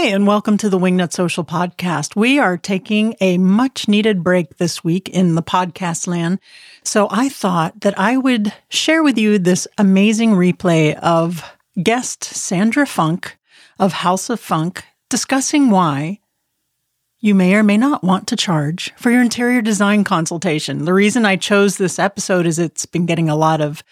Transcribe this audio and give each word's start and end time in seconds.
Hey, 0.00 0.12
and 0.12 0.28
welcome 0.28 0.56
to 0.58 0.68
the 0.68 0.78
Wingnut 0.78 1.12
Social 1.12 1.44
Podcast. 1.44 2.14
We 2.14 2.38
are 2.38 2.56
taking 2.56 3.16
a 3.20 3.36
much 3.36 3.88
needed 3.88 4.22
break 4.22 4.56
this 4.56 4.84
week 4.84 5.08
in 5.08 5.34
the 5.34 5.42
podcast 5.42 6.06
land. 6.06 6.38
So 6.84 7.08
I 7.10 7.28
thought 7.28 7.80
that 7.80 7.98
I 7.98 8.16
would 8.16 8.54
share 8.68 9.02
with 9.02 9.18
you 9.18 9.40
this 9.40 9.66
amazing 9.76 10.34
replay 10.34 10.94
of 11.00 11.42
guest 11.82 12.22
Sandra 12.22 12.86
Funk 12.86 13.38
of 13.80 13.92
House 13.92 14.30
of 14.30 14.38
Funk 14.38 14.84
discussing 15.08 15.68
why 15.68 16.20
you 17.18 17.34
may 17.34 17.56
or 17.56 17.64
may 17.64 17.76
not 17.76 18.04
want 18.04 18.28
to 18.28 18.36
charge 18.36 18.94
for 18.96 19.10
your 19.10 19.20
interior 19.20 19.62
design 19.62 20.04
consultation. 20.04 20.84
The 20.84 20.94
reason 20.94 21.24
I 21.24 21.34
chose 21.34 21.76
this 21.76 21.98
episode 21.98 22.46
is 22.46 22.60
it's 22.60 22.86
been 22.86 23.06
getting 23.06 23.28
a 23.28 23.34
lot 23.34 23.60
of 23.60 23.82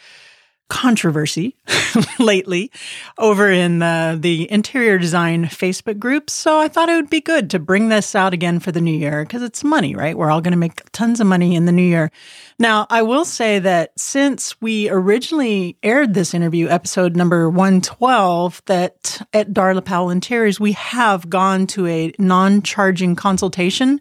controversy 0.69 1.55
lately 2.19 2.71
over 3.19 3.51
in 3.51 3.79
the, 3.79 4.19
the 4.21 4.51
interior 4.51 4.99
design 4.99 5.45
Facebook 5.45 5.99
groups. 5.99 6.33
So 6.33 6.59
I 6.59 6.69
thought 6.69 6.89
it 6.89 6.97
would 6.97 7.11
be 7.11 7.21
good 7.21 7.51
to 7.51 7.59
bring 7.59 7.89
this 7.89 8.15
out 8.15 8.35
again 8.35 8.59
for 8.59 8.73
the 8.73 8.81
new 8.81 8.97
year 8.97 9.25
because 9.25 9.43
it's 9.43 9.63
money, 9.63 9.95
right? 9.95 10.17
We're 10.17 10.31
all 10.31 10.41
going 10.41 10.53
to 10.53 10.59
make 10.59 10.91
tons 10.93 11.21
of 11.21 11.27
money 11.27 11.55
in 11.55 11.67
the 11.67 11.73
new 11.73 11.83
year. 11.83 12.11
Now, 12.59 12.87
I 12.91 13.03
will 13.03 13.25
say 13.25 13.59
that 13.59 13.93
since 13.99 14.61
we 14.61 14.89
originally 14.89 15.77
aired 15.83 16.15
this 16.15 16.35
interview, 16.35 16.69
episode 16.69 17.15
number 17.15 17.49
112, 17.51 18.63
that 18.67 19.27
at 19.33 19.53
Darla 19.53 19.85
Powell 19.85 20.11
Interiors, 20.11 20.59
we 20.59 20.73
have 20.73 21.29
gone 21.29 21.67
to 21.69 21.87
a 21.87 22.13
non 22.19 22.63
charging 22.63 23.15
consultation, 23.15 24.01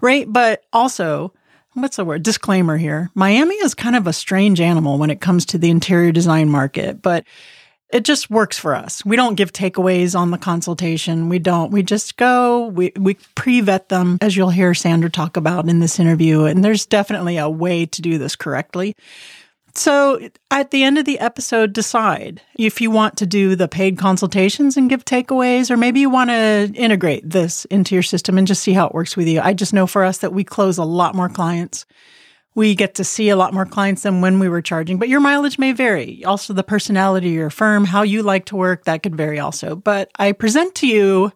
right? 0.00 0.30
But 0.30 0.64
also, 0.72 1.32
what's 1.74 1.96
the 1.96 2.04
word? 2.04 2.22
Disclaimer 2.22 2.76
here. 2.76 3.10
Miami 3.14 3.54
is 3.56 3.74
kind 3.74 3.96
of 3.96 4.06
a 4.06 4.12
strange 4.12 4.60
animal 4.60 4.98
when 4.98 5.10
it 5.10 5.20
comes 5.20 5.46
to 5.46 5.58
the 5.58 5.70
interior 5.70 6.12
design 6.12 6.48
market, 6.48 7.02
but 7.02 7.24
it 7.92 8.04
just 8.04 8.30
works 8.30 8.58
for 8.58 8.74
us. 8.74 9.04
We 9.04 9.16
don't 9.16 9.34
give 9.34 9.52
takeaways 9.52 10.18
on 10.18 10.30
the 10.30 10.38
consultation. 10.38 11.28
We 11.28 11.38
don't. 11.38 11.70
We 11.70 11.82
just 11.82 12.16
go, 12.16 12.66
we, 12.68 12.92
we 12.98 13.14
pre 13.34 13.60
vet 13.60 13.90
them, 13.90 14.16
as 14.22 14.34
you'll 14.34 14.50
hear 14.50 14.72
Sandra 14.72 15.10
talk 15.10 15.36
about 15.36 15.68
in 15.68 15.80
this 15.80 16.00
interview. 16.00 16.44
And 16.44 16.64
there's 16.64 16.86
definitely 16.86 17.36
a 17.36 17.50
way 17.50 17.84
to 17.86 18.02
do 18.02 18.16
this 18.16 18.34
correctly. 18.34 18.96
So 19.74 20.28
at 20.50 20.70
the 20.70 20.82
end 20.82 20.98
of 20.98 21.06
the 21.06 21.18
episode, 21.18 21.72
decide 21.72 22.42
if 22.58 22.80
you 22.80 22.90
want 22.90 23.16
to 23.18 23.26
do 23.26 23.56
the 23.56 23.68
paid 23.68 23.96
consultations 23.96 24.76
and 24.76 24.90
give 24.90 25.04
takeaways, 25.04 25.70
or 25.70 25.76
maybe 25.76 26.00
you 26.00 26.10
want 26.10 26.30
to 26.30 26.70
integrate 26.74 27.28
this 27.28 27.64
into 27.66 27.94
your 27.94 28.02
system 28.02 28.36
and 28.36 28.46
just 28.46 28.62
see 28.62 28.74
how 28.74 28.86
it 28.86 28.94
works 28.94 29.16
with 29.16 29.26
you. 29.26 29.40
I 29.40 29.54
just 29.54 29.72
know 29.72 29.86
for 29.86 30.04
us 30.04 30.18
that 30.18 30.34
we 30.34 30.44
close 30.44 30.76
a 30.76 30.84
lot 30.84 31.14
more 31.14 31.30
clients. 31.30 31.86
We 32.54 32.74
get 32.74 32.96
to 32.96 33.04
see 33.04 33.30
a 33.30 33.36
lot 33.36 33.54
more 33.54 33.64
clients 33.64 34.02
than 34.02 34.20
when 34.20 34.38
we 34.38 34.48
were 34.50 34.60
charging, 34.60 34.98
but 34.98 35.08
your 35.08 35.20
mileage 35.20 35.58
may 35.58 35.72
vary. 35.72 36.22
Also, 36.22 36.52
the 36.52 36.62
personality 36.62 37.28
of 37.28 37.34
your 37.34 37.50
firm, 37.50 37.86
how 37.86 38.02
you 38.02 38.22
like 38.22 38.44
to 38.46 38.56
work, 38.56 38.84
that 38.84 39.02
could 39.02 39.16
vary 39.16 39.38
also. 39.38 39.74
But 39.74 40.10
I 40.16 40.32
present 40.32 40.74
to 40.76 40.86
you 40.86 41.32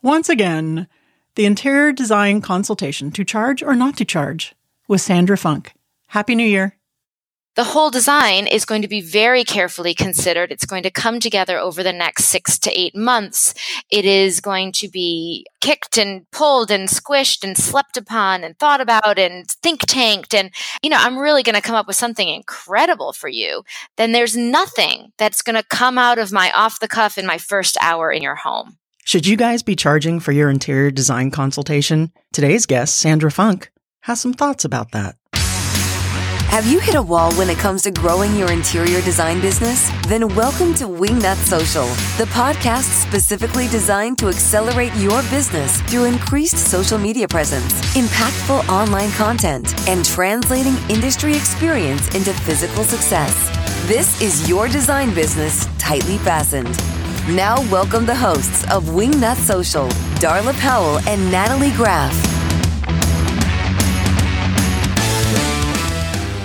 once 0.00 0.30
again 0.30 0.88
the 1.34 1.44
interior 1.44 1.92
design 1.92 2.40
consultation 2.40 3.10
to 3.10 3.24
charge 3.24 3.62
or 3.62 3.74
not 3.74 3.98
to 3.98 4.06
charge 4.06 4.54
with 4.88 5.02
Sandra 5.02 5.36
Funk. 5.36 5.74
Happy 6.06 6.34
New 6.34 6.46
Year 6.46 6.77
the 7.58 7.64
whole 7.64 7.90
design 7.90 8.46
is 8.46 8.64
going 8.64 8.82
to 8.82 8.86
be 8.86 9.00
very 9.00 9.42
carefully 9.42 9.92
considered. 9.92 10.52
It's 10.52 10.64
going 10.64 10.84
to 10.84 10.92
come 10.92 11.18
together 11.18 11.58
over 11.58 11.82
the 11.82 11.92
next 11.92 12.26
six 12.26 12.56
to 12.60 12.70
eight 12.70 12.94
months. 12.94 13.52
It 13.90 14.04
is 14.04 14.40
going 14.40 14.70
to 14.74 14.88
be 14.88 15.44
kicked 15.60 15.98
and 15.98 16.30
pulled 16.30 16.70
and 16.70 16.88
squished 16.88 17.42
and 17.42 17.56
slept 17.56 17.96
upon 17.96 18.44
and 18.44 18.56
thought 18.56 18.80
about 18.80 19.18
and 19.18 19.50
think 19.50 19.80
tanked. 19.88 20.36
And, 20.36 20.52
you 20.84 20.90
know, 20.90 20.98
I'm 21.00 21.18
really 21.18 21.42
going 21.42 21.56
to 21.56 21.60
come 21.60 21.74
up 21.74 21.88
with 21.88 21.96
something 21.96 22.28
incredible 22.28 23.12
for 23.12 23.28
you. 23.28 23.64
Then 23.96 24.12
there's 24.12 24.36
nothing 24.36 25.10
that's 25.18 25.42
going 25.42 25.56
to 25.56 25.64
come 25.64 25.98
out 25.98 26.20
of 26.20 26.30
my 26.30 26.52
off 26.52 26.78
the 26.78 26.86
cuff 26.86 27.18
in 27.18 27.26
my 27.26 27.38
first 27.38 27.76
hour 27.80 28.12
in 28.12 28.22
your 28.22 28.36
home. 28.36 28.76
Should 29.04 29.26
you 29.26 29.36
guys 29.36 29.64
be 29.64 29.74
charging 29.74 30.20
for 30.20 30.30
your 30.30 30.48
interior 30.48 30.92
design 30.92 31.32
consultation? 31.32 32.12
Today's 32.32 32.66
guest, 32.66 32.98
Sandra 32.98 33.32
Funk, 33.32 33.72
has 34.02 34.20
some 34.20 34.32
thoughts 34.32 34.64
about 34.64 34.92
that. 34.92 35.16
Have 36.48 36.66
you 36.66 36.80
hit 36.80 36.94
a 36.94 37.02
wall 37.02 37.32
when 37.34 37.50
it 37.50 37.58
comes 37.58 37.82
to 37.82 37.90
growing 37.90 38.34
your 38.34 38.50
interior 38.50 39.02
design 39.02 39.38
business? 39.38 39.90
Then 40.08 40.34
welcome 40.34 40.72
to 40.74 40.84
Wingnut 40.84 41.36
Social, 41.36 41.84
the 42.16 42.24
podcast 42.32 42.84
specifically 43.06 43.68
designed 43.68 44.18
to 44.18 44.28
accelerate 44.28 44.92
your 44.96 45.20
business 45.24 45.82
through 45.82 46.04
increased 46.04 46.56
social 46.56 46.96
media 46.96 47.28
presence, 47.28 47.74
impactful 47.94 48.66
online 48.68 49.10
content, 49.12 49.78
and 49.88 50.04
translating 50.06 50.74
industry 50.88 51.36
experience 51.36 52.12
into 52.14 52.32
physical 52.32 52.82
success. 52.82 53.50
This 53.86 54.20
is 54.22 54.48
your 54.48 54.68
design 54.68 55.14
business 55.14 55.68
tightly 55.78 56.16
fastened. 56.16 56.74
Now, 57.36 57.60
welcome 57.70 58.06
the 58.06 58.16
hosts 58.16 58.64
of 58.72 58.86
Wingnut 58.86 59.36
Social, 59.36 59.88
Darla 60.18 60.58
Powell 60.58 60.98
and 61.00 61.30
Natalie 61.30 61.72
Graff. 61.72 62.37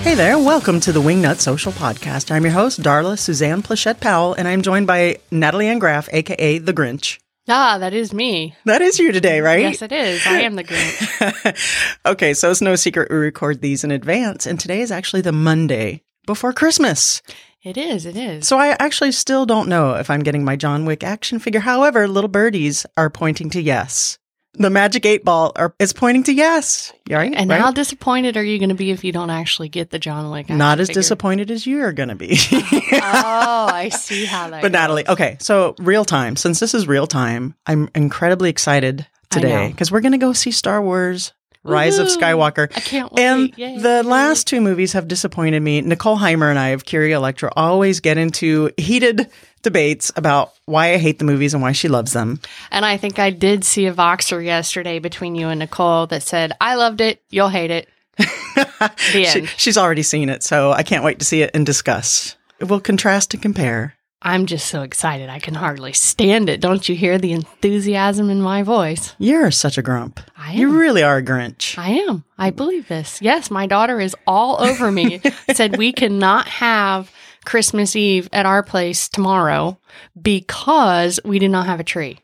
Hey 0.04 0.14
there, 0.14 0.38
welcome 0.38 0.80
to 0.80 0.92
the 0.92 1.00
Wingnut 1.00 1.40
Social 1.40 1.72
Podcast. 1.72 2.30
I'm 2.30 2.44
your 2.44 2.52
host, 2.52 2.82
Darla 2.82 3.18
Suzanne 3.18 3.62
Plachette 3.62 4.00
Powell, 4.00 4.34
and 4.34 4.46
I'm 4.46 4.60
joined 4.60 4.86
by 4.86 5.16
Natalie 5.30 5.66
Ann 5.66 5.78
Graff, 5.78 6.10
aka 6.12 6.58
The 6.58 6.74
Grinch. 6.74 7.18
Ah, 7.48 7.78
that 7.78 7.94
is 7.94 8.12
me. 8.12 8.54
That 8.66 8.82
is 8.82 8.98
you 8.98 9.12
today, 9.12 9.40
right? 9.40 9.62
Yes, 9.62 9.80
it 9.80 9.92
is. 9.92 10.24
I 10.26 10.42
am 10.42 10.56
the 10.56 10.62
Grinch. 10.62 11.96
okay, 12.06 12.34
so 12.34 12.50
it's 12.50 12.60
no 12.60 12.76
secret 12.76 13.10
we 13.10 13.16
record 13.16 13.62
these 13.62 13.82
in 13.82 13.90
advance, 13.90 14.46
and 14.46 14.60
today 14.60 14.82
is 14.82 14.92
actually 14.92 15.22
the 15.22 15.32
Monday 15.32 16.02
before 16.26 16.52
Christmas. 16.52 17.22
It 17.62 17.78
is, 17.78 18.04
it 18.04 18.14
is. 18.14 18.46
So 18.46 18.58
I 18.58 18.76
actually 18.78 19.12
still 19.12 19.46
don't 19.46 19.70
know 19.70 19.94
if 19.94 20.10
I'm 20.10 20.22
getting 20.22 20.44
my 20.44 20.54
John 20.54 20.84
Wick 20.84 21.02
action 21.02 21.38
figure. 21.38 21.60
However, 21.60 22.06
little 22.06 22.28
birdies 22.28 22.84
are 22.98 23.08
pointing 23.08 23.48
to 23.50 23.62
yes 23.62 24.18
the 24.54 24.70
magic 24.70 25.04
eight 25.06 25.24
ball 25.24 25.52
are, 25.56 25.74
is 25.78 25.92
pointing 25.92 26.22
to 26.24 26.32
yes. 26.32 26.92
Right? 27.08 27.32
And 27.34 27.50
right? 27.50 27.60
how 27.60 27.70
disappointed 27.72 28.36
are 28.36 28.42
you 28.42 28.58
going 28.58 28.70
to 28.70 28.74
be 28.74 28.90
if 28.90 29.04
you 29.04 29.12
don't 29.12 29.30
actually 29.30 29.68
get 29.68 29.90
the 29.90 29.98
John 29.98 30.30
Wick? 30.30 30.48
Not 30.48 30.80
as 30.80 30.88
figure? 30.88 31.00
disappointed 31.00 31.50
as 31.50 31.66
you 31.66 31.82
are 31.82 31.92
going 31.92 32.08
to 32.08 32.14
be. 32.14 32.36
oh, 32.52 33.68
I 33.72 33.88
see 33.92 34.24
how 34.24 34.50
that. 34.50 34.62
But 34.62 34.68
goes. 34.68 34.72
Natalie, 34.72 35.08
okay, 35.08 35.36
so 35.40 35.74
real 35.78 36.04
time. 36.04 36.36
Since 36.36 36.60
this 36.60 36.74
is 36.74 36.86
real 36.86 37.06
time, 37.06 37.54
I'm 37.66 37.88
incredibly 37.94 38.50
excited 38.50 39.06
today 39.30 39.68
because 39.68 39.90
we're 39.90 40.00
going 40.00 40.12
to 40.12 40.18
go 40.18 40.32
see 40.32 40.50
Star 40.50 40.80
Wars 40.80 41.32
Rise 41.64 41.98
of 41.98 42.08
Skywalker. 42.08 42.70
I 42.76 42.80
can't 42.80 43.10
wait. 43.12 43.22
And 43.22 43.58
Yay. 43.58 43.78
the 43.78 44.02
last 44.02 44.46
two 44.46 44.60
movies 44.60 44.92
have 44.92 45.08
disappointed 45.08 45.60
me. 45.60 45.80
Nicole 45.80 46.18
Heimer 46.18 46.50
and 46.50 46.58
I 46.58 46.68
of 46.68 46.84
Curie 46.84 47.12
Electra 47.12 47.50
always 47.56 48.00
get 48.00 48.18
into 48.18 48.70
heated 48.76 49.30
debates 49.64 50.12
about 50.14 50.52
why 50.66 50.92
I 50.92 50.98
hate 50.98 51.18
the 51.18 51.24
movies 51.24 51.54
and 51.54 51.62
why 51.62 51.72
she 51.72 51.88
loves 51.88 52.12
them. 52.12 52.40
And 52.70 52.84
I 52.84 52.96
think 52.96 53.18
I 53.18 53.30
did 53.30 53.64
see 53.64 53.86
a 53.86 53.92
Voxer 53.92 54.44
yesterday 54.44 55.00
between 55.00 55.34
you 55.34 55.48
and 55.48 55.58
Nicole 55.58 56.06
that 56.06 56.22
said, 56.22 56.52
I 56.60 56.76
loved 56.76 57.00
it, 57.00 57.22
you'll 57.30 57.48
hate 57.48 57.72
it. 57.72 57.88
she, 58.98 59.46
she's 59.46 59.76
already 59.76 60.04
seen 60.04 60.28
it, 60.28 60.44
so 60.44 60.70
I 60.70 60.84
can't 60.84 61.02
wait 61.02 61.18
to 61.18 61.24
see 61.24 61.42
it 61.42 61.50
and 61.52 61.66
discuss. 61.66 62.36
We'll 62.60 62.80
contrast 62.80 63.34
and 63.34 63.42
compare. 63.42 63.94
I'm 64.26 64.46
just 64.46 64.68
so 64.68 64.80
excited. 64.80 65.28
I 65.28 65.38
can 65.38 65.52
hardly 65.54 65.92
stand 65.92 66.48
it. 66.48 66.62
Don't 66.62 66.88
you 66.88 66.96
hear 66.96 67.18
the 67.18 67.32
enthusiasm 67.32 68.30
in 68.30 68.40
my 68.40 68.62
voice? 68.62 69.14
You're 69.18 69.50
such 69.50 69.76
a 69.76 69.82
grump. 69.82 70.18
I 70.34 70.52
am. 70.52 70.58
You 70.58 70.78
really 70.78 71.02
are 71.02 71.18
a 71.18 71.22
Grinch. 71.22 71.76
I 71.76 71.90
am. 71.90 72.24
I 72.38 72.48
believe 72.48 72.88
this. 72.88 73.20
Yes, 73.20 73.50
my 73.50 73.66
daughter 73.66 74.00
is 74.00 74.16
all 74.26 74.62
over 74.62 74.90
me. 74.90 75.20
Said 75.52 75.76
we 75.76 75.92
cannot 75.92 76.48
have 76.48 77.12
Christmas 77.44 77.96
Eve 77.96 78.28
at 78.32 78.46
our 78.46 78.62
place 78.62 79.08
tomorrow 79.08 79.78
because 80.20 81.20
we 81.24 81.38
do 81.38 81.48
not 81.48 81.66
have 81.66 81.80
a 81.80 81.84
tree. 81.84 82.20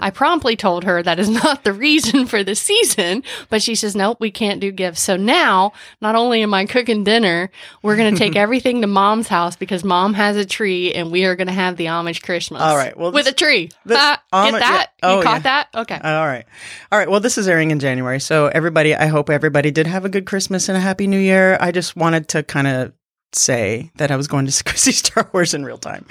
I 0.00 0.10
promptly 0.10 0.56
told 0.56 0.84
her 0.84 1.02
that 1.02 1.18
is 1.18 1.28
not 1.44 1.64
the 1.64 1.72
reason 1.72 2.26
for 2.26 2.44
the 2.44 2.54
season, 2.54 3.22
but 3.48 3.62
she 3.62 3.74
says, 3.74 3.96
nope, 3.96 4.18
we 4.20 4.30
can't 4.30 4.60
do 4.60 4.70
gifts. 4.70 5.00
So 5.00 5.16
now, 5.16 5.72
not 6.00 6.14
only 6.14 6.42
am 6.42 6.52
I 6.52 6.66
cooking 6.66 7.04
dinner, 7.04 7.50
we're 7.82 7.96
going 7.96 8.12
to 8.14 8.18
take 8.18 8.36
everything 8.36 8.82
to 8.82 8.86
mom's 8.86 9.28
house 9.28 9.56
because 9.56 9.84
mom 9.84 10.14
has 10.14 10.36
a 10.36 10.44
tree 10.44 10.92
and 10.92 11.10
we 11.10 11.24
are 11.24 11.36
going 11.36 11.46
to 11.46 11.52
have 11.52 11.76
the 11.76 11.86
Amish 11.86 12.22
Christmas. 12.22 12.60
All 12.60 12.76
right. 12.76 12.96
Well, 12.96 13.12
with 13.12 13.24
this, 13.24 13.32
a 13.32 13.36
tree. 13.36 13.70
This, 13.84 13.98
ah, 13.98 14.50
get 14.50 14.58
that? 14.58 14.92
Yeah. 15.02 15.08
Oh, 15.08 15.18
you 15.18 15.24
caught 15.24 15.32
yeah. 15.36 15.38
that? 15.38 15.68
Okay. 15.74 16.00
All 16.02 16.26
right. 16.26 16.44
All 16.92 16.98
right. 16.98 17.10
Well, 17.10 17.20
this 17.20 17.38
is 17.38 17.48
airing 17.48 17.70
in 17.70 17.80
January. 17.80 18.20
So 18.20 18.46
everybody, 18.46 18.94
I 18.94 19.06
hope 19.06 19.30
everybody 19.30 19.70
did 19.70 19.86
have 19.86 20.04
a 20.04 20.08
good 20.08 20.26
Christmas 20.26 20.68
and 20.68 20.76
a 20.76 20.80
happy 20.80 21.06
new 21.06 21.18
year. 21.18 21.56
I 21.60 21.72
just 21.72 21.96
wanted 21.96 22.28
to 22.28 22.42
kind 22.42 22.66
of 22.66 22.92
say 23.32 23.90
that 23.96 24.10
I 24.10 24.16
was 24.16 24.26
going 24.26 24.46
to 24.46 24.52
see 24.76 24.92
Star 24.92 25.28
Wars 25.32 25.54
in 25.54 25.64
real 25.64 25.78
time. 25.78 26.06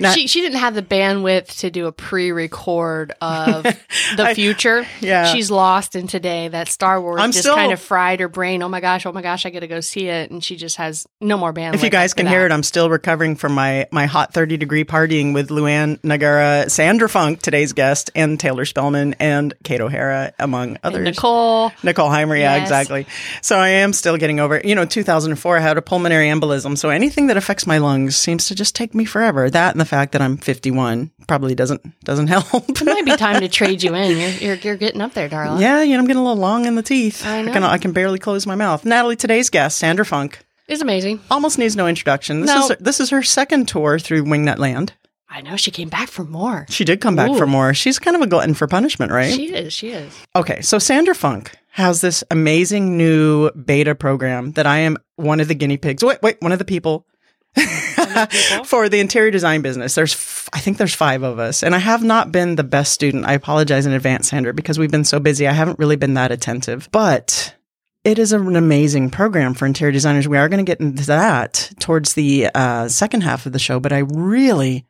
Not, 0.00 0.14
she 0.14 0.26
she 0.26 0.40
didn't 0.40 0.58
have 0.58 0.74
the 0.74 0.82
bandwidth 0.82 1.58
to 1.60 1.70
do 1.70 1.86
a 1.86 1.92
pre-record 1.92 3.12
of 3.20 3.62
the 4.16 4.24
I, 4.24 4.34
future. 4.34 4.86
Yeah, 5.00 5.32
she's 5.32 5.50
lost 5.50 5.96
in 5.96 6.06
today. 6.06 6.48
That 6.48 6.68
Star 6.68 7.00
Wars 7.00 7.20
I'm 7.20 7.32
just 7.32 7.44
still, 7.44 7.56
kind 7.56 7.72
of 7.72 7.80
fried 7.80 8.20
her 8.20 8.28
brain. 8.28 8.62
Oh 8.62 8.68
my 8.68 8.80
gosh! 8.80 9.06
Oh 9.06 9.12
my 9.12 9.22
gosh! 9.22 9.46
I 9.46 9.50
got 9.50 9.60
to 9.60 9.68
go 9.68 9.80
see 9.80 10.08
it, 10.08 10.30
and 10.30 10.42
she 10.42 10.56
just 10.56 10.76
has 10.76 11.06
no 11.20 11.36
more 11.36 11.52
bandwidth. 11.52 11.74
If 11.74 11.82
you 11.82 11.90
guys 11.90 12.14
can 12.14 12.26
that. 12.26 12.30
hear 12.30 12.46
it, 12.46 12.52
I'm 12.52 12.62
still 12.62 12.88
recovering 12.88 13.36
from 13.36 13.52
my 13.52 13.88
my 13.90 14.06
hot 14.06 14.32
30 14.32 14.56
degree 14.56 14.84
partying 14.84 15.34
with 15.34 15.48
Luann 15.48 15.98
Nigara, 16.00 16.70
Sandra 16.70 17.08
Funk, 17.08 17.42
today's 17.42 17.72
guest, 17.72 18.10
and 18.14 18.38
Taylor 18.38 18.64
Spellman 18.64 19.14
and 19.18 19.54
Kate 19.64 19.80
O'Hara, 19.80 20.32
among 20.38 20.78
others. 20.82 20.96
And 20.96 21.04
Nicole 21.04 21.72
Nicole 21.82 22.10
Heimer. 22.10 22.38
Yeah, 22.38 22.56
yes. 22.56 22.62
exactly. 22.62 23.06
So 23.42 23.58
I 23.58 23.68
am 23.68 23.92
still 23.92 24.16
getting 24.16 24.40
over. 24.40 24.60
You 24.62 24.74
know, 24.74 24.84
2004, 24.84 25.56
I 25.56 25.60
had 25.60 25.76
a 25.76 25.82
pulmonary 25.82 26.28
embolism 26.28 26.59
metabolism, 26.64 26.72
um, 26.72 26.76
so 26.76 26.90
anything 26.90 27.26
that 27.28 27.36
affects 27.36 27.66
my 27.66 27.78
lungs 27.78 28.16
seems 28.16 28.46
to 28.48 28.54
just 28.54 28.74
take 28.76 28.94
me 28.94 29.04
forever. 29.04 29.48
That 29.50 29.72
and 29.74 29.80
the 29.80 29.84
fact 29.84 30.12
that 30.12 30.22
I'm 30.22 30.36
51 30.36 31.10
probably 31.26 31.54
doesn't 31.54 31.82
doesn't 32.04 32.26
help. 32.34 32.68
It 32.68 32.84
might 32.84 33.04
be 33.04 33.16
time 33.16 33.40
to 33.40 33.48
trade 33.48 33.82
you 33.82 33.94
in. 33.94 34.18
You're 34.18 34.28
you're, 34.30 34.54
you're 34.56 34.76
getting 34.76 35.00
up 35.00 35.14
there, 35.14 35.28
darling. 35.28 35.60
yeah, 35.62 35.82
you 35.82 35.92
know, 35.94 35.98
I'm 36.00 36.06
getting 36.06 36.20
a 36.20 36.24
little 36.24 36.40
long 36.40 36.64
in 36.66 36.74
the 36.74 36.82
teeth. 36.82 37.24
I 37.26 37.42
know. 37.42 37.52
can 37.52 37.64
I 37.64 37.78
can 37.78 37.92
barely 37.92 38.18
close 38.18 38.46
my 38.46 38.54
mouth. 38.54 38.84
Natalie, 38.84 39.16
today's 39.16 39.50
guest, 39.50 39.78
Sandra 39.78 40.04
Funk, 40.04 40.44
is 40.68 40.80
amazing. 40.82 41.20
almost 41.30 41.58
needs 41.58 41.76
no 41.76 41.86
introduction. 41.86 42.40
This 42.42 42.50
No. 42.50 42.62
is 42.62 42.68
her, 42.70 42.76
this 42.80 43.00
is 43.00 43.10
her 43.10 43.22
second 43.22 43.66
tour 43.68 43.98
through 43.98 44.24
Wingnut 44.24 44.58
Land. 44.58 44.92
I 45.32 45.42
know 45.42 45.56
she 45.56 45.70
came 45.70 45.88
back 45.88 46.08
for 46.08 46.24
more. 46.24 46.66
She 46.68 46.84
did 46.84 47.00
come 47.00 47.14
back 47.14 47.30
Ooh. 47.30 47.38
for 47.38 47.46
more. 47.46 47.72
She's 47.72 48.00
kind 48.00 48.16
of 48.16 48.22
a 48.22 48.26
glutton 48.26 48.54
for 48.54 48.66
punishment, 48.66 49.12
right? 49.12 49.32
She 49.32 49.54
is. 49.54 49.72
She 49.72 49.90
is. 49.90 50.12
Okay, 50.34 50.60
so 50.60 50.78
Sandra 50.80 51.14
Funk 51.14 51.56
has 51.70 52.00
this 52.00 52.24
amazing 52.32 52.96
new 52.98 53.50
beta 53.52 53.94
program 53.94 54.52
that 54.52 54.66
I 54.66 54.78
am 54.78 54.96
one 55.14 55.38
of 55.38 55.46
the 55.46 55.54
guinea 55.54 55.76
pigs. 55.76 56.04
Wait, 56.04 56.18
wait, 56.20 56.36
one 56.40 56.50
of 56.50 56.58
the 56.58 56.64
people 56.64 57.06
for 58.64 58.88
the 58.88 58.98
interior 58.98 59.30
design 59.30 59.62
business. 59.62 59.94
There's, 59.94 60.14
f- 60.14 60.48
I 60.52 60.58
think 60.58 60.78
there's 60.78 60.94
five 60.94 61.22
of 61.22 61.38
us, 61.38 61.62
and 61.62 61.76
I 61.76 61.78
have 61.78 62.02
not 62.02 62.32
been 62.32 62.56
the 62.56 62.64
best 62.64 62.92
student. 62.92 63.24
I 63.24 63.34
apologize 63.34 63.86
in 63.86 63.92
advance, 63.92 64.28
Sandra, 64.28 64.52
because 64.52 64.78
we've 64.80 64.90
been 64.90 65.04
so 65.04 65.20
busy. 65.20 65.46
I 65.46 65.52
haven't 65.52 65.78
really 65.78 65.96
been 65.96 66.14
that 66.14 66.32
attentive, 66.32 66.88
but 66.90 67.54
it 68.02 68.18
is 68.18 68.32
an 68.32 68.56
amazing 68.56 69.10
program 69.10 69.54
for 69.54 69.66
interior 69.66 69.92
designers. 69.92 70.26
We 70.26 70.38
are 70.38 70.48
going 70.48 70.64
to 70.64 70.68
get 70.70 70.80
into 70.80 71.06
that 71.06 71.70
towards 71.78 72.14
the 72.14 72.48
uh, 72.54 72.88
second 72.88 73.22
half 73.22 73.46
of 73.46 73.52
the 73.52 73.58
show, 73.58 73.78
but 73.78 73.92
I 73.92 73.98
really, 73.98 74.86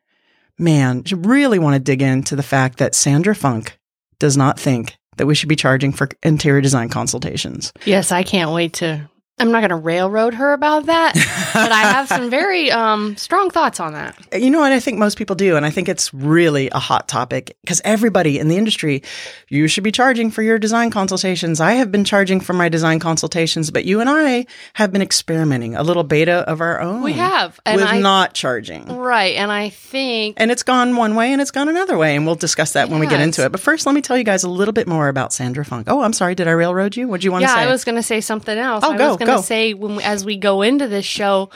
man, 0.60 1.02
really 1.10 1.58
want 1.58 1.74
to 1.74 1.80
dig 1.80 2.02
into 2.02 2.36
the 2.36 2.42
fact 2.42 2.78
that 2.78 2.94
Sandra 2.94 3.34
Funk 3.34 3.78
does 4.18 4.36
not 4.36 4.60
think 4.60 4.96
that 5.16 5.26
we 5.26 5.34
should 5.34 5.48
be 5.48 5.56
charging 5.56 5.92
for 5.92 6.08
interior 6.22 6.60
design 6.60 6.88
consultations. 6.88 7.72
Yes, 7.84 8.12
I 8.12 8.22
can't 8.22 8.52
wait 8.52 8.74
to. 8.74 9.09
I'm 9.40 9.50
not 9.50 9.60
going 9.60 9.70
to 9.70 9.76
railroad 9.76 10.34
her 10.34 10.52
about 10.52 10.86
that, 10.86 11.14
but 11.54 11.72
I 11.72 11.80
have 11.80 12.08
some 12.08 12.30
very 12.30 12.70
um, 12.70 13.16
strong 13.16 13.50
thoughts 13.50 13.80
on 13.80 13.94
that. 13.94 14.16
You 14.32 14.50
know 14.50 14.60
what? 14.60 14.72
I 14.72 14.80
think 14.80 14.98
most 14.98 15.16
people 15.18 15.34
do. 15.34 15.56
And 15.56 15.64
I 15.64 15.70
think 15.70 15.88
it's 15.88 16.12
really 16.12 16.68
a 16.70 16.78
hot 16.78 17.08
topic 17.08 17.56
because 17.62 17.80
everybody 17.84 18.38
in 18.38 18.48
the 18.48 18.56
industry, 18.56 19.02
you 19.48 19.66
should 19.68 19.84
be 19.84 19.92
charging 19.92 20.30
for 20.30 20.42
your 20.42 20.58
design 20.58 20.90
consultations. 20.90 21.60
I 21.60 21.72
have 21.72 21.90
been 21.90 22.04
charging 22.04 22.40
for 22.40 22.52
my 22.52 22.68
design 22.68 23.00
consultations, 23.00 23.70
but 23.70 23.84
you 23.84 24.00
and 24.00 24.10
I 24.10 24.46
have 24.74 24.92
been 24.92 25.02
experimenting 25.02 25.74
a 25.74 25.82
little 25.82 26.04
beta 26.04 26.48
of 26.48 26.60
our 26.60 26.80
own. 26.80 27.02
We 27.02 27.14
have, 27.14 27.58
and 27.64 27.80
with 27.80 27.86
I 27.86 27.98
not 27.98 28.34
charging. 28.34 28.86
right, 28.86 29.36
and 29.36 29.50
I 29.50 29.70
think 29.70 30.36
And 30.38 30.50
it's 30.50 30.62
gone 30.62 30.96
one 30.96 31.14
way 31.14 31.32
and 31.32 31.40
it's 31.40 31.50
gone 31.50 31.68
another 31.68 31.96
way. 31.96 32.16
And 32.16 32.26
we'll 32.26 32.34
discuss 32.34 32.72
that 32.72 32.88
when 32.88 33.00
we 33.00 33.06
get 33.06 33.20
into 33.20 33.44
it. 33.44 33.52
But 33.52 33.60
first, 33.60 33.86
let 33.86 33.94
me 33.94 34.02
tell 34.02 34.18
you 34.18 34.24
guys 34.24 34.42
a 34.42 34.48
little 34.48 34.72
bit 34.72 34.86
more 34.86 35.08
about 35.08 35.32
Sandra 35.32 35.64
Funk. 35.64 35.86
Oh, 35.88 36.02
I'm 36.02 36.12
sorry. 36.12 36.34
Did 36.34 36.48
I 36.48 36.52
railroad 36.52 36.96
you? 36.96 37.08
What 37.08 37.20
do 37.20 37.26
you 37.26 37.32
want 37.32 37.42
yeah, 37.42 37.48
to 37.48 37.54
say? 37.54 37.60
Yeah, 37.60 37.68
I 37.68 37.70
was 37.70 37.84
going 37.84 37.96
to 37.96 38.02
say 38.02 38.20
something 38.20 38.56
else. 38.56 38.84
Oh, 38.84 38.92
I 38.92 38.96
go, 38.98 39.16
going 39.32 39.42
to 39.42 39.46
say 39.46 39.74
when 39.74 40.00
as 40.00 40.24
we 40.24 40.36
go 40.36 40.62
into 40.62 40.88
this 40.88 41.04
show, 41.04 41.50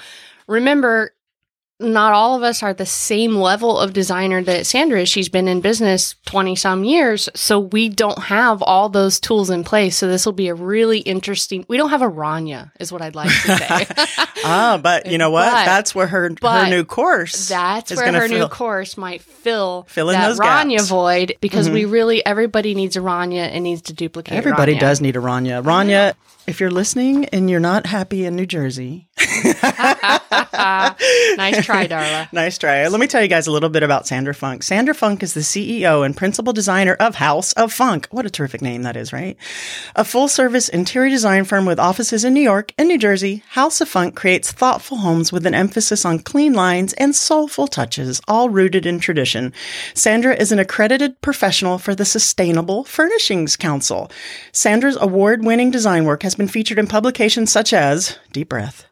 remember 0.47 1.14
not 1.85 2.13
all 2.13 2.35
of 2.35 2.43
us 2.43 2.63
are 2.63 2.73
the 2.75 2.87
same 2.87 3.37
level 3.37 3.79
of 3.79 3.93
designer 3.93 4.43
that 4.43 4.67
Sandra 4.67 5.03
is. 5.03 5.09
She's 5.09 5.29
been 5.29 5.47
in 5.49 5.61
business 5.61 6.15
20 6.27 6.57
some 6.57 6.85
years. 6.85 7.29
So 7.35 7.61
we 7.61 7.89
don't 7.89 8.19
have 8.25 8.63
all 8.63 8.89
those 8.89 9.21
tools 9.21 9.51
in 9.51 9.65
place. 9.65 9.97
So 9.97 10.09
this 10.09 10.25
will 10.27 10.33
be 10.33 10.49
a 10.49 10.55
really 10.55 10.99
interesting. 11.01 11.65
We 11.69 11.77
don't 11.77 11.91
have 11.91 12.03
a 12.03 12.11
Rania, 12.11 12.71
is 12.81 12.93
what 12.93 13.03
I'd 13.03 13.15
like 13.15 13.29
to 13.31 13.57
say. 13.57 13.87
Ah, 14.47 14.79
but 14.83 15.07
you 15.07 15.17
know 15.17 15.31
what? 15.31 15.51
But- 15.51 15.65
That's 15.65 15.95
where 15.95 16.07
her 16.07 16.29
her 16.43 16.69
new 16.69 16.85
course. 16.85 17.49
That's 17.49 17.97
where 17.97 18.13
her 18.13 18.29
new 18.29 18.47
course 18.49 18.99
might 18.99 19.23
fill, 19.23 19.87
Fill 19.89 20.11
in 20.11 20.15
that 20.15 20.29
those 20.29 20.39
Rania 20.39 20.71
gaps. 20.77 20.85
Mm-hmm. 20.85 20.95
void 20.95 21.37
because 21.41 21.71
we 21.71 21.87
really 21.87 22.25
everybody 22.27 22.75
needs 22.75 22.95
a 22.97 23.01
Rania 23.01 23.49
and 23.49 23.65
needs 23.65 23.81
to 23.83 23.95
duplicate. 23.95 24.37
Everybody 24.37 24.75
Rania. 24.75 24.81
does 24.81 25.01
need 25.01 25.17
a 25.17 25.21
Rania. 25.21 25.63
Rania, 25.65 26.13
if 26.47 26.61
you're 26.61 26.71
listening 26.71 27.25
and 27.27 27.49
you're 27.49 27.59
not 27.59 27.87
happy 27.87 28.27
in 28.27 28.37
New 28.37 28.45
Jersey, 28.45 29.09
nice 31.37 31.65
try, 31.65 31.87
Darla. 31.87 32.29
nice 32.33 32.59
try. 32.59 32.89
Let 32.89 33.01
me 33.01 33.07
tell 33.07 33.23
you 33.23 33.29
guys 33.29 33.47
a 33.47 33.53
little 33.53 33.69
bit 33.69 33.85
about 33.85 34.09
Sandra 34.09 34.35
Funk. 34.35 34.65
Sandra 34.65 34.95
Funk 34.95 35.23
is 35.23 35.35
the 35.35 35.41
CEO 35.41 36.05
and 36.05 36.17
principal 36.17 36.53
designer 36.53 36.95
of 36.95 37.15
House 37.17 37.53
of 37.53 37.73
Funk. 37.73 38.09
What 38.11 38.27
a 38.27 38.31
terrific 38.31 38.61
name 38.61 38.83
that 38.83 38.97
is, 38.97 39.13
right? 39.13 39.37
A 39.95 40.05
full 40.05 40.27
service 40.27 40.69
interior 40.69 41.11
design 41.11 41.45
firm 41.45 41.65
with 41.65 41.79
offices 41.79 42.25
in 42.25 42.35
New 42.35 42.41
York 42.41 42.73
and 42.77 42.89
New 42.89 42.99
Jersey, 42.99 43.45
House 43.51 43.81
of 43.81 43.89
Funk 43.89 44.17
creates 44.17 44.51
thoughtful 44.51 44.99
homes 44.99 45.31
with 45.31 45.47
an 45.47 45.55
emphasis 45.55 46.05
on 46.05 46.19
clean 46.19 46.53
lines 46.53 46.93
and 46.95 47.15
soulful 47.15 47.69
touches, 47.69 48.21
all 48.27 48.49
rooted 48.49 48.85
in 48.85 48.99
tradition. 48.99 49.53
Sandra 49.95 50.35
is 50.35 50.51
an 50.51 50.59
accredited 50.59 51.21
professional 51.21 51.79
for 51.79 51.95
the 51.95 52.05
Sustainable 52.05 52.83
Furnishings 52.83 53.57
Council. 53.57 54.11
Sandra's 54.51 54.99
award 55.01 55.45
winning 55.45 55.71
design 55.71 56.05
work 56.05 56.25
has 56.25 56.35
been 56.35 56.49
featured 56.49 56.81
in 56.81 56.89
publications 56.89 57.53
such 57.53 57.73
as 57.73 58.19
Deep 58.33 58.49
Breath. 58.49 58.87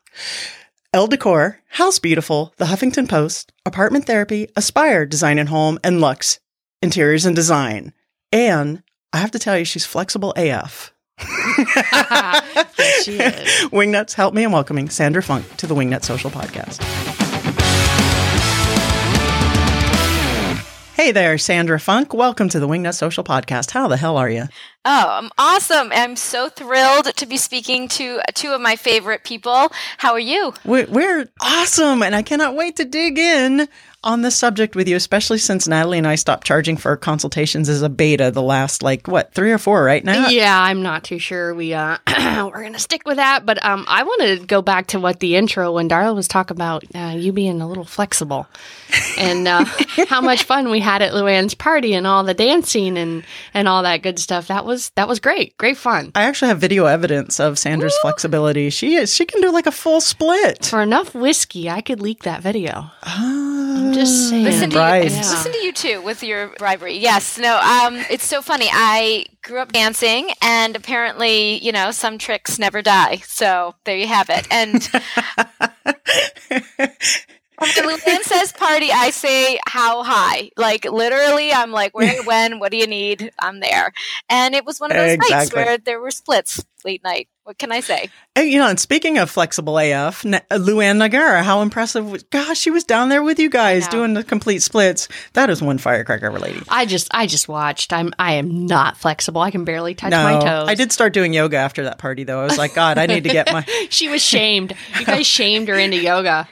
Elle 0.95 1.07
Decor, 1.07 1.59
House 1.69 1.99
Beautiful, 1.99 2.53
The 2.59 2.67
Huffington 2.67 3.09
Post, 3.09 3.53
Apartment 3.65 4.07
Therapy, 4.07 4.49
Aspire 4.57 5.07
Design 5.07 5.39
and 5.39 5.49
Home, 5.49 5.79
and 5.83 6.01
Lux 6.01 6.39
Interiors 6.83 7.25
and 7.25 7.35
Design. 7.35 7.93
And 8.31 8.83
I 9.13 9.19
have 9.19 9.31
to 9.31 9.39
tell 9.39 9.57
you, 9.57 9.65
she's 9.65 9.87
flexible 9.87 10.33
AF. 10.37 10.93
Yes, 11.19 12.75
she 13.05 13.13
is. 13.19 13.71
Wingnuts, 13.71 14.15
help 14.15 14.35
me 14.35 14.45
in 14.45 14.53
welcoming 14.53 14.89
Sandra 14.89 15.23
Funk 15.23 15.57
to 15.59 15.67
the 15.67 15.75
Wingnut 15.75 16.03
Social 16.05 16.31
Podcast. 16.31 17.32
Hey 20.95 21.11
there, 21.11 21.39
Sandra 21.39 21.81
Funk. 21.81 22.13
Welcome 22.13 22.51
to 22.51 22.61
the 22.61 22.69
Wingnut 22.69 22.95
Social 22.95 23.25
Podcast. 23.25 23.71
How 23.71 23.89
the 23.89 23.97
hell 23.97 24.19
are 24.19 24.29
you? 24.29 24.45
Oh, 24.85 25.07
I'm 25.11 25.31
awesome. 25.39 25.91
I'm 25.91 26.17
so 26.17 26.51
thrilled 26.51 27.07
to 27.17 27.25
be 27.27 27.39
speaking 27.39 27.89
to 27.89 28.21
two 28.35 28.51
of 28.51 28.61
my 28.61 28.77
favorite 28.77 29.25
people. 29.25 29.73
How 29.97 30.13
are 30.13 30.21
you? 30.21 30.53
We're, 30.67 30.87
we're 30.87 31.29
awesome, 31.41 32.03
and 32.03 32.15
I 32.15 32.21
cannot 32.21 32.55
wait 32.55 32.77
to 32.77 32.85
dig 32.85 33.19
in 33.19 33.69
on 34.05 34.23
this 34.23 34.37
subject 34.37 34.75
with 34.75 34.89
you, 34.89 34.97
especially 34.97 35.39
since 35.39 35.69
Natalie 35.69 35.99
and 35.99 36.07
I 36.07 36.17
stopped 36.17 36.47
charging 36.47 36.77
for 36.77 36.97
consultations 36.97 37.69
as 37.69 37.83
a 37.83 37.89
beta 37.89 38.31
the 38.31 38.43
last, 38.43 38.83
like, 38.83 39.07
what, 39.07 39.33
three 39.33 39.53
or 39.53 39.59
four 39.59 39.85
right 39.85 40.05
now? 40.05 40.29
Yeah, 40.29 40.61
I'm 40.61 40.83
not 40.83 41.05
too 41.05 41.19
sure. 41.19 41.55
We 41.55 41.75
uh, 41.75 41.99
we're 42.09 42.63
gonna 42.63 42.79
stick 42.79 43.03
with 43.07 43.17
that, 43.17 43.47
but 43.47 43.65
um, 43.65 43.85
I 43.89 44.03
want 44.03 44.23
to 44.23 44.47
go 44.47 44.63
back 44.63 44.89
to 44.89 45.01
what 45.01 45.21
the 45.21 45.37
intro 45.37 45.73
when 45.73 45.89
Darla 45.89 46.15
was 46.15 46.29
talking 46.29 46.57
about 46.57 46.85
uh, 46.95 47.15
you 47.17 47.33
being 47.33 47.61
a 47.61 47.69
little 47.69 47.85
flexible, 47.85 48.47
and 49.19 49.47
uh, 49.47 49.65
how 50.09 50.21
much 50.21 50.45
fun 50.45 50.71
we 50.71 50.81
had 50.81 51.03
at 51.03 51.13
Luann's 51.13 51.55
party 51.55 51.95
and 51.95 52.07
all 52.07 52.25
the 52.25 52.35
dancing 52.35 52.99
and 52.99 53.25
and 53.55 53.69
all 53.69 53.83
that 53.83 54.03
good 54.03 54.19
stuff. 54.19 54.49
That 54.49 54.65
was 54.65 54.91
that 54.91 55.09
was 55.09 55.21
great, 55.21 55.57
great 55.59 55.77
fun. 55.77 56.13
I 56.15 56.25
actually 56.25 56.49
have 56.49 56.59
video 56.59 56.87
evidence 56.87 57.39
of 57.41 57.59
Sandra's 57.59 57.97
flexibility. 57.99 58.71
She 58.71 58.95
is 58.95 59.15
she 59.15 59.25
can 59.25 59.41
do 59.41 59.51
like 59.51 59.67
a 59.67 59.73
full 59.73 60.01
split. 60.01 60.67
For 60.67 60.83
enough 60.83 61.15
whiskey, 61.15 61.71
I 61.71 61.81
could 61.81 62.01
leak 62.01 62.23
that 62.25 62.43
video. 62.43 62.91
Ah, 63.05 63.92
I'm 63.93 63.99
just 63.99 64.29
saying. 64.31 64.45
Listen 64.45 64.71
to 64.71 64.79
Right. 64.79 65.05
you. 65.05 65.17
Listen 65.17 65.53
to 65.53 65.59
you 65.59 65.73
too 65.73 66.01
with 66.03 66.23
your 66.23 66.49
bribery. 66.59 66.97
Yes. 66.99 67.39
No. 67.39 67.59
Um. 67.59 67.97
It's 68.11 68.27
so 68.27 68.43
funny. 68.43 68.69
I 68.73 69.27
grew 69.43 69.59
up 69.59 69.73
dancing, 69.73 70.31
and 70.41 70.75
apparently, 70.77 71.63
you 71.65 71.73
know, 71.73 71.91
some 71.91 72.19
tricks 72.19 72.59
never 72.59 72.83
die. 72.83 73.17
So 73.27 73.75
there 73.85 73.97
you 73.97 74.07
have 74.09 74.31
it. 74.31 74.47
And 74.51 74.83
when 77.59 77.71
Luann 77.99 78.23
says 78.23 78.53
party, 78.53 78.91
I 78.93 79.11
say 79.11 79.59
how 79.67 80.03
high. 80.03 80.51
Like 80.57 80.85
literally, 80.85 81.53
I'm 81.53 81.71
like, 81.71 81.95
where, 81.95 82.23
when, 82.25 82.59
what 82.59 82.71
do 82.73 82.79
you 82.79 82.87
need? 82.87 83.31
I'm 83.39 83.61
there. 83.61 83.93
And 84.29 84.55
it 84.55 84.65
was 84.65 84.81
one 84.81 84.91
of 84.91 84.97
those 84.97 85.19
nights 85.31 85.55
where 85.55 85.79
there 85.79 86.01
were 86.01 86.11
splits 86.11 86.65
late 86.85 87.05
night. 87.05 87.29
What 87.45 87.59
can 87.59 87.73
I 87.73 87.81
say? 87.81 88.09
Hey, 88.37 88.47
you 88.47 88.59
know, 88.61 88.69
and 88.69 88.79
speaking 88.79 89.19
of 89.19 89.29
flexible 89.29 89.77
AF, 89.77 90.25
uh, 90.25 90.39
Luann 90.53 90.99
Nigara, 90.99 91.43
how 91.43 91.61
impressive! 91.61 92.09
Was, 92.09 92.23
gosh, 92.23 92.57
she 92.57 92.71
was 92.71 92.85
down 92.85 93.09
there 93.09 93.21
with 93.21 93.41
you 93.41 93.51
guys 93.51 93.89
doing 93.89 94.15
the 94.15 94.23
complete 94.23 94.63
splits. 94.63 95.09
That 95.33 95.51
is 95.51 95.61
one 95.61 95.79
firecracker 95.79 96.29
of 96.29 96.41
lady. 96.41 96.63
I 96.69 96.87
just 96.87 97.09
I 97.13 97.27
just 97.27 97.49
watched. 97.49 97.93
I'm 97.93 98.13
I 98.17 98.35
am 98.35 98.67
not 98.67 98.97
flexible. 98.97 99.41
I 99.41 99.51
can 99.51 99.65
barely 99.65 99.97
touch 99.97 100.13
my 100.13 100.39
toes. 100.39 100.69
I 100.69 100.77
did 100.77 100.93
start 100.93 101.15
doing 101.15 101.33
yoga 101.35 101.57
after 101.57 101.83
that 101.85 101.99
party, 101.99 102.23
though. 102.23 102.41
I 102.41 102.45
was 102.45 102.59
like, 102.59 102.75
God, 102.75 102.97
I 102.97 103.07
need 103.07 103.25
to 103.25 103.31
get 103.31 103.53
my. 103.53 103.67
She 103.91 104.09
was 104.09 104.23
shamed. 104.23 104.75
You 104.99 105.05
guys 105.05 105.27
shamed 105.27 105.67
her 105.67 105.75
into 105.75 105.97
yoga. 105.97 106.49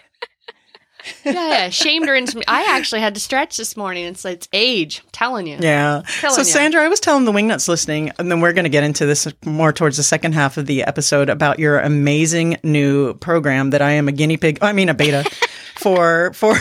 Yeah, 1.24 1.32
yeah, 1.32 1.68
shamed 1.70 2.08
her 2.08 2.14
into. 2.14 2.42
I 2.48 2.64
actually 2.76 3.00
had 3.00 3.14
to 3.14 3.20
stretch 3.20 3.56
this 3.56 3.76
morning. 3.76 4.06
It's 4.06 4.24
it's 4.24 4.48
age. 4.52 5.00
I'm 5.04 5.10
telling 5.12 5.46
you. 5.46 5.58
Yeah. 5.60 6.02
Telling 6.20 6.36
So. 6.36 6.42
Sandra, 6.42 6.82
I 6.82 6.88
was 6.88 7.00
telling 7.00 7.24
the 7.24 7.32
Wingnuts 7.32 7.68
listening, 7.68 8.10
and 8.18 8.30
then 8.30 8.40
we're 8.40 8.52
going 8.52 8.64
to 8.64 8.70
get 8.70 8.84
into 8.84 9.06
this 9.06 9.28
more 9.44 9.72
towards 9.72 9.96
the 9.96 10.02
second 10.02 10.32
half 10.32 10.56
of 10.56 10.66
the 10.66 10.82
episode 10.84 11.28
about 11.28 11.58
your 11.58 11.78
amazing 11.78 12.56
new 12.62 13.14
program 13.14 13.70
that 13.70 13.82
I 13.82 13.92
am 13.92 14.08
a 14.08 14.12
guinea 14.12 14.36
pig. 14.36 14.58
I 14.62 14.72
mean, 14.72 14.88
a 14.88 14.94
beta. 14.94 15.24
For 15.76 16.34
for 16.34 16.54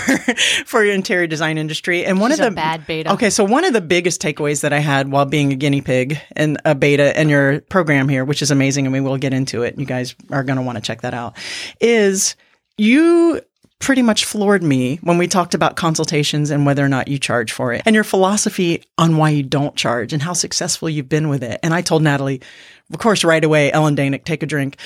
for 0.65 0.85
your 0.85 0.93
interior 0.93 1.27
design 1.27 1.57
industry, 1.57 2.05
and 2.05 2.21
one 2.21 2.31
She's 2.31 2.39
of 2.39 2.45
a 2.45 2.49
the 2.51 2.55
bad 2.55 2.87
beta. 2.87 3.11
Okay, 3.15 3.29
so 3.29 3.43
one 3.43 3.65
of 3.65 3.73
the 3.73 3.81
biggest 3.81 4.21
takeaways 4.21 4.61
that 4.61 4.71
I 4.71 4.79
had 4.79 5.11
while 5.11 5.25
being 5.25 5.51
a 5.51 5.57
guinea 5.57 5.81
pig 5.81 6.21
and 6.37 6.57
a 6.63 6.73
beta 6.73 7.19
in 7.19 7.27
your 7.27 7.59
program 7.59 8.07
here, 8.07 8.23
which 8.23 8.41
is 8.41 8.49
amazing, 8.49 8.85
and 8.85 8.93
we 8.93 9.01
will 9.01 9.17
get 9.17 9.33
into 9.33 9.63
it. 9.63 9.77
You 9.77 9.85
guys 9.85 10.15
are 10.31 10.45
going 10.45 10.55
to 10.55 10.61
want 10.61 10.77
to 10.77 10.81
check 10.81 11.01
that 11.01 11.13
out. 11.13 11.35
Is 11.81 12.37
you 12.77 13.41
pretty 13.79 14.01
much 14.01 14.25
floored 14.25 14.61
me 14.61 14.97
when 14.97 15.17
we 15.17 15.27
talked 15.27 15.53
about 15.53 15.75
consultations 15.75 16.51
and 16.51 16.65
whether 16.65 16.83
or 16.83 16.89
not 16.89 17.07
you 17.07 17.17
charge 17.17 17.51
for 17.51 17.73
it 17.73 17.81
and 17.85 17.95
your 17.95 18.03
philosophy 18.03 18.83
on 18.97 19.17
why 19.17 19.29
you 19.29 19.41
don't 19.41 19.75
charge 19.75 20.13
and 20.13 20.21
how 20.21 20.33
successful 20.33 20.89
you've 20.89 21.09
been 21.09 21.29
with 21.29 21.41
it. 21.43 21.59
And 21.63 21.73
I 21.73 21.81
told 21.81 22.03
Natalie, 22.03 22.41
of 22.91 22.99
course, 22.99 23.23
right 23.23 23.43
away, 23.43 23.71
Ellen 23.71 23.95
Danick, 23.95 24.25
take 24.25 24.43
a 24.43 24.45
drink. 24.45 24.77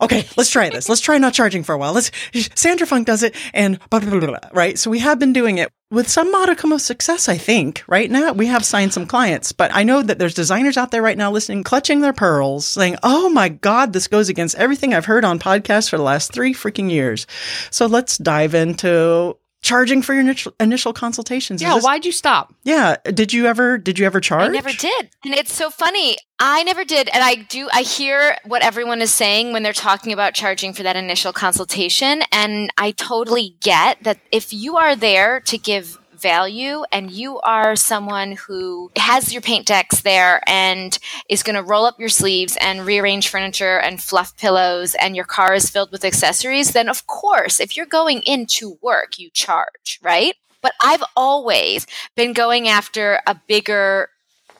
Okay, 0.00 0.26
let's 0.36 0.50
try 0.50 0.70
this. 0.70 0.88
Let's 0.88 1.00
try 1.00 1.18
not 1.18 1.34
charging 1.34 1.62
for 1.62 1.74
a 1.74 1.78
while. 1.78 1.92
Let's 1.92 2.10
Sandra 2.54 2.86
Funk 2.86 3.06
does 3.06 3.22
it 3.22 3.34
and 3.52 3.78
blah, 3.90 4.00
blah, 4.00 4.10
blah, 4.10 4.28
blah, 4.28 4.38
right? 4.52 4.78
So 4.78 4.90
we 4.90 5.00
have 5.00 5.18
been 5.18 5.32
doing 5.32 5.58
it 5.58 5.70
with 5.90 6.08
some 6.08 6.30
modicum 6.30 6.72
of 6.72 6.80
success, 6.80 7.28
I 7.28 7.38
think. 7.38 7.82
Right 7.86 8.10
now, 8.10 8.32
we 8.32 8.46
have 8.46 8.64
signed 8.64 8.92
some 8.92 9.06
clients, 9.06 9.52
but 9.52 9.70
I 9.74 9.82
know 9.82 10.02
that 10.02 10.18
there's 10.18 10.34
designers 10.34 10.76
out 10.76 10.90
there 10.90 11.02
right 11.02 11.16
now 11.16 11.30
listening, 11.30 11.62
clutching 11.62 12.00
their 12.00 12.12
pearls, 12.12 12.66
saying, 12.66 12.96
"Oh 13.02 13.28
my 13.28 13.48
God, 13.48 13.92
this 13.92 14.08
goes 14.08 14.28
against 14.28 14.56
everything 14.56 14.94
I've 14.94 15.06
heard 15.06 15.24
on 15.24 15.38
podcasts 15.38 15.88
for 15.88 15.96
the 15.96 16.02
last 16.02 16.32
three 16.32 16.54
freaking 16.54 16.90
years." 16.90 17.26
So 17.70 17.86
let's 17.86 18.18
dive 18.18 18.54
into 18.54 19.36
charging 19.62 20.02
for 20.02 20.12
your 20.14 20.22
initial, 20.22 20.52
initial 20.60 20.92
consultations. 20.92 21.60
Yeah, 21.60 21.74
this, 21.74 21.84
why'd 21.84 22.04
you 22.04 22.12
stop? 22.12 22.54
Yeah, 22.64 22.96
did 23.04 23.32
you 23.32 23.46
ever 23.46 23.78
did 23.78 23.98
you 23.98 24.06
ever 24.06 24.20
charge? 24.20 24.44
I 24.44 24.48
never 24.48 24.70
did. 24.70 25.10
And 25.24 25.34
it's 25.34 25.52
so 25.52 25.70
funny. 25.70 26.16
I 26.38 26.62
never 26.62 26.84
did 26.84 27.08
and 27.08 27.22
I 27.22 27.34
do 27.34 27.68
I 27.72 27.82
hear 27.82 28.36
what 28.44 28.62
everyone 28.62 29.02
is 29.02 29.12
saying 29.12 29.52
when 29.52 29.62
they're 29.62 29.72
talking 29.72 30.12
about 30.12 30.34
charging 30.34 30.72
for 30.72 30.84
that 30.84 30.96
initial 30.96 31.32
consultation 31.32 32.22
and 32.30 32.72
I 32.78 32.92
totally 32.92 33.56
get 33.60 34.02
that 34.04 34.18
if 34.30 34.52
you 34.52 34.76
are 34.76 34.94
there 34.94 35.40
to 35.40 35.58
give 35.58 35.98
value 36.20 36.84
and 36.92 37.10
you 37.10 37.40
are 37.40 37.76
someone 37.76 38.32
who 38.32 38.90
has 38.96 39.32
your 39.32 39.42
paint 39.42 39.66
decks 39.66 40.00
there 40.02 40.40
and 40.46 40.98
is 41.28 41.42
going 41.42 41.56
to 41.56 41.62
roll 41.62 41.84
up 41.84 41.98
your 41.98 42.08
sleeves 42.08 42.56
and 42.60 42.86
rearrange 42.86 43.28
furniture 43.28 43.78
and 43.78 44.02
fluff 44.02 44.36
pillows 44.36 44.94
and 44.96 45.16
your 45.16 45.24
car 45.24 45.54
is 45.54 45.70
filled 45.70 45.92
with 45.92 46.04
accessories, 46.04 46.72
then 46.72 46.88
of 46.88 47.06
course, 47.06 47.60
if 47.60 47.76
you're 47.76 47.86
going 47.86 48.22
into 48.26 48.78
work, 48.82 49.18
you 49.18 49.30
charge, 49.30 49.98
right? 50.02 50.34
But 50.60 50.72
I've 50.82 51.04
always 51.16 51.86
been 52.16 52.32
going 52.32 52.68
after 52.68 53.20
a 53.26 53.40
bigger 53.46 54.10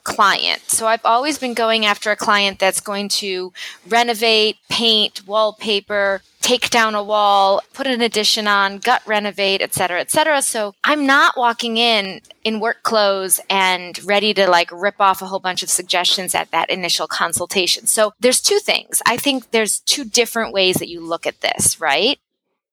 client. 0.08 0.62
So 0.66 0.86
I've 0.86 1.04
always 1.04 1.38
been 1.38 1.54
going 1.54 1.84
after 1.84 2.10
a 2.10 2.16
client 2.16 2.58
that's 2.58 2.80
going 2.80 3.08
to 3.20 3.52
renovate, 3.86 4.56
paint, 4.70 5.26
wallpaper, 5.26 6.22
take 6.40 6.70
down 6.70 6.94
a 6.94 7.02
wall, 7.02 7.60
put 7.74 7.86
an 7.86 8.00
addition 8.00 8.48
on, 8.48 8.78
gut 8.78 9.02
renovate, 9.06 9.60
et 9.60 9.74
cetera, 9.74 10.00
et 10.00 10.10
cetera. 10.10 10.40
So 10.40 10.74
I'm 10.82 11.04
not 11.04 11.36
walking 11.36 11.76
in 11.76 12.20
in 12.42 12.60
work 12.60 12.82
clothes 12.82 13.40
and 13.50 14.02
ready 14.04 14.32
to 14.34 14.48
like 14.48 14.70
rip 14.72 14.98
off 14.98 15.20
a 15.20 15.26
whole 15.26 15.40
bunch 15.40 15.62
of 15.62 15.68
suggestions 15.68 16.34
at 16.34 16.50
that 16.52 16.70
initial 16.70 17.06
consultation. 17.06 17.86
So 17.86 18.12
there's 18.18 18.40
two 18.40 18.60
things. 18.60 19.02
I 19.04 19.16
think 19.18 19.50
there's 19.50 19.80
two 19.80 20.04
different 20.04 20.54
ways 20.54 20.76
that 20.76 20.88
you 20.88 21.00
look 21.00 21.26
at 21.26 21.40
this, 21.42 21.80
right? 21.80 22.18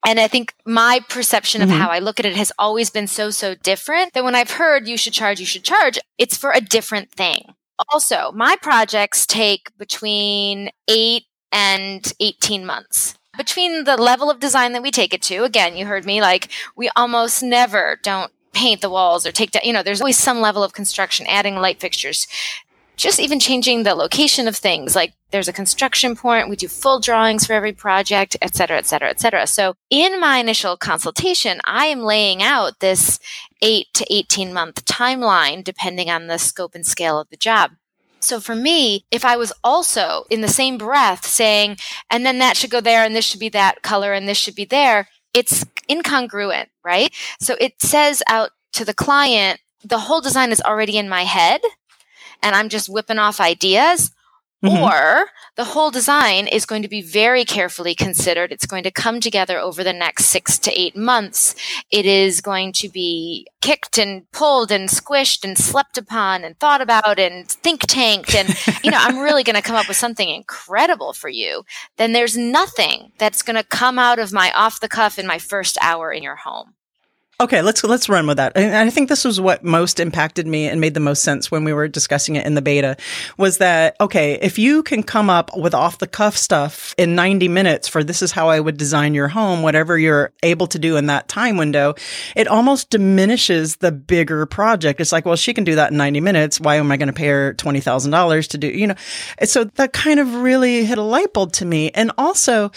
And 0.05 0.19
I 0.19 0.27
think 0.27 0.53
my 0.65 1.01
perception 1.09 1.61
of 1.61 1.69
mm-hmm. 1.69 1.79
how 1.79 1.89
I 1.89 1.99
look 1.99 2.19
at 2.19 2.25
it 2.25 2.35
has 2.35 2.51
always 2.59 2.89
been 2.89 3.07
so, 3.07 3.31
so 3.31 3.55
different 3.55 4.13
that 4.13 4.23
when 4.23 4.35
I've 4.35 4.51
heard 4.51 4.87
you 4.87 4.97
should 4.97 5.13
charge, 5.13 5.39
you 5.39 5.45
should 5.45 5.63
charge, 5.63 5.97
it's 6.17 6.37
for 6.37 6.51
a 6.51 6.61
different 6.61 7.11
thing. 7.11 7.53
Also, 7.89 8.31
my 8.33 8.55
projects 8.61 9.25
take 9.25 9.75
between 9.77 10.69
eight 10.87 11.25
and 11.51 12.13
18 12.19 12.65
months. 12.65 13.17
Between 13.37 13.83
the 13.83 13.97
level 13.97 14.29
of 14.29 14.39
design 14.39 14.73
that 14.73 14.83
we 14.83 14.91
take 14.91 15.13
it 15.13 15.21
to, 15.23 15.43
again, 15.43 15.75
you 15.75 15.85
heard 15.85 16.05
me, 16.05 16.21
like, 16.21 16.49
we 16.77 16.89
almost 16.95 17.43
never 17.43 17.99
don't 18.01 18.31
paint 18.53 18.79
the 18.79 18.89
walls 18.89 19.25
or 19.25 19.31
take 19.31 19.51
down, 19.51 19.63
you 19.65 19.73
know, 19.73 19.83
there's 19.83 19.99
always 19.99 20.17
some 20.17 20.39
level 20.39 20.63
of 20.63 20.73
construction, 20.73 21.25
adding 21.27 21.57
light 21.57 21.81
fixtures, 21.81 22.27
just 22.95 23.19
even 23.19 23.39
changing 23.39 23.83
the 23.83 23.95
location 23.95 24.47
of 24.47 24.55
things. 24.55 24.95
Like 24.95 25.13
there's 25.31 25.47
a 25.47 25.53
construction 25.53 26.15
point 26.15 26.49
we 26.49 26.55
do 26.55 26.67
full 26.67 26.99
drawings 26.99 27.45
for 27.45 27.53
every 27.53 27.73
project 27.73 28.37
et 28.41 28.55
cetera 28.55 28.77
et 28.77 28.85
cetera 28.85 29.09
et 29.09 29.19
cetera. 29.19 29.47
So 29.47 29.75
in 29.89 30.19
my 30.19 30.37
initial 30.37 30.77
consultation 30.77 31.59
i 31.65 31.85
am 31.85 32.01
laying 32.01 32.41
out 32.41 32.79
this 32.79 33.19
8 33.61 33.87
to 33.93 34.05
18 34.13 34.53
month 34.53 34.85
timeline 34.85 35.63
depending 35.63 36.09
on 36.09 36.27
the 36.27 36.37
scope 36.37 36.75
and 36.75 36.85
scale 36.85 37.19
of 37.19 37.29
the 37.29 37.37
job. 37.37 37.71
So 38.19 38.39
for 38.39 38.55
me, 38.55 39.05
if 39.11 39.23
I 39.23 39.37
was 39.37 39.53
also 39.63 40.25
in 40.31 40.41
the 40.41 40.47
same 40.47 40.77
breath 40.79 41.25
saying, 41.25 41.77
and 42.09 42.25
then 42.25 42.39
that 42.39 42.57
should 42.57 42.71
go 42.71 42.81
there 42.81 43.03
and 43.03 43.15
this 43.15 43.25
should 43.25 43.39
be 43.39 43.49
that 43.49 43.83
color 43.83 44.13
and 44.13 44.27
this 44.27 44.37
should 44.37 44.55
be 44.55 44.65
there, 44.65 45.07
it's 45.33 45.63
incongruent, 45.87 46.67
right? 46.83 47.13
So 47.39 47.55
it 47.59 47.81
says 47.81 48.23
out 48.27 48.49
to 48.73 48.83
the 48.83 48.95
client, 48.95 49.59
the 49.83 49.99
whole 49.99 50.21
design 50.21 50.51
is 50.51 50.61
already 50.61 50.97
in 50.97 51.07
my 51.07 51.23
head 51.23 51.61
and 52.45 52.55
I'm 52.55 52.69
just 52.69 52.87
whipping 52.87 53.19
off 53.19 53.41
ideas. 53.41 54.11
Mm-hmm. 54.63 54.83
Or 54.83 55.27
the 55.57 55.65
whole 55.65 55.91
design 55.91 56.47
is 56.47 56.65
going 56.65 56.81
to 56.81 56.87
be 56.87 57.01
very 57.01 57.45
carefully 57.45 57.93
considered. 57.93 58.51
It's 58.51 58.65
going 58.65 58.83
to 58.83 58.89
come 58.89 59.19
together 59.19 59.59
over 59.59 59.83
the 59.83 59.93
next 59.93 60.25
six 60.25 60.57
to 60.59 60.71
eight 60.71 60.95
months. 60.95 61.55
It 61.91 62.05
is 62.05 62.41
going 62.41 62.73
to 62.73 62.89
be 62.89 63.45
kicked 63.61 63.99
and 63.99 64.29
pulled 64.31 64.71
and 64.71 64.89
squished 64.89 65.43
and 65.43 65.55
slept 65.57 65.97
upon 65.97 66.43
and 66.43 66.57
thought 66.57 66.81
about 66.81 67.19
and 67.19 67.47
think 67.47 67.81
tanked. 67.81 68.33
And, 68.33 68.55
you 68.83 68.89
know, 68.89 68.97
I'm 68.99 69.19
really 69.19 69.43
going 69.43 69.57
to 69.57 69.61
come 69.61 69.75
up 69.75 69.87
with 69.87 69.97
something 69.97 70.29
incredible 70.29 71.13
for 71.13 71.29
you. 71.29 71.63
Then 71.97 72.13
there's 72.13 72.37
nothing 72.37 73.11
that's 73.19 73.43
going 73.43 73.57
to 73.57 73.63
come 73.63 73.99
out 73.99 74.19
of 74.19 74.33
my 74.33 74.51
off 74.55 74.79
the 74.79 74.89
cuff 74.89 75.19
in 75.19 75.27
my 75.27 75.37
first 75.37 75.77
hour 75.81 76.11
in 76.11 76.23
your 76.23 76.37
home. 76.37 76.73
Okay, 77.41 77.61
let's 77.61 77.83
let's 77.83 78.07
run 78.07 78.27
with 78.27 78.37
that. 78.37 78.53
And 78.55 78.73
I 78.73 78.89
think 78.89 79.09
this 79.09 79.25
was 79.25 79.41
what 79.41 79.61
most 79.61 79.99
impacted 79.99 80.47
me 80.47 80.69
and 80.69 80.79
made 80.79 80.93
the 80.93 81.01
most 81.01 81.21
sense 81.21 81.51
when 81.51 81.65
we 81.65 81.73
were 81.73 81.89
discussing 81.89 82.37
it 82.37 82.45
in 82.45 82.55
the 82.55 82.61
beta 82.61 82.95
was 83.37 83.57
that 83.57 83.97
okay, 83.99 84.35
if 84.35 84.57
you 84.57 84.81
can 84.81 85.03
come 85.03 85.29
up 85.29 85.51
with 85.57 85.73
off 85.73 85.97
the 85.97 86.07
cuff 86.07 86.37
stuff 86.37 86.95
in 86.97 87.13
90 87.13 87.49
minutes 87.49 87.89
for 87.89 88.05
this 88.05 88.21
is 88.21 88.31
how 88.31 88.47
I 88.47 88.61
would 88.61 88.77
design 88.77 89.13
your 89.13 89.27
home, 89.27 89.63
whatever 89.63 89.97
you're 89.97 90.31
able 90.43 90.65
to 90.67 90.79
do 90.79 90.95
in 90.95 91.07
that 91.07 91.27
time 91.27 91.57
window, 91.57 91.95
it 92.37 92.47
almost 92.47 92.89
diminishes 92.89 93.75
the 93.77 93.91
bigger 93.91 94.45
project. 94.45 95.01
It's 95.01 95.11
like, 95.11 95.25
well, 95.25 95.35
she 95.35 95.53
can 95.53 95.65
do 95.65 95.75
that 95.75 95.91
in 95.91 95.97
90 95.97 96.21
minutes. 96.21 96.61
Why 96.61 96.77
am 96.77 96.89
I 96.89 96.95
going 96.95 97.07
to 97.07 97.13
pay 97.13 97.27
her 97.27 97.53
$20,000 97.55 98.47
to 98.47 98.57
do, 98.57 98.67
you 98.67 98.87
know? 98.87 98.95
So 99.43 99.65
that 99.65 99.91
kind 99.91 100.21
of 100.21 100.35
really 100.35 100.85
hit 100.85 100.97
a 100.97 101.03
light 101.03 101.33
bulb 101.33 101.51
to 101.53 101.65
me. 101.65 101.91
And 101.91 102.13
also 102.17 102.71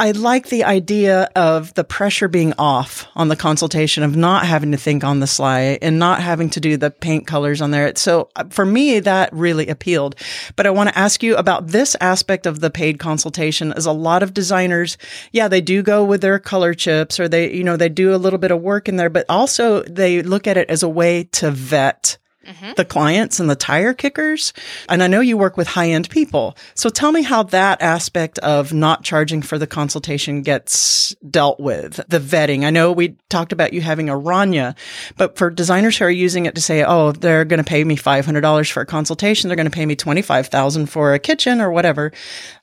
I 0.00 0.12
like 0.12 0.46
the 0.46 0.62
idea 0.62 1.28
of 1.34 1.74
the 1.74 1.82
pressure 1.82 2.28
being 2.28 2.52
off 2.56 3.08
on 3.16 3.26
the 3.26 3.34
consultation 3.34 4.04
of 4.04 4.14
not 4.14 4.46
having 4.46 4.70
to 4.70 4.78
think 4.78 5.02
on 5.02 5.18
the 5.18 5.26
sly 5.26 5.76
and 5.82 5.98
not 5.98 6.22
having 6.22 6.50
to 6.50 6.60
do 6.60 6.76
the 6.76 6.92
paint 6.92 7.26
colors 7.26 7.60
on 7.60 7.72
there. 7.72 7.92
So 7.96 8.28
uh, 8.36 8.44
for 8.48 8.64
me, 8.64 9.00
that 9.00 9.32
really 9.32 9.66
appealed. 9.66 10.14
But 10.54 10.66
I 10.66 10.70
want 10.70 10.88
to 10.90 10.96
ask 10.96 11.20
you 11.24 11.36
about 11.36 11.66
this 11.66 11.96
aspect 12.00 12.46
of 12.46 12.60
the 12.60 12.70
paid 12.70 13.00
consultation 13.00 13.72
as 13.72 13.86
a 13.86 13.92
lot 13.92 14.22
of 14.22 14.32
designers, 14.32 14.98
yeah, 15.32 15.48
they 15.48 15.60
do 15.60 15.82
go 15.82 16.04
with 16.04 16.20
their 16.20 16.38
color 16.38 16.74
chips 16.74 17.18
or 17.18 17.26
they, 17.26 17.52
you 17.52 17.64
know, 17.64 17.76
they 17.76 17.88
do 17.88 18.14
a 18.14 18.22
little 18.22 18.38
bit 18.38 18.52
of 18.52 18.62
work 18.62 18.88
in 18.88 18.94
there, 18.94 19.10
but 19.10 19.26
also 19.28 19.82
they 19.82 20.22
look 20.22 20.46
at 20.46 20.56
it 20.56 20.70
as 20.70 20.84
a 20.84 20.88
way 20.88 21.24
to 21.24 21.50
vet 21.50 22.18
mm-hmm. 22.48 22.72
the 22.76 22.84
clients 22.84 23.38
and 23.38 23.48
the 23.48 23.56
tire 23.56 23.94
kickers. 23.94 24.52
And 24.88 25.02
I 25.02 25.06
know 25.06 25.20
you 25.20 25.36
work 25.36 25.56
with 25.56 25.68
high 25.68 25.90
end 25.90 26.08
people. 26.10 26.56
So 26.74 26.88
tell 26.88 27.12
me 27.12 27.22
how 27.22 27.42
that 27.44 27.82
aspect 27.82 28.38
of 28.40 28.72
not 28.72 29.04
charging 29.04 29.42
for 29.42 29.58
the 29.58 29.66
consultation 29.66 30.42
gets 30.42 31.14
dealt 31.30 31.60
with, 31.60 32.00
the 32.08 32.20
vetting. 32.20 32.64
I 32.64 32.70
know 32.70 32.92
we 32.92 33.16
talked 33.28 33.52
about 33.52 33.72
you 33.72 33.80
having 33.80 34.08
a 34.08 34.14
Rania, 34.14 34.76
but 35.16 35.36
for 35.36 35.50
designers 35.50 35.98
who 35.98 36.04
are 36.04 36.10
using 36.10 36.46
it 36.46 36.54
to 36.54 36.60
say, 36.60 36.84
oh, 36.84 37.12
they're 37.12 37.44
going 37.44 37.62
to 37.62 37.68
pay 37.68 37.84
me 37.84 37.96
$500 37.96 38.70
for 38.70 38.80
a 38.80 38.86
consultation, 38.86 39.48
they're 39.48 39.56
going 39.56 39.70
to 39.70 39.70
pay 39.70 39.86
me 39.86 39.94
25000 39.94 40.86
for 40.86 41.14
a 41.14 41.18
kitchen 41.18 41.60
or 41.60 41.70
whatever. 41.70 42.12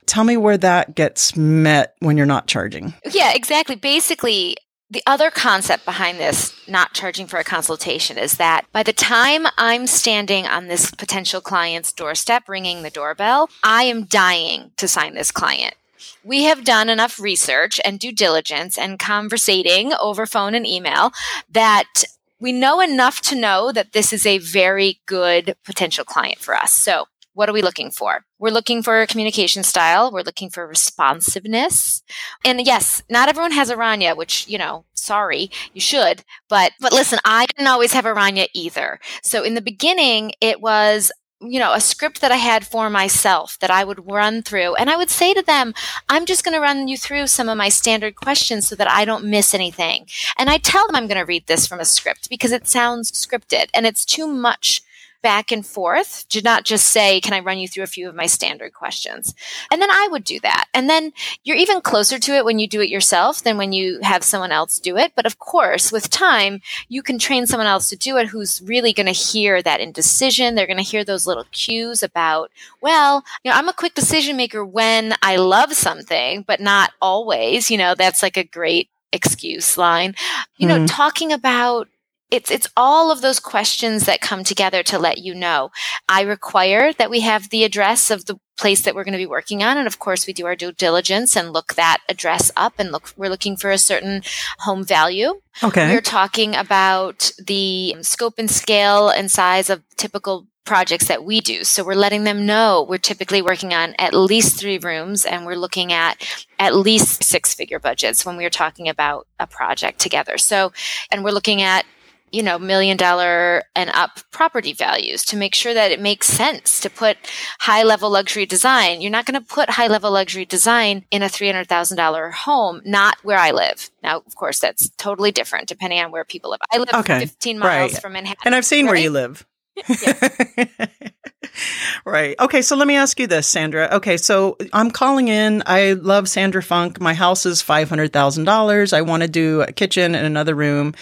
Tell 0.05 0.23
me 0.23 0.37
where 0.37 0.57
that 0.57 0.95
gets 0.95 1.35
met 1.35 1.95
when 1.99 2.17
you're 2.17 2.25
not 2.25 2.47
charging. 2.47 2.93
Yeah, 3.11 3.33
exactly. 3.33 3.75
Basically, 3.75 4.55
the 4.95 5.03
other 5.05 5.29
concept 5.29 5.83
behind 5.83 6.21
this, 6.21 6.53
not 6.69 6.93
charging 6.93 7.27
for 7.27 7.37
a 7.37 7.43
consultation, 7.43 8.17
is 8.17 8.37
that 8.37 8.65
by 8.71 8.81
the 8.81 8.93
time 8.93 9.45
I'm 9.57 9.87
standing 9.87 10.47
on 10.47 10.67
this 10.67 10.89
potential 10.89 11.41
client's 11.41 11.91
doorstep 11.91 12.47
ringing 12.47 12.81
the 12.81 12.89
doorbell, 12.89 13.49
I 13.61 13.83
am 13.83 14.05
dying 14.05 14.71
to 14.77 14.87
sign 14.87 15.13
this 15.13 15.33
client. 15.33 15.75
We 16.23 16.45
have 16.45 16.63
done 16.63 16.87
enough 16.87 17.19
research 17.19 17.81
and 17.83 17.99
due 17.99 18.13
diligence 18.13 18.77
and 18.77 18.97
conversating 18.97 19.91
over 19.95 20.25
phone 20.25 20.55
and 20.55 20.65
email 20.65 21.11
that 21.51 22.05
we 22.39 22.53
know 22.53 22.79
enough 22.79 23.19
to 23.23 23.35
know 23.35 23.73
that 23.73 23.91
this 23.91 24.13
is 24.13 24.25
a 24.25 24.37
very 24.37 25.01
good 25.07 25.57
potential 25.65 26.05
client 26.05 26.39
for 26.39 26.55
us. 26.55 26.71
So 26.71 27.07
what 27.35 27.49
are 27.49 27.53
we 27.53 27.61
looking 27.61 27.91
for? 27.91 28.25
We're 28.39 28.49
looking 28.49 28.81
for 28.81 29.01
a 29.01 29.07
communication 29.07 29.63
style. 29.63 30.11
We're 30.11 30.21
looking 30.21 30.49
for 30.49 30.65
responsiveness. 30.65 32.01
And 32.43 32.65
yes, 32.65 33.03
not 33.09 33.29
everyone 33.29 33.51
has 33.51 33.69
a 33.69 33.75
Rania, 33.75 34.17
which, 34.17 34.47
you 34.47 34.57
know, 34.57 34.85
sorry, 34.93 35.51
you 35.73 35.81
should. 35.81 36.23
But, 36.49 36.71
but 36.79 36.93
listen, 36.93 37.19
I 37.25 37.45
didn't 37.45 37.67
always 37.67 37.93
have 37.93 38.05
a 38.05 38.13
Rania 38.13 38.47
either. 38.53 38.99
So 39.21 39.43
in 39.43 39.53
the 39.53 39.61
beginning, 39.61 40.31
it 40.39 40.61
was, 40.61 41.11
you 41.41 41.59
know, 41.59 41.73
a 41.73 41.81
script 41.81 42.21
that 42.21 42.31
I 42.31 42.37
had 42.37 42.65
for 42.65 42.89
myself 42.89 43.59
that 43.59 43.69
I 43.69 43.83
would 43.83 44.09
run 44.09 44.41
through. 44.41 44.75
And 44.75 44.89
I 44.89 44.95
would 44.95 45.09
say 45.09 45.33
to 45.33 45.41
them, 45.41 45.73
I'm 46.07 46.25
just 46.25 46.45
going 46.45 46.55
to 46.55 46.61
run 46.61 46.87
you 46.87 46.97
through 46.97 47.27
some 47.27 47.49
of 47.49 47.57
my 47.57 47.67
standard 47.67 48.15
questions 48.15 48.67
so 48.67 48.75
that 48.75 48.89
I 48.89 49.03
don't 49.03 49.25
miss 49.25 49.53
anything. 49.53 50.07
And 50.37 50.49
I 50.49 50.57
tell 50.57 50.87
them 50.87 50.95
I'm 50.95 51.07
going 51.07 51.19
to 51.19 51.25
read 51.25 51.47
this 51.47 51.67
from 51.67 51.81
a 51.81 51.85
script 51.85 52.29
because 52.29 52.53
it 52.53 52.65
sounds 52.65 53.11
scripted 53.11 53.67
and 53.73 53.85
it's 53.85 54.05
too 54.05 54.25
much 54.25 54.81
back 55.25 55.51
and 55.51 55.65
forth 55.65 56.29
to 56.29 56.39
not 56.43 56.65
just 56.65 56.85
say, 56.85 57.19
Can 57.19 57.33
I 57.33 57.39
run 57.39 57.57
you 57.57 57.67
through 57.67 57.81
a 57.81 57.87
few 57.87 58.07
of 58.07 58.13
my 58.13 58.27
standard 58.27 58.75
questions? 58.75 59.33
And 59.71 59.81
then 59.81 59.89
I 59.89 60.07
would 60.11 60.23
do 60.23 60.39
that. 60.41 60.65
And 60.71 60.87
then 60.87 61.13
you're 61.43 61.57
even 61.57 61.81
closer 61.81 62.19
to 62.19 62.35
it 62.35 62.45
when 62.45 62.59
you 62.59 62.67
do 62.67 62.79
it 62.79 62.89
yourself 62.89 63.41
than 63.41 63.57
when 63.57 63.73
you 63.73 63.99
have 64.03 64.23
someone 64.23 64.51
else 64.51 64.77
do 64.77 64.97
it. 64.97 65.13
But 65.15 65.25
of 65.25 65.39
course, 65.39 65.91
with 65.91 66.11
time, 66.11 66.61
you 66.89 67.01
can 67.01 67.17
train 67.17 67.47
someone 67.47 67.65
else 67.65 67.89
to 67.89 67.95
do 67.95 68.17
it 68.17 68.27
who's 68.27 68.61
really 68.61 68.93
going 68.93 69.07
to 69.07 69.11
hear 69.11 69.63
that 69.63 69.79
indecision. 69.79 70.53
They're 70.53 70.67
going 70.67 70.77
to 70.77 70.83
hear 70.83 71.03
those 71.03 71.25
little 71.25 71.45
cues 71.51 72.03
about, 72.03 72.51
well, 72.79 73.23
you 73.43 73.49
know, 73.49 73.57
I'm 73.57 73.67
a 73.67 73.73
quick 73.73 73.95
decision 73.95 74.37
maker 74.37 74.63
when 74.63 75.15
I 75.23 75.37
love 75.37 75.73
something, 75.73 76.43
but 76.43 76.59
not 76.59 76.91
always. 77.01 77.71
You 77.71 77.79
know, 77.79 77.95
that's 77.95 78.21
like 78.21 78.37
a 78.37 78.43
great 78.43 78.89
excuse 79.11 79.75
line. 79.75 80.13
You 80.57 80.67
know, 80.67 80.81
mm. 80.81 80.87
talking 80.87 81.33
about 81.33 81.87
it's 82.35 82.51
it's 82.51 82.67
all 82.75 83.11
of 83.11 83.21
those 83.21 83.39
questions 83.39 84.05
that 84.05 84.21
come 84.21 84.43
together 84.43 84.83
to 84.83 84.99
let 84.99 85.19
you 85.19 85.33
know. 85.33 85.71
I 86.07 86.21
require 86.21 86.93
that 86.93 87.09
we 87.09 87.21
have 87.21 87.49
the 87.49 87.63
address 87.63 88.11
of 88.11 88.25
the 88.25 88.39
place 88.57 88.81
that 88.81 88.95
we're 88.95 89.03
going 89.03 89.13
to 89.13 89.17
be 89.17 89.25
working 89.25 89.63
on 89.63 89.77
and 89.77 89.87
of 89.87 89.99
course 89.99 90.25
we 90.25 90.33
do 90.33 90.45
our 90.45 90.55
due 90.55 90.71
diligence 90.71 91.35
and 91.35 91.51
look 91.51 91.73
that 91.73 91.97
address 92.07 92.51
up 92.55 92.73
and 92.77 92.89
look 92.91 93.11
we're 93.17 93.29
looking 93.29 93.57
for 93.57 93.71
a 93.71 93.77
certain 93.77 94.21
home 94.59 94.83
value. 94.83 95.41
Okay. 95.63 95.93
We're 95.93 96.01
talking 96.01 96.55
about 96.55 97.31
the 97.43 97.95
scope 98.01 98.35
and 98.37 98.49
scale 98.49 99.09
and 99.09 99.31
size 99.31 99.69
of 99.69 99.83
typical 99.97 100.47
projects 100.65 101.07
that 101.07 101.23
we 101.23 101.39
do. 101.39 101.63
So 101.63 101.83
we're 101.83 101.93
letting 101.93 102.23
them 102.23 102.45
know 102.45 102.85
we're 102.89 102.97
typically 102.97 103.41
working 103.41 103.73
on 103.73 103.93
at 103.99 104.13
least 104.13 104.59
three 104.59 104.79
rooms 104.79 105.23
and 105.23 105.45
we're 105.45 105.55
looking 105.55 105.93
at 105.93 106.17
at 106.59 106.75
least 106.75 107.23
six 107.23 107.53
figure 107.53 107.79
budgets 107.79 108.25
when 108.25 108.35
we're 108.35 108.49
talking 108.49 108.89
about 108.89 109.27
a 109.39 109.47
project 109.47 109.99
together. 109.99 110.37
So, 110.37 110.73
and 111.11 111.23
we're 111.23 111.31
looking 111.31 111.61
at 111.61 111.85
you 112.31 112.43
know, 112.43 112.59
million 112.59 112.97
dollar 112.97 113.63
and 113.75 113.89
up 113.91 114.19
property 114.31 114.73
values 114.73 115.23
to 115.25 115.37
make 115.37 115.55
sure 115.55 115.73
that 115.73 115.91
it 115.91 116.01
makes 116.01 116.27
sense 116.27 116.79
to 116.81 116.89
put 116.89 117.17
high 117.59 117.83
level 117.83 118.09
luxury 118.09 118.45
design. 118.45 119.01
You're 119.01 119.11
not 119.11 119.25
going 119.25 119.39
to 119.39 119.47
put 119.47 119.69
high 119.69 119.87
level 119.87 120.11
luxury 120.11 120.45
design 120.45 121.05
in 121.11 121.21
a 121.23 121.27
$300,000 121.27 122.33
home, 122.33 122.81
not 122.83 123.17
where 123.23 123.37
I 123.37 123.51
live. 123.51 123.89
Now, 124.03 124.17
of 124.25 124.35
course, 124.35 124.59
that's 124.59 124.89
totally 124.97 125.31
different 125.31 125.67
depending 125.67 125.99
on 125.99 126.11
where 126.11 126.25
people 126.25 126.51
live. 126.51 126.59
I 126.71 126.77
live 126.77 126.89
okay. 126.93 127.19
15 127.19 127.59
miles 127.59 127.93
right. 127.93 128.01
from 128.01 128.13
Manhattan. 128.13 128.41
And 128.45 128.55
I've 128.55 128.65
seen 128.65 128.85
right? 128.85 128.91
where 128.91 129.01
you 129.01 129.11
live. 129.11 129.45
right. 132.05 132.35
Okay. 132.39 132.61
So 132.61 132.75
let 132.75 132.87
me 132.87 132.95
ask 132.95 133.19
you 133.19 133.27
this, 133.27 133.47
Sandra. 133.47 133.89
Okay. 133.93 134.17
So 134.17 134.57
I'm 134.73 134.91
calling 134.91 135.27
in. 135.27 135.63
I 135.65 135.93
love 135.93 136.29
Sandra 136.29 136.63
Funk. 136.63 136.99
My 136.99 137.13
house 137.13 137.45
is 137.45 137.61
$500,000. 137.61 138.93
I 138.93 139.01
want 139.01 139.23
to 139.23 139.29
do 139.29 139.61
a 139.61 139.71
kitchen 139.71 140.15
and 140.15 140.25
another 140.25 140.55
room. 140.55 140.93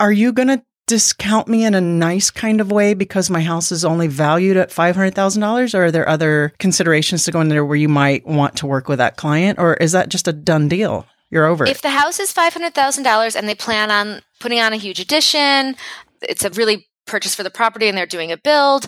Are 0.00 0.12
you 0.12 0.32
going 0.32 0.48
to 0.48 0.62
discount 0.86 1.46
me 1.48 1.64
in 1.64 1.74
a 1.74 1.80
nice 1.80 2.30
kind 2.30 2.60
of 2.60 2.72
way 2.72 2.94
because 2.94 3.28
my 3.28 3.42
house 3.42 3.70
is 3.70 3.84
only 3.84 4.08
valued 4.08 4.56
at 4.56 4.70
$500,000? 4.70 5.74
Or 5.74 5.84
are 5.84 5.90
there 5.92 6.08
other 6.08 6.52
considerations 6.58 7.24
to 7.24 7.30
go 7.30 7.40
in 7.40 7.48
there 7.48 7.64
where 7.64 7.76
you 7.76 7.88
might 7.88 8.26
want 8.26 8.56
to 8.56 8.66
work 8.66 8.88
with 8.88 8.98
that 8.98 9.16
client? 9.16 9.58
Or 9.58 9.74
is 9.74 9.92
that 9.92 10.08
just 10.08 10.26
a 10.26 10.32
done 10.32 10.68
deal? 10.68 11.06
You're 11.30 11.44
over 11.44 11.66
If 11.66 11.82
the 11.82 11.90
house 11.90 12.18
is 12.18 12.32
$500,000 12.32 13.36
and 13.36 13.46
they 13.46 13.54
plan 13.54 13.90
on 13.90 14.22
putting 14.40 14.60
on 14.60 14.72
a 14.72 14.76
huge 14.76 14.98
addition, 14.98 15.76
it's 16.22 16.42
a 16.42 16.48
really 16.50 16.88
purchase 17.06 17.34
for 17.34 17.42
the 17.42 17.50
property 17.50 17.86
and 17.86 17.98
they're 17.98 18.06
doing 18.06 18.32
a 18.32 18.38
build, 18.38 18.86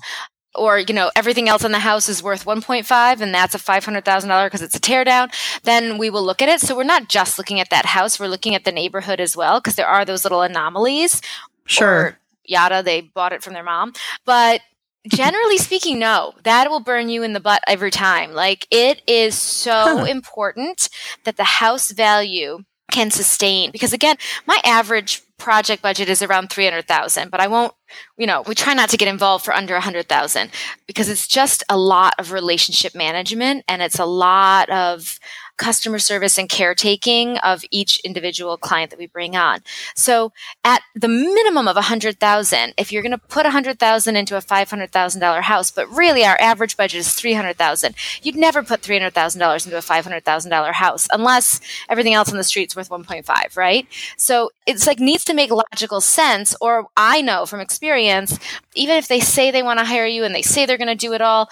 or 0.54 0.78
you 0.78 0.92
know 0.94 1.10
everything 1.14 1.48
else 1.48 1.64
in 1.64 1.72
the 1.72 1.78
house 1.78 2.08
is 2.08 2.22
worth 2.22 2.44
1.5 2.44 3.20
and 3.20 3.34
that's 3.34 3.54
a 3.54 3.58
$500000 3.58 4.46
because 4.46 4.62
it's 4.62 4.76
a 4.76 4.80
teardown 4.80 5.32
then 5.64 5.96
we 5.98 6.10
will 6.10 6.24
look 6.24 6.42
at 6.42 6.48
it 6.48 6.60
so 6.60 6.76
we're 6.76 6.82
not 6.82 7.08
just 7.08 7.38
looking 7.38 7.60
at 7.60 7.70
that 7.70 7.86
house 7.86 8.18
we're 8.18 8.26
looking 8.26 8.54
at 8.54 8.64
the 8.64 8.72
neighborhood 8.72 9.20
as 9.20 9.36
well 9.36 9.60
because 9.60 9.76
there 9.76 9.86
are 9.86 10.04
those 10.04 10.24
little 10.24 10.42
anomalies 10.42 11.22
Sure. 11.70 12.18
yada, 12.44 12.82
they 12.82 13.00
bought 13.00 13.32
it 13.32 13.42
from 13.42 13.54
their 13.54 13.62
mom. 13.62 13.92
But 14.24 14.60
generally 15.08 15.58
speaking, 15.58 15.98
no, 15.98 16.34
that 16.44 16.70
will 16.70 16.80
burn 16.80 17.08
you 17.08 17.22
in 17.22 17.32
the 17.32 17.40
butt 17.40 17.62
every 17.66 17.90
time. 17.90 18.32
Like 18.32 18.66
it 18.70 19.02
is 19.06 19.34
so 19.34 19.98
huh. 19.98 20.04
important 20.04 20.88
that 21.24 21.36
the 21.36 21.44
house 21.44 21.90
value 21.92 22.64
can 22.90 23.10
sustain 23.10 23.70
because 23.70 23.92
again, 23.92 24.16
my 24.46 24.60
average 24.64 25.22
project 25.40 25.82
budget 25.82 26.08
is 26.08 26.22
around 26.22 26.50
300,000, 26.50 27.30
but 27.30 27.40
I 27.40 27.48
won't, 27.48 27.72
you 28.16 28.26
know, 28.26 28.42
we 28.46 28.54
try 28.54 28.74
not 28.74 28.88
to 28.90 28.96
get 28.96 29.08
involved 29.08 29.44
for 29.44 29.52
under 29.52 29.74
100,000 29.74 30.50
because 30.86 31.08
it's 31.08 31.26
just 31.26 31.64
a 31.68 31.76
lot 31.76 32.14
of 32.18 32.32
relationship 32.32 32.94
management 32.94 33.64
and 33.66 33.82
it's 33.82 33.98
a 33.98 34.04
lot 34.04 34.70
of 34.70 35.18
customer 35.60 35.98
service 35.98 36.38
and 36.38 36.48
caretaking 36.48 37.36
of 37.38 37.62
each 37.70 38.00
individual 38.00 38.56
client 38.56 38.90
that 38.90 38.98
we 38.98 39.06
bring 39.06 39.36
on. 39.36 39.60
So 39.94 40.32
at 40.64 40.82
the 40.94 41.06
minimum 41.06 41.68
of 41.68 41.76
100,000, 41.76 42.74
if 42.78 42.90
you're 42.90 43.02
going 43.02 43.12
to 43.12 43.18
put 43.18 43.44
100,000 43.44 44.16
into 44.16 44.36
a 44.36 44.40
$500,000 44.40 45.42
house, 45.42 45.70
but 45.70 45.86
really 45.90 46.24
our 46.24 46.40
average 46.40 46.78
budget 46.78 47.00
is 47.00 47.12
300,000, 47.12 47.94
you'd 48.22 48.36
never 48.36 48.62
put 48.62 48.80
$300,000 48.80 49.66
into 49.66 49.76
a 49.76 49.80
$500,000 49.80 50.72
house 50.72 51.06
unless 51.12 51.60
everything 51.90 52.14
else 52.14 52.30
on 52.30 52.38
the 52.38 52.44
street's 52.44 52.74
worth 52.74 52.88
1.5, 52.88 53.56
right? 53.56 53.86
So 54.16 54.50
it's 54.66 54.86
like 54.86 54.98
needs 54.98 55.24
to 55.26 55.34
make 55.34 55.50
logical 55.50 56.00
sense 56.00 56.56
or 56.60 56.86
I 56.96 57.20
know 57.20 57.44
from 57.44 57.60
experience 57.60 58.38
even 58.74 58.96
if 58.96 59.08
they 59.08 59.20
say 59.20 59.50
they 59.50 59.62
want 59.62 59.78
to 59.78 59.84
hire 59.84 60.06
you 60.06 60.24
and 60.24 60.34
they 60.34 60.42
say 60.42 60.64
they're 60.64 60.78
going 60.78 60.88
to 60.88 60.94
do 60.94 61.12
it 61.12 61.20
all 61.20 61.50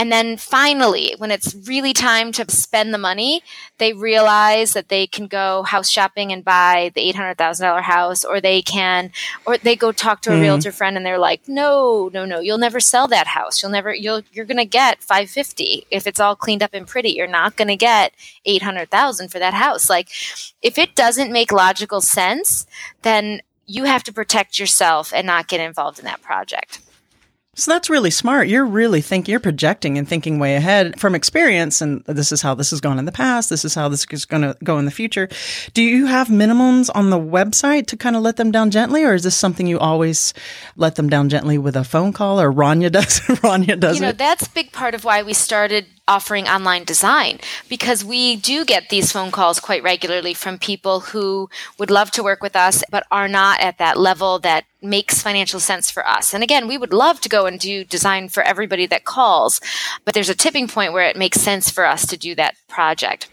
and 0.00 0.10
then 0.10 0.38
finally, 0.38 1.14
when 1.18 1.30
it's 1.30 1.54
really 1.66 1.92
time 1.92 2.32
to 2.32 2.50
spend 2.50 2.94
the 2.94 2.96
money, 2.96 3.42
they 3.76 3.92
realize 3.92 4.72
that 4.72 4.88
they 4.88 5.06
can 5.06 5.26
go 5.26 5.62
house 5.62 5.90
shopping 5.90 6.32
and 6.32 6.42
buy 6.42 6.90
the 6.94 7.12
$800,000 7.12 7.82
house, 7.82 8.24
or 8.24 8.40
they 8.40 8.62
can, 8.62 9.12
or 9.44 9.58
they 9.58 9.76
go 9.76 9.92
talk 9.92 10.22
to 10.22 10.30
a 10.30 10.32
mm-hmm. 10.32 10.40
realtor 10.40 10.72
friend 10.72 10.96
and 10.96 11.04
they're 11.04 11.18
like, 11.18 11.46
no, 11.46 12.08
no, 12.14 12.24
no, 12.24 12.40
you'll 12.40 12.56
never 12.56 12.80
sell 12.80 13.08
that 13.08 13.26
house. 13.26 13.62
You'll 13.62 13.72
never, 13.72 13.92
you'll, 13.92 14.22
you're 14.32 14.46
going 14.46 14.56
to 14.56 14.64
get 14.64 15.02
550 15.02 15.84
if 15.90 16.06
it's 16.06 16.18
all 16.18 16.34
cleaned 16.34 16.62
up 16.62 16.72
and 16.72 16.86
pretty. 16.86 17.10
You're 17.10 17.26
not 17.26 17.56
going 17.56 17.68
to 17.68 17.76
get 17.76 18.14
800,000 18.46 19.28
for 19.28 19.38
that 19.38 19.52
house. 19.52 19.90
Like, 19.90 20.08
if 20.62 20.78
it 20.78 20.94
doesn't 20.94 21.30
make 21.30 21.52
logical 21.52 22.00
sense, 22.00 22.66
then 23.02 23.42
you 23.66 23.84
have 23.84 24.04
to 24.04 24.14
protect 24.14 24.58
yourself 24.58 25.12
and 25.14 25.26
not 25.26 25.46
get 25.46 25.60
involved 25.60 25.98
in 25.98 26.06
that 26.06 26.22
project. 26.22 26.80
So 27.56 27.72
that's 27.72 27.90
really 27.90 28.12
smart. 28.12 28.46
You're 28.46 28.64
really 28.64 29.00
thinking, 29.00 29.32
you're 29.32 29.40
projecting 29.40 29.98
and 29.98 30.08
thinking 30.08 30.38
way 30.38 30.54
ahead 30.54 30.98
from 31.00 31.16
experience. 31.16 31.80
And 31.80 32.02
this 32.04 32.30
is 32.30 32.40
how 32.42 32.54
this 32.54 32.70
has 32.70 32.80
gone 32.80 32.98
in 32.98 33.06
the 33.06 33.12
past. 33.12 33.50
This 33.50 33.64
is 33.64 33.74
how 33.74 33.88
this 33.88 34.06
is 34.10 34.24
going 34.24 34.42
to 34.42 34.56
go 34.62 34.78
in 34.78 34.84
the 34.84 34.90
future. 34.92 35.28
Do 35.74 35.82
you 35.82 36.06
have 36.06 36.28
minimums 36.28 36.90
on 36.94 37.10
the 37.10 37.18
website 37.18 37.86
to 37.88 37.96
kind 37.96 38.14
of 38.14 38.22
let 38.22 38.36
them 38.36 38.52
down 38.52 38.70
gently? 38.70 39.02
Or 39.04 39.14
is 39.14 39.24
this 39.24 39.34
something 39.36 39.66
you 39.66 39.80
always 39.80 40.32
let 40.76 40.94
them 40.94 41.08
down 41.08 41.28
gently 41.28 41.58
with 41.58 41.74
a 41.74 41.82
phone 41.84 42.12
call 42.12 42.40
or 42.40 42.52
Rania 42.52 42.90
does, 42.92 43.18
Rania 43.20 43.78
does 43.78 43.96
You 43.96 44.02
know, 44.02 44.08
it? 44.10 44.18
that's 44.18 44.46
a 44.46 44.50
big 44.50 44.70
part 44.70 44.94
of 44.94 45.04
why 45.04 45.22
we 45.24 45.32
started 45.34 45.86
offering 46.10 46.48
online 46.48 46.82
design 46.82 47.38
because 47.68 48.04
we 48.04 48.34
do 48.34 48.64
get 48.64 48.88
these 48.88 49.12
phone 49.12 49.30
calls 49.30 49.60
quite 49.60 49.82
regularly 49.82 50.34
from 50.34 50.58
people 50.58 50.98
who 51.00 51.48
would 51.78 51.90
love 51.90 52.10
to 52.10 52.22
work 52.22 52.42
with 52.42 52.56
us 52.56 52.82
but 52.90 53.06
are 53.12 53.28
not 53.28 53.60
at 53.60 53.78
that 53.78 53.96
level 53.96 54.40
that 54.40 54.64
makes 54.82 55.22
financial 55.22 55.60
sense 55.60 55.88
for 55.88 56.04
us. 56.06 56.34
And 56.34 56.42
again, 56.42 56.66
we 56.66 56.76
would 56.76 56.92
love 56.92 57.20
to 57.20 57.28
go 57.28 57.46
and 57.46 57.60
do 57.60 57.84
design 57.84 58.28
for 58.28 58.42
everybody 58.42 58.86
that 58.86 59.04
calls, 59.04 59.60
but 60.04 60.12
there's 60.12 60.28
a 60.28 60.34
tipping 60.34 60.66
point 60.66 60.92
where 60.92 61.06
it 61.06 61.16
makes 61.16 61.40
sense 61.40 61.70
for 61.70 61.86
us 61.86 62.04
to 62.06 62.16
do 62.16 62.34
that 62.34 62.56
project. 62.68 63.28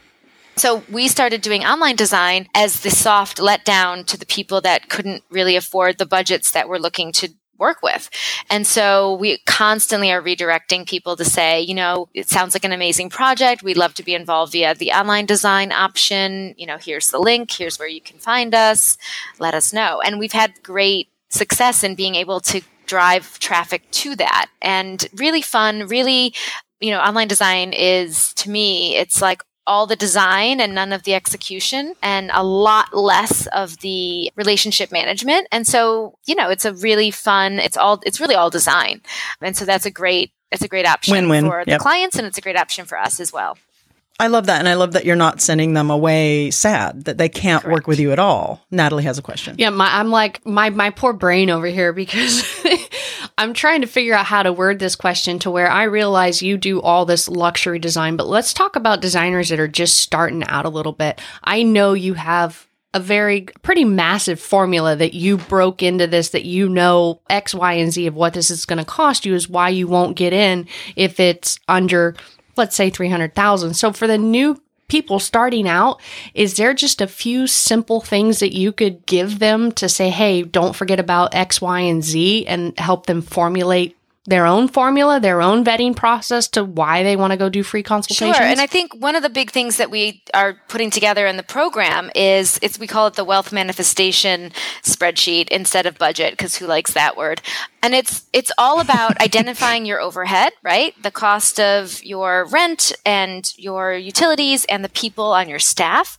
So 0.55 0.83
we 0.91 1.07
started 1.07 1.41
doing 1.41 1.63
online 1.63 1.95
design 1.95 2.47
as 2.55 2.81
the 2.81 2.89
soft 2.89 3.37
letdown 3.37 4.05
to 4.07 4.17
the 4.17 4.25
people 4.25 4.59
that 4.61 4.89
couldn't 4.89 5.23
really 5.29 5.55
afford 5.55 5.97
the 5.97 6.05
budgets 6.05 6.51
that 6.51 6.67
we're 6.67 6.79
looking 6.79 7.11
to 7.13 7.29
work 7.59 7.81
with. 7.81 8.09
And 8.49 8.65
so 8.65 9.15
we 9.15 9.39
constantly 9.45 10.11
are 10.11 10.21
redirecting 10.21 10.87
people 10.87 11.15
to 11.15 11.25
say, 11.25 11.61
you 11.61 11.73
know, 11.73 12.09
it 12.13 12.29
sounds 12.29 12.53
like 12.53 12.65
an 12.65 12.71
amazing 12.71 13.09
project. 13.09 13.63
We'd 13.63 13.77
love 13.77 13.93
to 13.95 14.03
be 14.03 14.13
involved 14.13 14.51
via 14.51 14.75
the 14.75 14.91
online 14.91 15.25
design 15.25 15.71
option. 15.71 16.53
You 16.57 16.67
know, 16.67 16.77
here's 16.77 17.11
the 17.11 17.19
link. 17.19 17.51
Here's 17.51 17.79
where 17.79 17.87
you 17.87 18.01
can 18.01 18.17
find 18.17 18.53
us. 18.53 18.97
Let 19.39 19.53
us 19.53 19.73
know. 19.73 20.01
And 20.01 20.19
we've 20.19 20.33
had 20.33 20.63
great 20.63 21.09
success 21.29 21.83
in 21.83 21.95
being 21.95 22.15
able 22.15 22.39
to 22.39 22.61
drive 22.85 23.37
traffic 23.39 23.89
to 23.91 24.15
that 24.15 24.47
and 24.61 25.07
really 25.15 25.41
fun, 25.41 25.87
really, 25.87 26.33
you 26.79 26.91
know, 26.91 26.99
online 26.99 27.27
design 27.27 27.73
is 27.73 28.33
to 28.35 28.49
me, 28.49 28.95
it's 28.95 29.21
like 29.21 29.43
all 29.67 29.85
the 29.85 29.95
design 29.95 30.59
and 30.59 30.73
none 30.73 30.93
of 30.93 31.03
the 31.03 31.13
execution 31.13 31.93
and 32.01 32.31
a 32.33 32.43
lot 32.43 32.95
less 32.95 33.45
of 33.47 33.77
the 33.79 34.31
relationship 34.35 34.91
management. 34.91 35.47
And 35.51 35.67
so, 35.67 36.17
you 36.25 36.33
know, 36.33 36.49
it's 36.49 36.65
a 36.65 36.73
really 36.73 37.11
fun, 37.11 37.59
it's 37.59 37.77
all, 37.77 38.01
it's 38.05 38.19
really 38.19 38.35
all 38.35 38.49
design. 38.49 39.01
And 39.41 39.55
so 39.55 39.65
that's 39.65 39.85
a 39.85 39.91
great, 39.91 40.31
it's 40.51 40.63
a 40.63 40.67
great 40.67 40.87
option 40.87 41.11
Win-win. 41.11 41.45
for 41.45 41.65
the 41.65 41.71
yep. 41.71 41.81
clients 41.81 42.17
and 42.17 42.25
it's 42.25 42.37
a 42.37 42.41
great 42.41 42.57
option 42.57 42.85
for 42.85 42.97
us 42.97 43.19
as 43.19 43.31
well. 43.31 43.57
I 44.19 44.27
love 44.27 44.47
that. 44.47 44.57
And 44.59 44.67
I 44.67 44.73
love 44.73 44.93
that 44.93 45.05
you're 45.05 45.15
not 45.15 45.41
sending 45.41 45.73
them 45.73 45.91
away 45.91 46.49
sad 46.49 47.05
that 47.05 47.19
they 47.19 47.29
can't 47.29 47.61
Correct. 47.61 47.73
work 47.73 47.87
with 47.87 47.99
you 47.99 48.11
at 48.11 48.17
all. 48.17 48.65
Natalie 48.71 49.03
has 49.03 49.19
a 49.19 49.21
question. 49.21 49.55
Yeah. 49.59 49.69
My, 49.69 49.99
I'm 49.99 50.09
like, 50.09 50.43
my, 50.43 50.71
my 50.71 50.89
poor 50.89 51.13
brain 51.13 51.51
over 51.51 51.67
here 51.67 51.93
because 51.93 52.43
I'm 53.37 53.53
trying 53.53 53.81
to 53.81 53.87
figure 53.87 54.13
out 54.13 54.25
how 54.25 54.43
to 54.43 54.53
word 54.53 54.79
this 54.79 54.95
question 54.95 55.39
to 55.39 55.51
where 55.51 55.69
I 55.69 55.83
realize 55.83 56.41
you 56.41 56.57
do 56.57 56.81
all 56.81 57.05
this 57.05 57.27
luxury 57.27 57.79
design, 57.79 58.15
but 58.15 58.27
let's 58.27 58.53
talk 58.53 58.75
about 58.75 59.01
designers 59.01 59.49
that 59.49 59.59
are 59.59 59.67
just 59.67 59.97
starting 59.97 60.43
out 60.45 60.65
a 60.65 60.69
little 60.69 60.93
bit. 60.93 61.21
I 61.43 61.63
know 61.63 61.93
you 61.93 62.13
have 62.15 62.67
a 62.93 62.99
very 62.99 63.41
pretty 63.61 63.85
massive 63.85 64.39
formula 64.39 64.95
that 64.95 65.13
you 65.13 65.37
broke 65.37 65.83
into 65.83 66.07
this 66.07 66.29
that 66.29 66.45
you 66.45 66.69
know 66.69 67.21
X, 67.29 67.53
Y, 67.53 67.73
and 67.73 67.91
Z 67.91 68.07
of 68.07 68.15
what 68.15 68.33
this 68.33 68.49
is 68.49 68.65
going 68.65 68.79
to 68.79 68.85
cost 68.85 69.25
you 69.25 69.35
is 69.35 69.49
why 69.49 69.69
you 69.69 69.87
won't 69.87 70.17
get 70.17 70.33
in 70.33 70.67
if 70.95 71.19
it's 71.19 71.59
under, 71.67 72.15
let's 72.55 72.75
say, 72.75 72.89
300,000. 72.89 73.73
So 73.73 73.91
for 73.91 74.07
the 74.07 74.17
new 74.17 74.59
people 74.87 75.19
starting 75.19 75.67
out, 75.67 75.99
is 76.33 76.55
there 76.55 76.73
just 76.73 77.01
a 77.01 77.07
few 77.07 77.45
simple 77.47 77.99
things 77.99 78.39
that 78.39 78.55
you 78.55 78.71
could 78.71 79.05
give 79.05 79.39
them 79.39 79.71
to 79.73 79.89
say, 79.89 80.09
hey, 80.09 80.43
don't 80.43 80.75
forget 80.75 80.99
about 80.99 81.35
X, 81.35 81.59
Y, 81.59 81.79
and 81.81 82.03
Z 82.03 82.47
and 82.47 82.77
help 82.79 83.05
them 83.05 83.21
formulate 83.21 83.96
their 84.27 84.45
own 84.45 84.67
formula, 84.67 85.21
their 85.21 85.41
own 85.41 85.63
vetting 85.63 85.95
process 85.95 86.49
to 86.49 86.61
why 86.61 87.01
they 87.01 87.15
want 87.15 87.31
to 87.31 87.37
go 87.37 87.47
do 87.47 87.63
free 87.63 87.81
consultations? 87.81 88.35
Sure. 88.35 88.45
And 88.45 88.59
I 88.59 88.67
think 88.67 88.93
one 88.93 89.15
of 89.15 89.23
the 89.23 89.29
big 89.29 89.51
things 89.51 89.77
that 89.77 89.89
we 89.89 90.21
are 90.33 90.57
putting 90.67 90.91
together 90.91 91.25
in 91.25 91.37
the 91.37 91.43
program 91.43 92.11
is 92.13 92.59
it's 92.61 92.77
we 92.77 92.87
call 92.87 93.07
it 93.07 93.13
the 93.13 93.23
wealth 93.23 93.53
manifestation 93.53 94.51
spreadsheet 94.83 95.47
instead 95.47 95.85
of 95.85 95.97
budget 95.97 96.33
because 96.33 96.57
who 96.57 96.67
likes 96.67 96.91
that 96.91 97.15
word? 97.15 97.41
And 97.81 97.95
it's 97.95 98.25
it's 98.33 98.51
all 98.57 98.81
about 98.81 99.19
identifying 99.21 99.85
your 99.85 100.01
overhead, 100.01 100.51
right? 100.61 100.93
The 101.01 101.11
cost 101.11 101.57
of 101.57 102.03
your 102.03 102.45
rent 102.47 102.91
and 103.05 103.53
your 103.57 103.93
utilities 103.93 104.65
and 104.65 104.83
the 104.83 104.89
people 104.89 105.31
on 105.31 105.47
your 105.47 105.59
staff. 105.59 106.17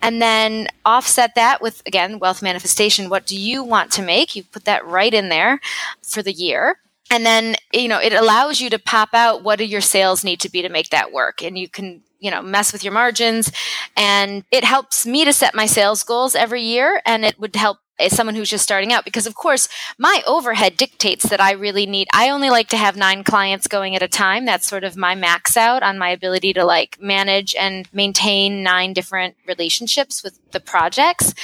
And 0.00 0.22
then 0.22 0.68
offset 0.86 1.34
that 1.34 1.60
with 1.60 1.82
again 1.84 2.20
wealth 2.20 2.40
manifestation. 2.40 3.10
What 3.10 3.26
do 3.26 3.36
you 3.36 3.62
want 3.62 3.92
to 3.92 4.02
make? 4.02 4.34
You 4.34 4.44
put 4.44 4.64
that 4.64 4.86
right 4.86 5.12
in 5.12 5.28
there 5.28 5.60
for 6.02 6.22
the 6.22 6.32
year 6.32 6.78
and 7.10 7.26
then 7.26 7.56
you 7.72 7.88
know 7.88 7.98
it 7.98 8.12
allows 8.12 8.60
you 8.60 8.70
to 8.70 8.78
pop 8.78 9.10
out 9.12 9.42
what 9.42 9.58
do 9.58 9.64
your 9.64 9.80
sales 9.80 10.24
need 10.24 10.40
to 10.40 10.50
be 10.50 10.62
to 10.62 10.68
make 10.68 10.90
that 10.90 11.12
work. 11.12 11.42
And 11.42 11.58
you 11.58 11.68
can 11.68 12.02
you 12.20 12.30
know 12.30 12.40
mess 12.40 12.72
with 12.72 12.84
your 12.84 12.92
margins. 12.92 13.52
And 13.96 14.44
it 14.50 14.64
helps 14.64 15.04
me 15.04 15.24
to 15.24 15.32
set 15.32 15.54
my 15.54 15.66
sales 15.66 16.04
goals 16.04 16.34
every 16.34 16.62
year. 16.62 17.02
And 17.04 17.24
it 17.24 17.38
would 17.38 17.56
help 17.56 17.78
someone 18.08 18.34
who's 18.34 18.48
just 18.48 18.64
starting 18.64 18.94
out 18.94 19.04
because 19.04 19.26
of 19.26 19.34
course 19.34 19.68
my 19.98 20.22
overhead 20.26 20.74
dictates 20.74 21.28
that 21.28 21.38
i 21.38 21.52
really 21.52 21.84
need 21.84 22.08
i 22.14 22.30
only 22.30 22.48
like 22.48 22.66
to 22.66 22.76
have 22.78 22.96
nine 22.96 23.22
clients 23.22 23.66
going 23.66 23.94
at 23.94 24.02
a 24.02 24.08
time. 24.08 24.46
That's 24.46 24.66
sort 24.66 24.84
of 24.84 24.96
my 24.96 25.14
max 25.14 25.54
out 25.54 25.82
on 25.82 25.98
my 25.98 26.08
ability 26.08 26.54
to 26.54 26.64
like 26.64 26.96
manage 27.00 27.54
and 27.54 27.86
maintain 27.92 28.62
nine 28.62 28.94
different 28.94 29.36
relationships 29.46 30.22
with 30.22 30.38
the 30.52 30.60
projects. 30.60 31.34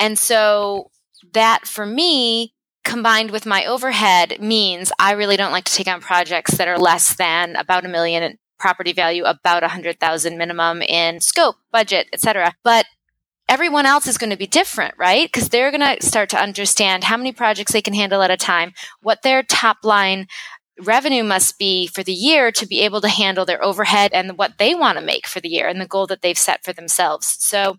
And 0.00 0.18
so 0.18 0.90
that 1.32 1.66
for 1.66 1.86
me 1.86 2.54
combined 2.90 3.30
with 3.30 3.46
my 3.46 3.64
overhead 3.66 4.40
means 4.40 4.90
I 4.98 5.12
really 5.12 5.36
don't 5.36 5.52
like 5.52 5.62
to 5.66 5.72
take 5.72 5.86
on 5.86 6.00
projects 6.00 6.56
that 6.56 6.66
are 6.66 6.76
less 6.76 7.14
than 7.14 7.54
about 7.54 7.84
a 7.84 7.88
million 7.88 8.24
in 8.24 8.38
property 8.58 8.92
value, 8.92 9.22
about 9.22 9.62
a 9.62 9.68
hundred 9.68 10.00
thousand 10.00 10.36
minimum 10.36 10.82
in 10.82 11.20
scope, 11.20 11.54
budget, 11.70 12.08
etc. 12.12 12.52
But 12.64 12.86
everyone 13.48 13.86
else 13.86 14.08
is 14.08 14.18
going 14.18 14.30
to 14.30 14.36
be 14.36 14.48
different, 14.48 14.94
right? 14.98 15.28
Because 15.28 15.50
they're 15.50 15.70
going 15.70 15.98
to 15.98 16.04
start 16.04 16.30
to 16.30 16.42
understand 16.42 17.04
how 17.04 17.16
many 17.16 17.30
projects 17.30 17.70
they 17.70 17.80
can 17.80 17.94
handle 17.94 18.22
at 18.22 18.30
a 18.32 18.36
time, 18.36 18.72
what 19.02 19.22
their 19.22 19.44
top 19.44 19.78
line 19.84 20.26
revenue 20.82 21.22
must 21.22 21.60
be 21.60 21.86
for 21.86 22.02
the 22.02 22.12
year 22.12 22.50
to 22.50 22.66
be 22.66 22.80
able 22.80 23.00
to 23.02 23.08
handle 23.08 23.44
their 23.44 23.62
overhead 23.62 24.10
and 24.12 24.36
what 24.36 24.58
they 24.58 24.74
want 24.74 24.98
to 24.98 25.04
make 25.04 25.28
for 25.28 25.38
the 25.38 25.48
year 25.48 25.68
and 25.68 25.80
the 25.80 25.86
goal 25.86 26.08
that 26.08 26.22
they've 26.22 26.36
set 26.36 26.64
for 26.64 26.72
themselves. 26.72 27.36
So 27.38 27.76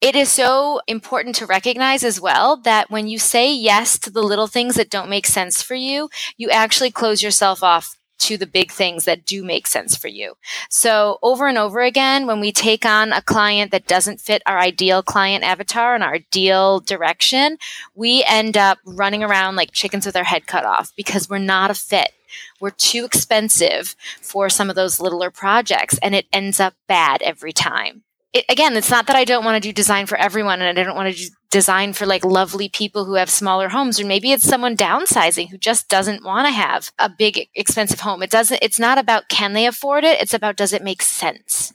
it 0.00 0.16
is 0.16 0.30
so 0.30 0.80
important 0.86 1.34
to 1.36 1.46
recognize 1.46 2.02
as 2.04 2.20
well 2.20 2.56
that 2.58 2.90
when 2.90 3.06
you 3.06 3.18
say 3.18 3.52
yes 3.52 3.98
to 3.98 4.10
the 4.10 4.22
little 4.22 4.46
things 4.46 4.76
that 4.76 4.90
don't 4.90 5.10
make 5.10 5.26
sense 5.26 5.62
for 5.62 5.74
you, 5.74 6.08
you 6.36 6.48
actually 6.50 6.90
close 6.90 7.22
yourself 7.22 7.62
off 7.62 7.96
to 8.20 8.36
the 8.36 8.46
big 8.46 8.70
things 8.70 9.06
that 9.06 9.24
do 9.24 9.42
make 9.42 9.66
sense 9.66 9.96
for 9.96 10.08
you. 10.08 10.34
So 10.68 11.18
over 11.22 11.48
and 11.48 11.56
over 11.56 11.80
again, 11.80 12.26
when 12.26 12.38
we 12.38 12.52
take 12.52 12.84
on 12.84 13.12
a 13.12 13.22
client 13.22 13.72
that 13.72 13.86
doesn't 13.86 14.20
fit 14.20 14.42
our 14.46 14.58
ideal 14.58 15.02
client 15.02 15.42
avatar 15.42 15.94
and 15.94 16.04
our 16.04 16.14
ideal 16.14 16.80
direction, 16.80 17.56
we 17.94 18.22
end 18.26 18.56
up 18.56 18.78
running 18.84 19.24
around 19.24 19.56
like 19.56 19.72
chickens 19.72 20.04
with 20.04 20.16
our 20.16 20.24
head 20.24 20.46
cut 20.46 20.66
off 20.66 20.92
because 20.96 21.28
we're 21.28 21.38
not 21.38 21.70
a 21.70 21.74
fit. 21.74 22.12
We're 22.60 22.70
too 22.70 23.04
expensive 23.04 23.96
for 24.20 24.48
some 24.48 24.68
of 24.68 24.76
those 24.76 25.00
littler 25.00 25.30
projects 25.30 25.98
and 26.02 26.14
it 26.14 26.26
ends 26.32 26.60
up 26.60 26.74
bad 26.86 27.22
every 27.22 27.52
time 27.52 28.02
it, 28.32 28.44
again, 28.48 28.76
it's 28.76 28.90
not 28.90 29.06
that 29.08 29.16
I 29.16 29.24
don't 29.24 29.44
want 29.44 29.60
to 29.60 29.68
do 29.68 29.72
design 29.72 30.06
for 30.06 30.16
everyone 30.16 30.62
and 30.62 30.78
I 30.78 30.82
don't 30.82 30.94
want 30.94 31.12
to 31.12 31.18
do 31.20 31.30
design 31.50 31.92
for 31.92 32.06
like 32.06 32.24
lovely 32.24 32.68
people 32.68 33.04
who 33.04 33.14
have 33.14 33.28
smaller 33.28 33.68
homes 33.68 33.98
or 33.98 34.06
maybe 34.06 34.30
it's 34.30 34.46
someone 34.46 34.76
downsizing 34.76 35.50
who 35.50 35.58
just 35.58 35.88
doesn't 35.88 36.24
want 36.24 36.46
to 36.46 36.52
have 36.52 36.92
a 36.98 37.08
big 37.10 37.48
expensive 37.54 38.00
home. 38.00 38.22
It 38.22 38.30
doesn't 38.30 38.62
it's 38.62 38.78
not 38.78 38.98
about 38.98 39.28
can 39.28 39.52
they 39.52 39.66
afford 39.66 40.04
it? 40.04 40.20
It's 40.20 40.34
about 40.34 40.56
does 40.56 40.72
it 40.72 40.84
make 40.84 41.02
sense? 41.02 41.72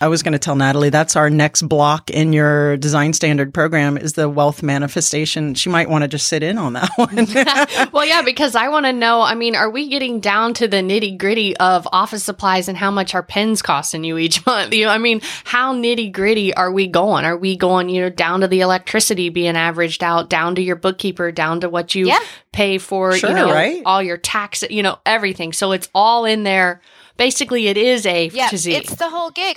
I 0.00 0.08
was 0.08 0.22
going 0.22 0.32
to 0.32 0.38
tell 0.38 0.56
Natalie 0.56 0.90
that's 0.90 1.16
our 1.16 1.30
next 1.30 1.62
block 1.62 2.10
in 2.10 2.32
your 2.32 2.76
design 2.76 3.12
standard 3.12 3.54
program 3.54 3.96
is 3.96 4.14
the 4.14 4.28
wealth 4.28 4.62
manifestation. 4.62 5.54
She 5.54 5.68
might 5.68 5.88
want 5.88 6.02
to 6.02 6.08
just 6.08 6.26
sit 6.26 6.42
in 6.42 6.58
on 6.58 6.72
that 6.72 6.90
one. 6.96 7.90
well, 7.92 8.04
yeah, 8.04 8.22
because 8.22 8.54
I 8.54 8.68
want 8.68 8.86
to 8.86 8.92
know. 8.92 9.20
I 9.20 9.34
mean, 9.34 9.54
are 9.54 9.70
we 9.70 9.88
getting 9.88 10.20
down 10.20 10.54
to 10.54 10.68
the 10.68 10.78
nitty 10.78 11.18
gritty 11.18 11.56
of 11.58 11.86
office 11.92 12.24
supplies 12.24 12.68
and 12.68 12.76
how 12.76 12.90
much 12.90 13.14
our 13.14 13.22
pens 13.22 13.62
costing 13.62 14.04
you 14.04 14.18
each 14.18 14.44
month? 14.46 14.74
You 14.74 14.86
know, 14.86 14.90
I 14.90 14.98
mean, 14.98 15.20
how 15.44 15.74
nitty 15.74 16.12
gritty 16.12 16.52
are 16.54 16.72
we 16.72 16.86
going? 16.86 17.24
Are 17.24 17.36
we 17.36 17.56
going, 17.56 17.88
you 17.88 18.02
know, 18.02 18.10
down 18.10 18.40
to 18.40 18.48
the 18.48 18.60
electricity 18.60 19.28
being 19.28 19.56
averaged 19.56 20.02
out, 20.02 20.28
down 20.28 20.54
to 20.56 20.62
your 20.62 20.76
bookkeeper, 20.76 21.30
down 21.30 21.60
to 21.60 21.68
what 21.68 21.94
you 21.94 22.08
yeah. 22.08 22.18
pay 22.52 22.78
for, 22.78 23.16
sure, 23.16 23.30
you 23.30 23.36
know, 23.36 23.52
right? 23.52 23.82
all 23.86 24.02
your 24.02 24.18
taxes, 24.18 24.70
you 24.70 24.82
know, 24.82 24.98
everything. 25.06 25.52
So 25.52 25.72
it's 25.72 25.88
all 25.94 26.24
in 26.24 26.42
there 26.42 26.80
basically 27.16 27.68
it 27.68 27.76
is 27.76 28.06
a 28.06 28.26
yeah, 28.28 28.48
it's 28.52 28.94
the 28.96 29.08
whole 29.08 29.30
gig. 29.30 29.56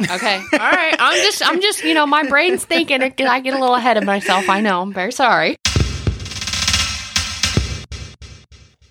Okay. 0.00 0.36
All 0.52 0.58
right. 0.58 0.94
I'm 0.98 1.22
just, 1.22 1.46
I'm 1.46 1.60
just, 1.60 1.82
you 1.82 1.94
know, 1.94 2.06
my 2.06 2.28
brain's 2.28 2.64
thinking. 2.64 3.02
I 3.02 3.08
get 3.08 3.54
a 3.54 3.58
little 3.58 3.74
ahead 3.74 3.96
of 3.96 4.04
myself. 4.04 4.48
I 4.48 4.60
know. 4.60 4.82
I'm 4.82 4.92
very 4.92 5.12
sorry. 5.12 5.56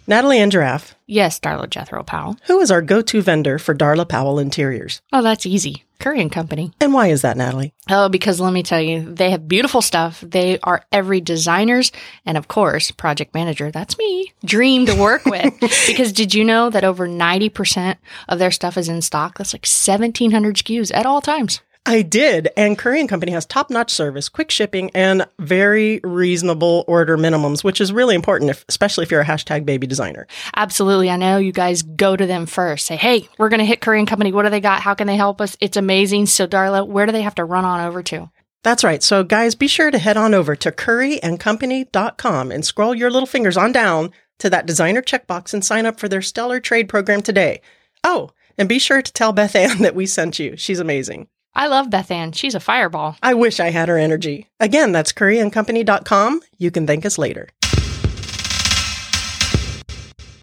Natalie 0.07 0.39
and 0.39 0.51
Giraffe. 0.51 0.95
Yes, 1.07 1.39
Darla 1.39 1.69
Jethro 1.69 2.03
Powell. 2.03 2.37
Who 2.45 2.59
is 2.59 2.69
our 2.69 2.81
go 2.81 3.01
to 3.01 3.21
vendor 3.21 3.57
for 3.57 3.73
Darla 3.73 4.07
Powell 4.07 4.37
Interiors? 4.39 4.99
Oh, 5.13 5.21
that's 5.21 5.45
easy. 5.45 5.84
Currey 5.99 6.21
and 6.21 6.31
Company. 6.31 6.71
And 6.81 6.93
why 6.93 7.07
is 7.07 7.21
that, 7.21 7.37
Natalie? 7.37 7.73
Oh, 7.89 8.09
because 8.09 8.39
let 8.39 8.53
me 8.53 8.63
tell 8.63 8.81
you, 8.81 9.13
they 9.13 9.31
have 9.31 9.47
beautiful 9.47 9.81
stuff. 9.81 10.21
They 10.21 10.59
are 10.59 10.83
every 10.91 11.21
designer's 11.21 11.91
and, 12.25 12.37
of 12.37 12.47
course, 12.47 12.91
project 12.91 13.33
manager. 13.33 13.71
That's 13.71 13.97
me. 13.97 14.33
Dream 14.43 14.85
to 14.85 14.95
work 14.95 15.25
with. 15.25 15.53
because 15.87 16.11
did 16.11 16.33
you 16.33 16.43
know 16.43 16.69
that 16.69 16.83
over 16.83 17.07
90% 17.07 17.97
of 18.27 18.39
their 18.39 18.51
stuff 18.51 18.77
is 18.77 18.89
in 18.89 19.01
stock? 19.01 19.37
That's 19.37 19.53
like 19.53 19.65
1,700 19.65 20.55
SKUs 20.55 20.91
at 20.93 21.05
all 21.05 21.21
times. 21.21 21.61
I 21.85 22.01
did. 22.01 22.49
And 22.57 22.77
Currey 22.77 22.99
and 22.99 23.07
Company 23.07 23.31
has 23.33 23.45
top 23.45 23.69
notch 23.69 23.91
service, 23.91 24.27
quick 24.27 24.49
shipping, 24.49 24.89
and 24.95 25.27
very 25.39 25.99
reasonable 26.03 26.83
order 26.87 27.17
minimums, 27.17 27.63
which 27.63 27.79
is 27.79 27.93
really 27.93 28.15
important, 28.15 28.49
if, 28.49 28.65
especially 28.67 29.03
if 29.03 29.11
you're 29.11 29.21
a 29.21 29.25
hashtag 29.25 29.65
baby 29.65 29.85
designer. 29.85 30.25
Absolutely. 30.55 31.09
I 31.09 31.17
know 31.17 31.37
you 31.37 31.51
guys 31.51 31.83
go 31.83 32.15
to 32.15 32.25
them 32.25 32.47
first. 32.47 32.87
Say, 32.87 32.95
hey, 32.95 33.29
we're 33.37 33.49
going 33.49 33.59
to 33.59 33.65
hit 33.65 33.81
Currey 33.81 33.99
and 33.99 34.07
Company. 34.07 34.31
What 34.31 34.43
do 34.43 34.49
they 34.49 34.61
got? 34.61 34.81
How 34.81 34.95
can 34.95 35.05
they 35.05 35.15
help 35.15 35.41
us? 35.41 35.55
It's 35.59 35.77
amazing. 35.77 36.25
So, 36.25 36.47
Darla, 36.47 36.87
where 36.87 37.05
do 37.05 37.11
they 37.11 37.21
have 37.21 37.35
to 37.35 37.45
run 37.45 37.65
on 37.65 37.85
over 37.85 38.01
to? 38.03 38.31
That's 38.63 38.83
right. 38.83 39.03
So, 39.03 39.23
guys, 39.23 39.53
be 39.53 39.67
sure 39.67 39.91
to 39.91 39.99
head 39.99 40.17
on 40.17 40.33
over 40.33 40.55
to 40.55 40.71
curreyandcompany.com 40.71 42.51
and 42.51 42.65
scroll 42.65 42.95
your 42.95 43.11
little 43.11 43.27
fingers 43.27 43.57
on 43.57 43.71
down 43.71 44.11
to 44.39 44.49
that 44.49 44.65
designer 44.65 45.03
checkbox 45.03 45.53
and 45.53 45.63
sign 45.63 45.85
up 45.85 45.99
for 45.99 46.09
their 46.09 46.23
stellar 46.23 46.59
trade 46.59 46.89
program 46.89 47.21
today. 47.21 47.61
Oh, 48.03 48.31
and 48.57 48.67
be 48.67 48.79
sure 48.79 49.03
to 49.03 49.13
tell 49.13 49.33
Beth 49.33 49.55
Ann 49.55 49.77
that 49.83 49.95
we 49.95 50.07
sent 50.07 50.39
you. 50.39 50.57
She's 50.57 50.79
amazing. 50.79 51.27
I 51.55 51.67
love 51.67 51.89
Beth 51.89 52.11
Ann. 52.11 52.33
She's 52.33 52.53
a 52.53 52.59
fireball. 52.59 53.15
I 53.23 53.33
wish 53.33 53.59
I 53.59 53.69
had 53.69 53.87
her 53.87 53.97
energy. 53.97 54.49
Again, 54.59 54.91
that's 54.91 55.13
curreyandcompany.com. 55.13 56.41
You 56.57 56.71
can 56.71 56.85
thank 56.85 57.05
us 57.05 57.17
later. 57.17 57.49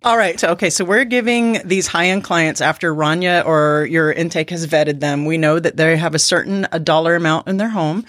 All 0.04 0.16
right. 0.16 0.42
Okay. 0.42 0.68
So 0.68 0.84
we're 0.84 1.04
giving 1.04 1.60
these 1.64 1.86
high 1.86 2.06
end 2.06 2.24
clients 2.24 2.60
after 2.60 2.92
Rania 2.92 3.46
or 3.46 3.86
your 3.88 4.10
intake 4.10 4.50
has 4.50 4.66
vetted 4.66 4.98
them. 4.98 5.26
We 5.26 5.38
know 5.38 5.60
that 5.60 5.76
they 5.76 5.96
have 5.96 6.16
a 6.16 6.18
certain 6.18 6.66
a 6.72 6.80
dollar 6.80 7.14
amount 7.14 7.46
in 7.46 7.58
their 7.58 7.68
home 7.68 8.04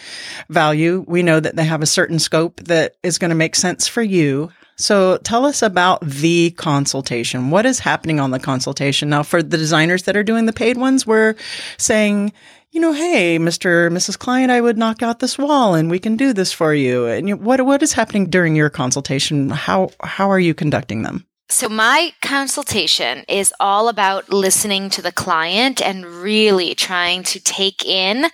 value. 0.49 1.05
We 1.07 1.21
know 1.21 1.39
that 1.39 1.55
they 1.55 1.65
have 1.65 1.83
a 1.83 1.87
certain 1.87 2.17
scope 2.17 2.61
that 2.61 2.95
is 3.03 3.19
going 3.19 3.29
to 3.29 3.35
make 3.35 3.55
sense 3.55 3.87
for 3.87 4.01
you. 4.01 4.49
So 4.75 5.17
tell 5.17 5.45
us 5.45 5.61
about 5.61 6.01
the 6.01 6.49
consultation. 6.57 7.51
What 7.51 7.67
is 7.67 7.77
happening 7.77 8.19
on 8.19 8.31
the 8.31 8.39
consultation? 8.39 9.09
Now, 9.09 9.21
for 9.21 9.43
the 9.43 9.57
designers 9.57 10.03
that 10.03 10.17
are 10.17 10.23
doing 10.23 10.47
the 10.47 10.53
paid 10.53 10.77
ones, 10.77 11.05
we're 11.05 11.35
saying, 11.77 12.33
you 12.73 12.81
know, 12.81 12.91
hey, 12.91 13.37
Mr. 13.37 13.91
Mrs. 13.91 14.17
Client, 14.17 14.51
I 14.51 14.59
would 14.59 14.79
knock 14.79 15.03
out 15.03 15.19
this 15.19 15.37
wall 15.37 15.75
and 15.75 15.91
we 15.91 15.99
can 15.99 16.17
do 16.17 16.33
this 16.33 16.51
for 16.51 16.73
you. 16.73 17.05
And 17.05 17.29
you, 17.29 17.37
what 17.37 17.63
what 17.65 17.83
is 17.83 17.93
happening 17.93 18.29
during 18.29 18.55
your 18.55 18.71
consultation? 18.71 19.51
How 19.51 19.91
how 20.01 20.29
are 20.29 20.39
you 20.39 20.55
conducting 20.55 21.03
them? 21.03 21.25
So 21.49 21.69
my 21.69 22.13
consultation 22.21 23.25
is 23.27 23.53
all 23.59 23.89
about 23.89 24.33
listening 24.33 24.89
to 24.89 25.03
the 25.03 25.11
client 25.11 25.83
and 25.83 26.03
really 26.03 26.73
trying 26.73 27.21
to 27.23 27.39
take 27.39 27.85
in 27.85 28.25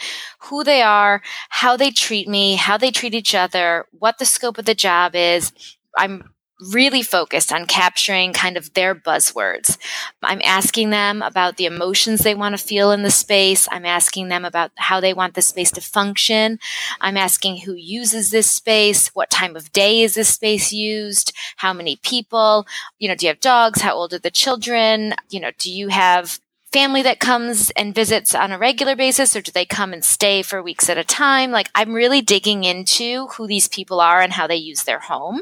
who 0.44 0.64
they 0.64 0.82
are, 0.82 1.22
how 1.50 1.76
they 1.76 1.92
treat 1.92 2.30
me, 2.30 2.56
how 2.56 2.78
they 2.78 2.92
treat 2.92 3.14
each 3.14 3.36
other, 3.36 3.88
what 3.92 4.20
the 4.20 4.26
scope 4.26 4.58
of 4.58 4.64
the 4.64 4.74
job 4.74 5.16
is. 5.16 5.52
I'm 5.98 6.34
really 6.72 7.02
focused 7.02 7.54
on 7.54 7.66
capturing 7.66 8.34
kind 8.34 8.58
of 8.58 8.74
their 8.74 8.94
buzzwords. 8.94 9.78
I'm 10.22 10.42
asking 10.44 10.90
them 10.90 11.22
about 11.22 11.58
the 11.58 11.66
emotions 11.66 12.22
they 12.22 12.36
want 12.36 12.58
to 12.58 12.64
feel 12.64 12.92
in 12.92 13.04
the 13.04 13.12
space. 13.12 13.68
I'm 13.72 13.86
asking 13.86 14.28
them 14.28 14.46
about 14.46 14.72
how 14.76 15.00
they 15.00 15.14
want 15.14 15.36
the 15.36 15.42
space 15.42 15.72
to 15.72 15.82
function. 15.82 16.60
I'm 17.00 17.18
asking 17.18 17.58
who 17.58 17.74
uses 17.74 18.32
this 18.32 18.52
space, 18.52 19.10
what 19.10 19.30
time 19.30 19.56
of 19.56 19.72
day 19.72 20.02
is 20.02 20.16
this 20.16 20.34
space 20.34 20.74
used, 20.74 21.34
how 21.58 21.74
many 21.74 21.96
people, 21.98 22.68
you 22.98 23.08
know, 23.08 23.16
do 23.16 23.26
you 23.26 23.30
have 23.30 23.40
dogs, 23.40 23.82
how 23.82 23.96
old 23.96 24.14
are 24.14 24.20
the 24.20 24.32
children, 24.32 25.14
you 25.30 25.40
know, 25.40 25.52
do 25.58 25.72
you 25.72 25.88
have 25.88 26.40
family 26.72 27.02
that 27.02 27.20
comes 27.20 27.72
and 27.72 27.96
visits 27.96 28.36
on 28.36 28.52
a 28.52 28.60
regular 28.60 28.96
basis 28.96 29.36
or 29.36 29.42
do 29.42 29.52
they 29.52 29.66
come 29.66 29.92
and 29.92 30.04
stay 30.04 30.44
for 30.44 30.62
weeks 30.62 30.90
at 30.90 30.98
a 30.98 31.04
time? 31.04 31.52
Like 31.52 31.70
I'm 31.74 31.94
really 31.94 32.22
digging 32.22 32.64
into 32.64 33.28
who 33.28 33.48
these 33.48 33.68
people 33.68 34.00
are 34.00 34.22
and 34.22 34.34
how 34.34 34.46
they 34.46 34.56
use 34.56 34.84
their 34.84 35.00
home. 35.00 35.42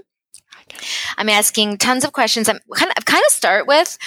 I'm 1.18 1.30
asking 1.30 1.78
tons 1.78 2.04
of 2.04 2.14
questions. 2.14 2.50
I'm 2.50 2.60
kind 2.76 2.92
of, 2.96 3.06
kind 3.06 3.24
of 3.28 3.32
start 3.32 3.68
with, 3.68 3.98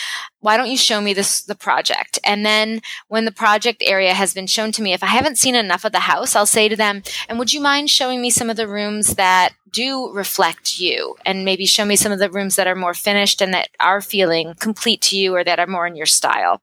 why 0.40 0.56
don't 0.56 0.70
you 0.70 0.76
show 0.76 1.00
me 1.00 1.12
this 1.12 1.42
the 1.42 1.54
project? 1.54 2.18
And 2.24 2.44
then 2.44 2.80
when 3.08 3.24
the 3.24 3.32
project 3.32 3.82
area 3.84 4.14
has 4.14 4.34
been 4.34 4.46
shown 4.46 4.72
to 4.72 4.82
me, 4.82 4.92
if 4.92 5.02
I 5.02 5.06
haven't 5.06 5.38
seen 5.38 5.54
enough 5.54 5.84
of 5.84 5.92
the 5.92 6.00
house, 6.00 6.34
I'll 6.34 6.46
say 6.46 6.68
to 6.68 6.76
them, 6.76 7.02
and 7.28 7.38
would 7.38 7.52
you 7.52 7.60
mind 7.60 7.90
showing 7.90 8.20
me 8.20 8.30
some 8.30 8.50
of 8.50 8.56
the 8.56 8.68
rooms 8.68 9.14
that 9.14 9.52
do 9.72 10.10
reflect 10.12 10.78
you 10.78 11.16
and 11.24 11.44
maybe 11.44 11.66
show 11.66 11.84
me 11.84 11.96
some 11.96 12.12
of 12.12 12.18
the 12.18 12.30
rooms 12.30 12.56
that 12.56 12.66
are 12.66 12.74
more 12.74 12.94
finished 12.94 13.40
and 13.40 13.54
that 13.54 13.68
are 13.78 14.00
feeling 14.00 14.54
complete 14.58 15.00
to 15.00 15.16
you 15.16 15.34
or 15.34 15.44
that 15.44 15.58
are 15.58 15.66
more 15.66 15.86
in 15.86 15.96
your 15.96 16.06
style. 16.06 16.60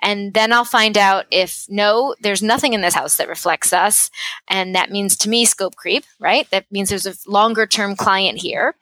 And 0.00 0.34
then 0.34 0.52
I'll 0.52 0.64
find 0.64 0.98
out 0.98 1.26
if 1.30 1.64
no, 1.68 2.14
there's 2.20 2.42
nothing 2.42 2.72
in 2.72 2.80
this 2.80 2.94
house 2.94 3.16
that 3.16 3.28
reflects 3.28 3.72
us. 3.72 4.10
And 4.48 4.74
that 4.74 4.90
means 4.90 5.16
to 5.18 5.28
me 5.28 5.44
scope 5.44 5.76
creep, 5.76 6.04
right? 6.18 6.50
That 6.50 6.66
means 6.70 6.88
there's 6.88 7.06
a 7.06 7.14
longer 7.26 7.66
term 7.66 7.94
client 7.94 8.38
here. 8.38 8.74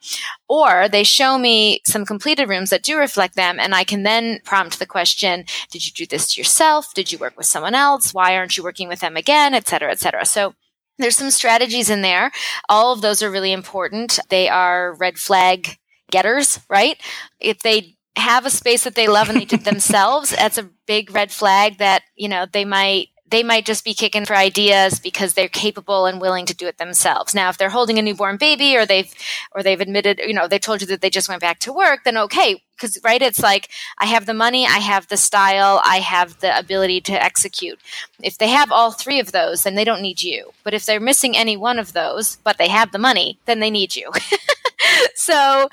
Or 0.49 0.89
they 0.89 1.03
show 1.03 1.37
me 1.37 1.81
some 1.85 2.05
completed 2.05 2.49
rooms 2.49 2.71
that 2.71 2.83
do 2.83 2.97
reflect 2.97 3.35
them. 3.35 3.59
And 3.59 3.75
I 3.75 3.83
can 3.83 4.03
then 4.03 4.30
prompt 4.43 4.79
the 4.79 4.85
question, 4.85 5.45
did 5.71 5.85
you 5.85 5.91
do 5.91 6.05
this 6.05 6.33
to 6.33 6.41
yourself? 6.41 6.93
Did 6.93 7.11
you 7.11 7.17
work 7.17 7.37
with 7.37 7.45
someone 7.45 7.75
else? 7.75 8.13
Why 8.13 8.35
aren't 8.35 8.57
you 8.57 8.63
working 8.63 8.87
with 8.87 8.99
them 8.99 9.17
again? 9.17 9.53
Et 9.53 9.67
cetera, 9.67 9.91
et 9.91 9.99
cetera. 9.99 10.25
So 10.25 10.53
there's 10.97 11.17
some 11.17 11.31
strategies 11.31 11.89
in 11.89 12.01
there. 12.01 12.31
All 12.69 12.93
of 12.93 13.01
those 13.01 13.23
are 13.23 13.31
really 13.31 13.51
important. 13.51 14.19
They 14.29 14.49
are 14.49 14.95
red 14.95 15.17
flag 15.17 15.77
getters, 16.11 16.59
right? 16.69 16.97
If 17.39 17.59
they 17.59 17.97
have 18.17 18.45
a 18.45 18.51
space 18.51 18.83
that 18.83 18.95
they 18.95 19.07
love 19.07 19.29
and 19.29 19.39
they 19.39 19.45
did 19.45 19.63
themselves, 19.65 20.31
that's 20.31 20.57
a 20.57 20.69
big 20.85 21.13
red 21.13 21.31
flag 21.31 21.77
that, 21.79 22.03
you 22.15 22.29
know, 22.29 22.45
they 22.51 22.65
might 22.65 23.07
they 23.31 23.43
might 23.43 23.65
just 23.65 23.83
be 23.83 23.93
kicking 23.93 24.25
for 24.25 24.35
ideas 24.35 24.99
because 24.99 25.33
they're 25.33 25.47
capable 25.47 26.05
and 26.05 26.21
willing 26.21 26.45
to 26.45 26.55
do 26.55 26.67
it 26.67 26.77
themselves. 26.77 27.33
Now, 27.33 27.49
if 27.49 27.57
they're 27.57 27.69
holding 27.69 27.97
a 27.97 28.01
newborn 28.01 28.37
baby 28.37 28.75
or 28.77 28.85
they've 28.85 29.11
or 29.53 29.63
they've 29.63 29.79
admitted, 29.79 30.19
you 30.19 30.33
know, 30.33 30.47
they 30.47 30.59
told 30.59 30.81
you 30.81 30.87
that 30.87 31.01
they 31.01 31.09
just 31.09 31.29
went 31.29 31.41
back 31.41 31.59
to 31.59 31.73
work, 31.73 32.03
then 32.03 32.17
okay, 32.17 32.61
because 32.75 32.99
right, 33.03 33.21
it's 33.21 33.39
like 33.39 33.69
I 33.97 34.05
have 34.05 34.25
the 34.25 34.33
money, 34.33 34.65
I 34.65 34.79
have 34.79 35.07
the 35.07 35.17
style, 35.17 35.81
I 35.83 35.97
have 35.97 36.39
the 36.39 36.57
ability 36.57 37.01
to 37.01 37.23
execute. 37.23 37.79
If 38.21 38.37
they 38.37 38.49
have 38.49 38.71
all 38.71 38.91
three 38.91 39.19
of 39.19 39.31
those, 39.31 39.63
then 39.63 39.75
they 39.75 39.85
don't 39.85 40.01
need 40.01 40.21
you. 40.21 40.51
But 40.63 40.73
if 40.73 40.85
they're 40.85 40.99
missing 40.99 41.37
any 41.37 41.55
one 41.55 41.79
of 41.79 41.93
those, 41.93 42.37
but 42.43 42.57
they 42.57 42.67
have 42.67 42.91
the 42.91 42.99
money, 42.99 43.39
then 43.45 43.59
they 43.59 43.69
need 43.69 43.95
you. 43.95 44.11
so 45.15 45.69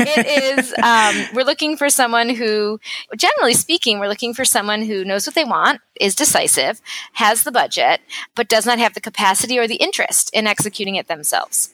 it 0.00 0.54
is 0.58 0.74
um, 0.82 1.26
we're 1.34 1.44
looking 1.44 1.76
for 1.76 1.88
someone 1.88 2.28
who 2.28 2.78
generally 3.16 3.54
speaking 3.54 3.98
we're 3.98 4.08
looking 4.08 4.34
for 4.34 4.44
someone 4.44 4.82
who 4.82 5.04
knows 5.04 5.26
what 5.26 5.34
they 5.34 5.44
want 5.44 5.80
is 6.00 6.14
decisive 6.14 6.80
has 7.14 7.44
the 7.44 7.52
budget 7.52 8.00
but 8.34 8.48
does 8.48 8.66
not 8.66 8.78
have 8.78 8.94
the 8.94 9.00
capacity 9.00 9.58
or 9.58 9.66
the 9.66 9.76
interest 9.76 10.30
in 10.32 10.46
executing 10.46 10.96
it 10.96 11.08
themselves 11.08 11.73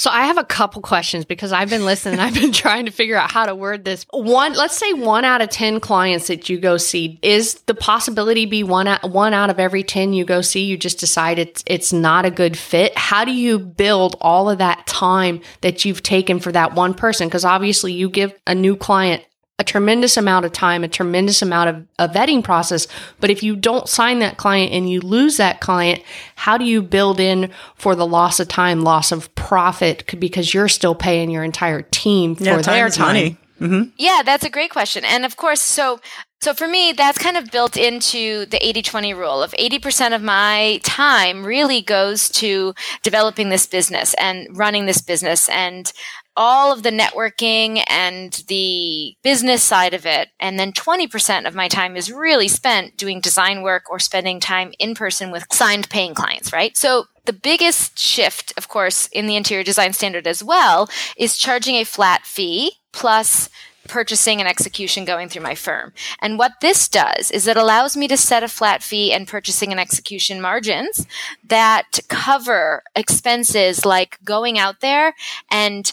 so 0.00 0.08
I 0.08 0.22
have 0.22 0.38
a 0.38 0.44
couple 0.44 0.80
questions 0.80 1.26
because 1.26 1.52
I've 1.52 1.68
been 1.68 1.84
listening. 1.84 2.20
I've 2.20 2.32
been 2.32 2.52
trying 2.64 2.86
to 2.86 2.90
figure 2.90 3.16
out 3.16 3.30
how 3.30 3.44
to 3.44 3.54
word 3.54 3.84
this. 3.84 4.06
One, 4.08 4.54
let's 4.54 4.74
say 4.74 4.90
one 4.94 5.26
out 5.26 5.42
of 5.42 5.50
10 5.50 5.78
clients 5.78 6.28
that 6.28 6.48
you 6.48 6.58
go 6.58 6.78
see 6.78 7.18
is 7.20 7.56
the 7.66 7.74
possibility 7.74 8.46
be 8.46 8.62
one 8.62 8.86
out, 8.86 9.10
one 9.10 9.34
out 9.34 9.50
of 9.50 9.60
every 9.60 9.82
10 9.82 10.14
you 10.14 10.24
go 10.24 10.40
see, 10.40 10.64
you 10.64 10.78
just 10.78 11.00
decide 11.00 11.38
it's, 11.38 11.62
it's 11.66 11.92
not 11.92 12.24
a 12.24 12.30
good 12.30 12.56
fit. 12.56 12.96
How 12.96 13.26
do 13.26 13.32
you 13.32 13.58
build 13.58 14.16
all 14.22 14.48
of 14.48 14.56
that 14.56 14.86
time 14.86 15.42
that 15.60 15.84
you've 15.84 16.02
taken 16.02 16.40
for 16.40 16.50
that 16.50 16.72
one 16.72 16.94
person? 16.94 17.28
Cause 17.28 17.44
obviously 17.44 17.92
you 17.92 18.08
give 18.08 18.32
a 18.46 18.54
new 18.54 18.76
client 18.76 19.22
a 19.60 19.64
tremendous 19.64 20.16
amount 20.16 20.46
of 20.46 20.52
time, 20.52 20.82
a 20.82 20.88
tremendous 20.88 21.42
amount 21.42 21.68
of 21.68 21.86
a 21.98 22.08
vetting 22.08 22.42
process. 22.42 22.88
But 23.20 23.28
if 23.28 23.42
you 23.42 23.54
don't 23.54 23.86
sign 23.86 24.18
that 24.20 24.38
client 24.38 24.72
and 24.72 24.88
you 24.88 25.02
lose 25.02 25.36
that 25.36 25.60
client, 25.60 26.02
how 26.34 26.56
do 26.56 26.64
you 26.64 26.80
build 26.80 27.20
in 27.20 27.50
for 27.74 27.94
the 27.94 28.06
loss 28.06 28.40
of 28.40 28.48
time, 28.48 28.80
loss 28.80 29.12
of 29.12 29.32
profit 29.34 30.18
because 30.18 30.54
you're 30.54 30.66
still 30.66 30.94
paying 30.94 31.28
your 31.28 31.44
entire 31.44 31.82
team 31.82 32.34
for 32.36 32.44
yeah, 32.44 32.62
their 32.62 32.88
time? 32.88 33.36
Mm-hmm. 33.60 33.90
Yeah, 33.98 34.22
that's 34.24 34.46
a 34.46 34.50
great 34.50 34.70
question. 34.70 35.04
And 35.04 35.26
of 35.26 35.36
course, 35.36 35.60
so 35.60 36.00
so 36.42 36.54
for 36.54 36.66
me, 36.66 36.92
that's 36.92 37.18
kind 37.18 37.36
of 37.36 37.50
built 37.50 37.76
into 37.76 38.46
the 38.46 38.66
80 38.66 38.80
20 38.80 39.12
rule 39.12 39.42
of 39.42 39.52
80% 39.52 40.16
of 40.16 40.22
my 40.22 40.80
time 40.82 41.44
really 41.44 41.82
goes 41.82 42.30
to 42.30 42.72
developing 43.02 43.50
this 43.50 43.66
business 43.66 44.14
and 44.14 44.48
running 44.56 44.86
this 44.86 45.02
business 45.02 45.50
and 45.50 45.92
all 46.40 46.72
of 46.72 46.82
the 46.82 46.90
networking 46.90 47.84
and 47.86 48.32
the 48.48 49.14
business 49.22 49.62
side 49.62 49.92
of 49.92 50.06
it. 50.06 50.30
And 50.40 50.58
then 50.58 50.72
20% 50.72 51.46
of 51.46 51.54
my 51.54 51.68
time 51.68 51.96
is 51.96 52.10
really 52.10 52.48
spent 52.48 52.96
doing 52.96 53.20
design 53.20 53.60
work 53.60 53.90
or 53.90 53.98
spending 53.98 54.40
time 54.40 54.72
in 54.78 54.94
person 54.94 55.30
with 55.30 55.44
signed 55.52 55.90
paying 55.90 56.14
clients, 56.14 56.50
right? 56.50 56.74
So 56.78 57.04
the 57.26 57.34
biggest 57.34 57.98
shift, 57.98 58.54
of 58.56 58.68
course, 58.68 59.06
in 59.08 59.26
the 59.26 59.36
interior 59.36 59.62
design 59.62 59.92
standard 59.92 60.26
as 60.26 60.42
well 60.42 60.88
is 61.14 61.36
charging 61.36 61.74
a 61.74 61.84
flat 61.84 62.24
fee 62.24 62.72
plus 62.90 63.50
purchasing 63.86 64.40
and 64.40 64.48
execution 64.48 65.04
going 65.04 65.28
through 65.28 65.42
my 65.42 65.54
firm. 65.54 65.92
And 66.22 66.38
what 66.38 66.52
this 66.62 66.88
does 66.88 67.30
is 67.30 67.46
it 67.46 67.56
allows 67.56 67.96
me 67.96 68.08
to 68.08 68.16
set 68.16 68.42
a 68.42 68.48
flat 68.48 68.82
fee 68.82 69.12
and 69.12 69.26
purchasing 69.26 69.72
and 69.72 69.80
execution 69.80 70.40
margins 70.40 71.06
that 71.44 71.98
cover 72.08 72.82
expenses 72.94 73.84
like 73.84 74.18
going 74.24 74.58
out 74.58 74.80
there 74.80 75.14
and 75.50 75.92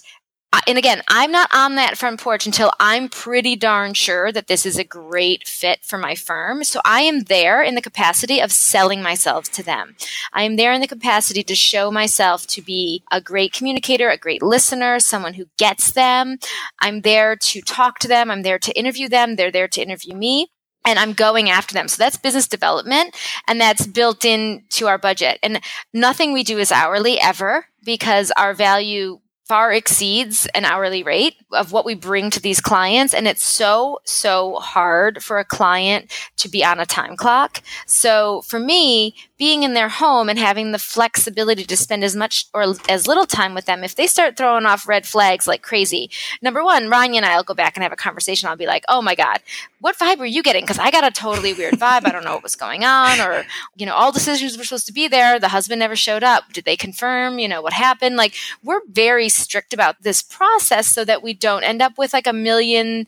and 0.67 0.77
again, 0.77 1.01
I'm 1.07 1.31
not 1.31 1.49
on 1.53 1.75
that 1.75 1.97
front 1.97 2.19
porch 2.19 2.45
until 2.45 2.71
I'm 2.79 3.07
pretty 3.07 3.55
darn 3.55 3.93
sure 3.93 4.31
that 4.31 4.47
this 4.47 4.65
is 4.65 4.77
a 4.77 4.83
great 4.83 5.47
fit 5.47 5.83
for 5.83 5.97
my 5.97 6.13
firm. 6.13 6.63
So 6.63 6.81
I 6.83 7.01
am 7.01 7.21
there 7.21 7.61
in 7.63 7.75
the 7.75 7.81
capacity 7.81 8.41
of 8.41 8.51
selling 8.51 9.01
myself 9.01 9.49
to 9.53 9.63
them. 9.63 9.95
I 10.33 10.43
am 10.43 10.57
there 10.57 10.73
in 10.73 10.81
the 10.81 10.87
capacity 10.87 11.41
to 11.43 11.55
show 11.55 11.89
myself 11.89 12.47
to 12.47 12.61
be 12.61 13.03
a 13.11 13.21
great 13.21 13.53
communicator, 13.53 14.09
a 14.09 14.17
great 14.17 14.41
listener, 14.41 14.99
someone 14.99 15.35
who 15.35 15.47
gets 15.57 15.91
them. 15.91 16.37
I'm 16.79 17.01
there 17.01 17.37
to 17.37 17.61
talk 17.61 17.99
to 17.99 18.07
them. 18.07 18.29
I'm 18.29 18.43
there 18.43 18.59
to 18.59 18.77
interview 18.77 19.07
them. 19.07 19.35
They're 19.35 19.51
there 19.51 19.69
to 19.69 19.81
interview 19.81 20.15
me 20.15 20.51
and 20.85 20.97
I'm 20.99 21.13
going 21.13 21.49
after 21.49 21.73
them. 21.73 21.87
So 21.87 21.97
that's 21.97 22.17
business 22.17 22.47
development 22.47 23.15
and 23.47 23.59
that's 23.59 23.87
built 23.87 24.25
into 24.25 24.87
our 24.87 24.97
budget. 24.97 25.39
And 25.43 25.61
nothing 25.93 26.33
we 26.33 26.43
do 26.43 26.57
is 26.57 26.71
hourly 26.71 27.19
ever 27.19 27.65
because 27.83 28.31
our 28.37 28.53
value 28.53 29.19
far 29.47 29.71
exceeds 29.71 30.45
an 30.47 30.65
hourly 30.65 31.03
rate 31.03 31.35
of 31.53 31.71
what 31.71 31.85
we 31.85 31.95
bring 31.95 32.29
to 32.29 32.41
these 32.41 32.59
clients. 32.59 33.13
And 33.13 33.27
it's 33.27 33.45
so, 33.45 34.01
so 34.03 34.55
hard 34.55 35.23
for 35.23 35.39
a 35.39 35.45
client 35.45 36.11
to 36.37 36.49
be 36.49 36.65
on 36.65 36.81
a 36.81 36.85
time 36.85 37.15
clock. 37.15 37.61
So 37.85 38.41
for 38.41 38.59
me, 38.59 39.15
being 39.37 39.63
in 39.63 39.73
their 39.73 39.87
home 39.87 40.27
and 40.27 40.37
having 40.37 40.71
the 40.71 40.79
flexibility 40.79 41.63
to 41.63 41.77
spend 41.77 42.03
as 42.03 42.15
much 42.15 42.47
or 42.53 42.75
as 42.89 43.07
little 43.07 43.25
time 43.25 43.53
with 43.53 43.65
them, 43.65 43.83
if 43.83 43.95
they 43.95 44.07
start 44.07 44.35
throwing 44.35 44.65
off 44.65 44.87
red 44.87 45.05
flags 45.05 45.47
like 45.47 45.61
crazy, 45.61 46.09
number 46.41 46.63
one, 46.63 46.85
Rania 46.87 47.17
and 47.17 47.25
I 47.25 47.37
will 47.37 47.43
go 47.43 47.53
back 47.53 47.77
and 47.77 47.83
have 47.83 47.93
a 47.93 47.97
conversation. 47.97 48.49
I'll 48.49 48.57
be 48.57 48.65
like, 48.65 48.83
oh 48.89 49.01
my 49.01 49.15
God, 49.15 49.39
what 49.79 49.97
vibe 49.97 50.19
are 50.19 50.25
you 50.25 50.43
getting? 50.43 50.63
Because 50.63 50.79
I 50.79 50.91
got 50.91 51.05
a 51.05 51.11
totally 51.11 51.53
weird 51.53 51.75
vibe. 51.75 52.05
I 52.05 52.11
don't 52.11 52.25
know 52.25 52.33
what 52.33 52.43
was 52.43 52.55
going 52.55 52.83
on. 52.83 53.21
Or, 53.21 53.45
you 53.77 53.85
know, 53.85 53.93
all 53.93 54.11
decisions 54.11 54.57
were 54.57 54.63
supposed 54.63 54.87
to 54.87 54.93
be 54.93 55.07
there. 55.07 55.39
The 55.39 55.49
husband 55.49 55.79
never 55.79 55.95
showed 55.95 56.23
up. 56.23 56.51
Did 56.51 56.65
they 56.65 56.75
confirm, 56.75 57.39
you 57.39 57.47
know, 57.47 57.61
what 57.61 57.73
happened? 57.73 58.17
Like, 58.17 58.33
we're 58.63 58.81
very 58.89 59.29
strict 59.37 59.73
about 59.73 60.01
this 60.01 60.21
process 60.21 60.87
so 60.87 61.05
that 61.05 61.23
we 61.23 61.33
don't 61.33 61.63
end 61.63 61.81
up 61.81 61.97
with 61.97 62.13
like 62.13 62.27
a 62.27 62.33
million 62.33 63.07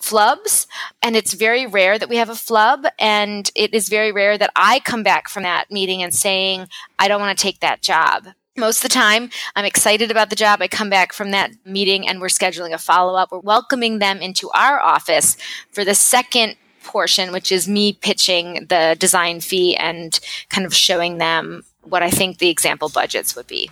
flubs 0.00 0.66
and 1.02 1.16
it's 1.16 1.32
very 1.32 1.66
rare 1.66 1.98
that 1.98 2.08
we 2.08 2.16
have 2.16 2.28
a 2.28 2.34
flub 2.34 2.86
and 2.98 3.50
it 3.54 3.74
is 3.74 3.88
very 3.88 4.12
rare 4.12 4.38
that 4.38 4.52
I 4.54 4.80
come 4.80 5.02
back 5.02 5.28
from 5.28 5.42
that 5.42 5.70
meeting 5.70 6.02
and 6.02 6.14
saying 6.14 6.68
I 6.98 7.08
don't 7.08 7.20
want 7.20 7.36
to 7.36 7.42
take 7.42 7.60
that 7.60 7.82
job. 7.82 8.28
Most 8.56 8.78
of 8.78 8.82
the 8.84 8.94
time, 8.94 9.30
I'm 9.54 9.64
excited 9.66 10.10
about 10.10 10.30
the 10.30 10.36
job. 10.36 10.62
I 10.62 10.68
come 10.68 10.88
back 10.88 11.12
from 11.12 11.30
that 11.32 11.50
meeting 11.66 12.08
and 12.08 12.20
we're 12.20 12.28
scheduling 12.28 12.72
a 12.72 12.78
follow 12.78 13.14
up. 13.14 13.30
We're 13.30 13.40
welcoming 13.40 13.98
them 13.98 14.18
into 14.18 14.50
our 14.50 14.80
office 14.80 15.36
for 15.72 15.84
the 15.84 15.94
second 15.94 16.56
portion, 16.82 17.32
which 17.32 17.52
is 17.52 17.68
me 17.68 17.92
pitching 17.92 18.66
the 18.68 18.96
design 18.98 19.40
fee 19.40 19.76
and 19.76 20.18
kind 20.48 20.66
of 20.66 20.74
showing 20.74 21.18
them 21.18 21.64
what 21.82 22.02
I 22.02 22.10
think 22.10 22.38
the 22.38 22.48
example 22.48 22.88
budgets 22.88 23.36
would 23.36 23.46
be. 23.46 23.70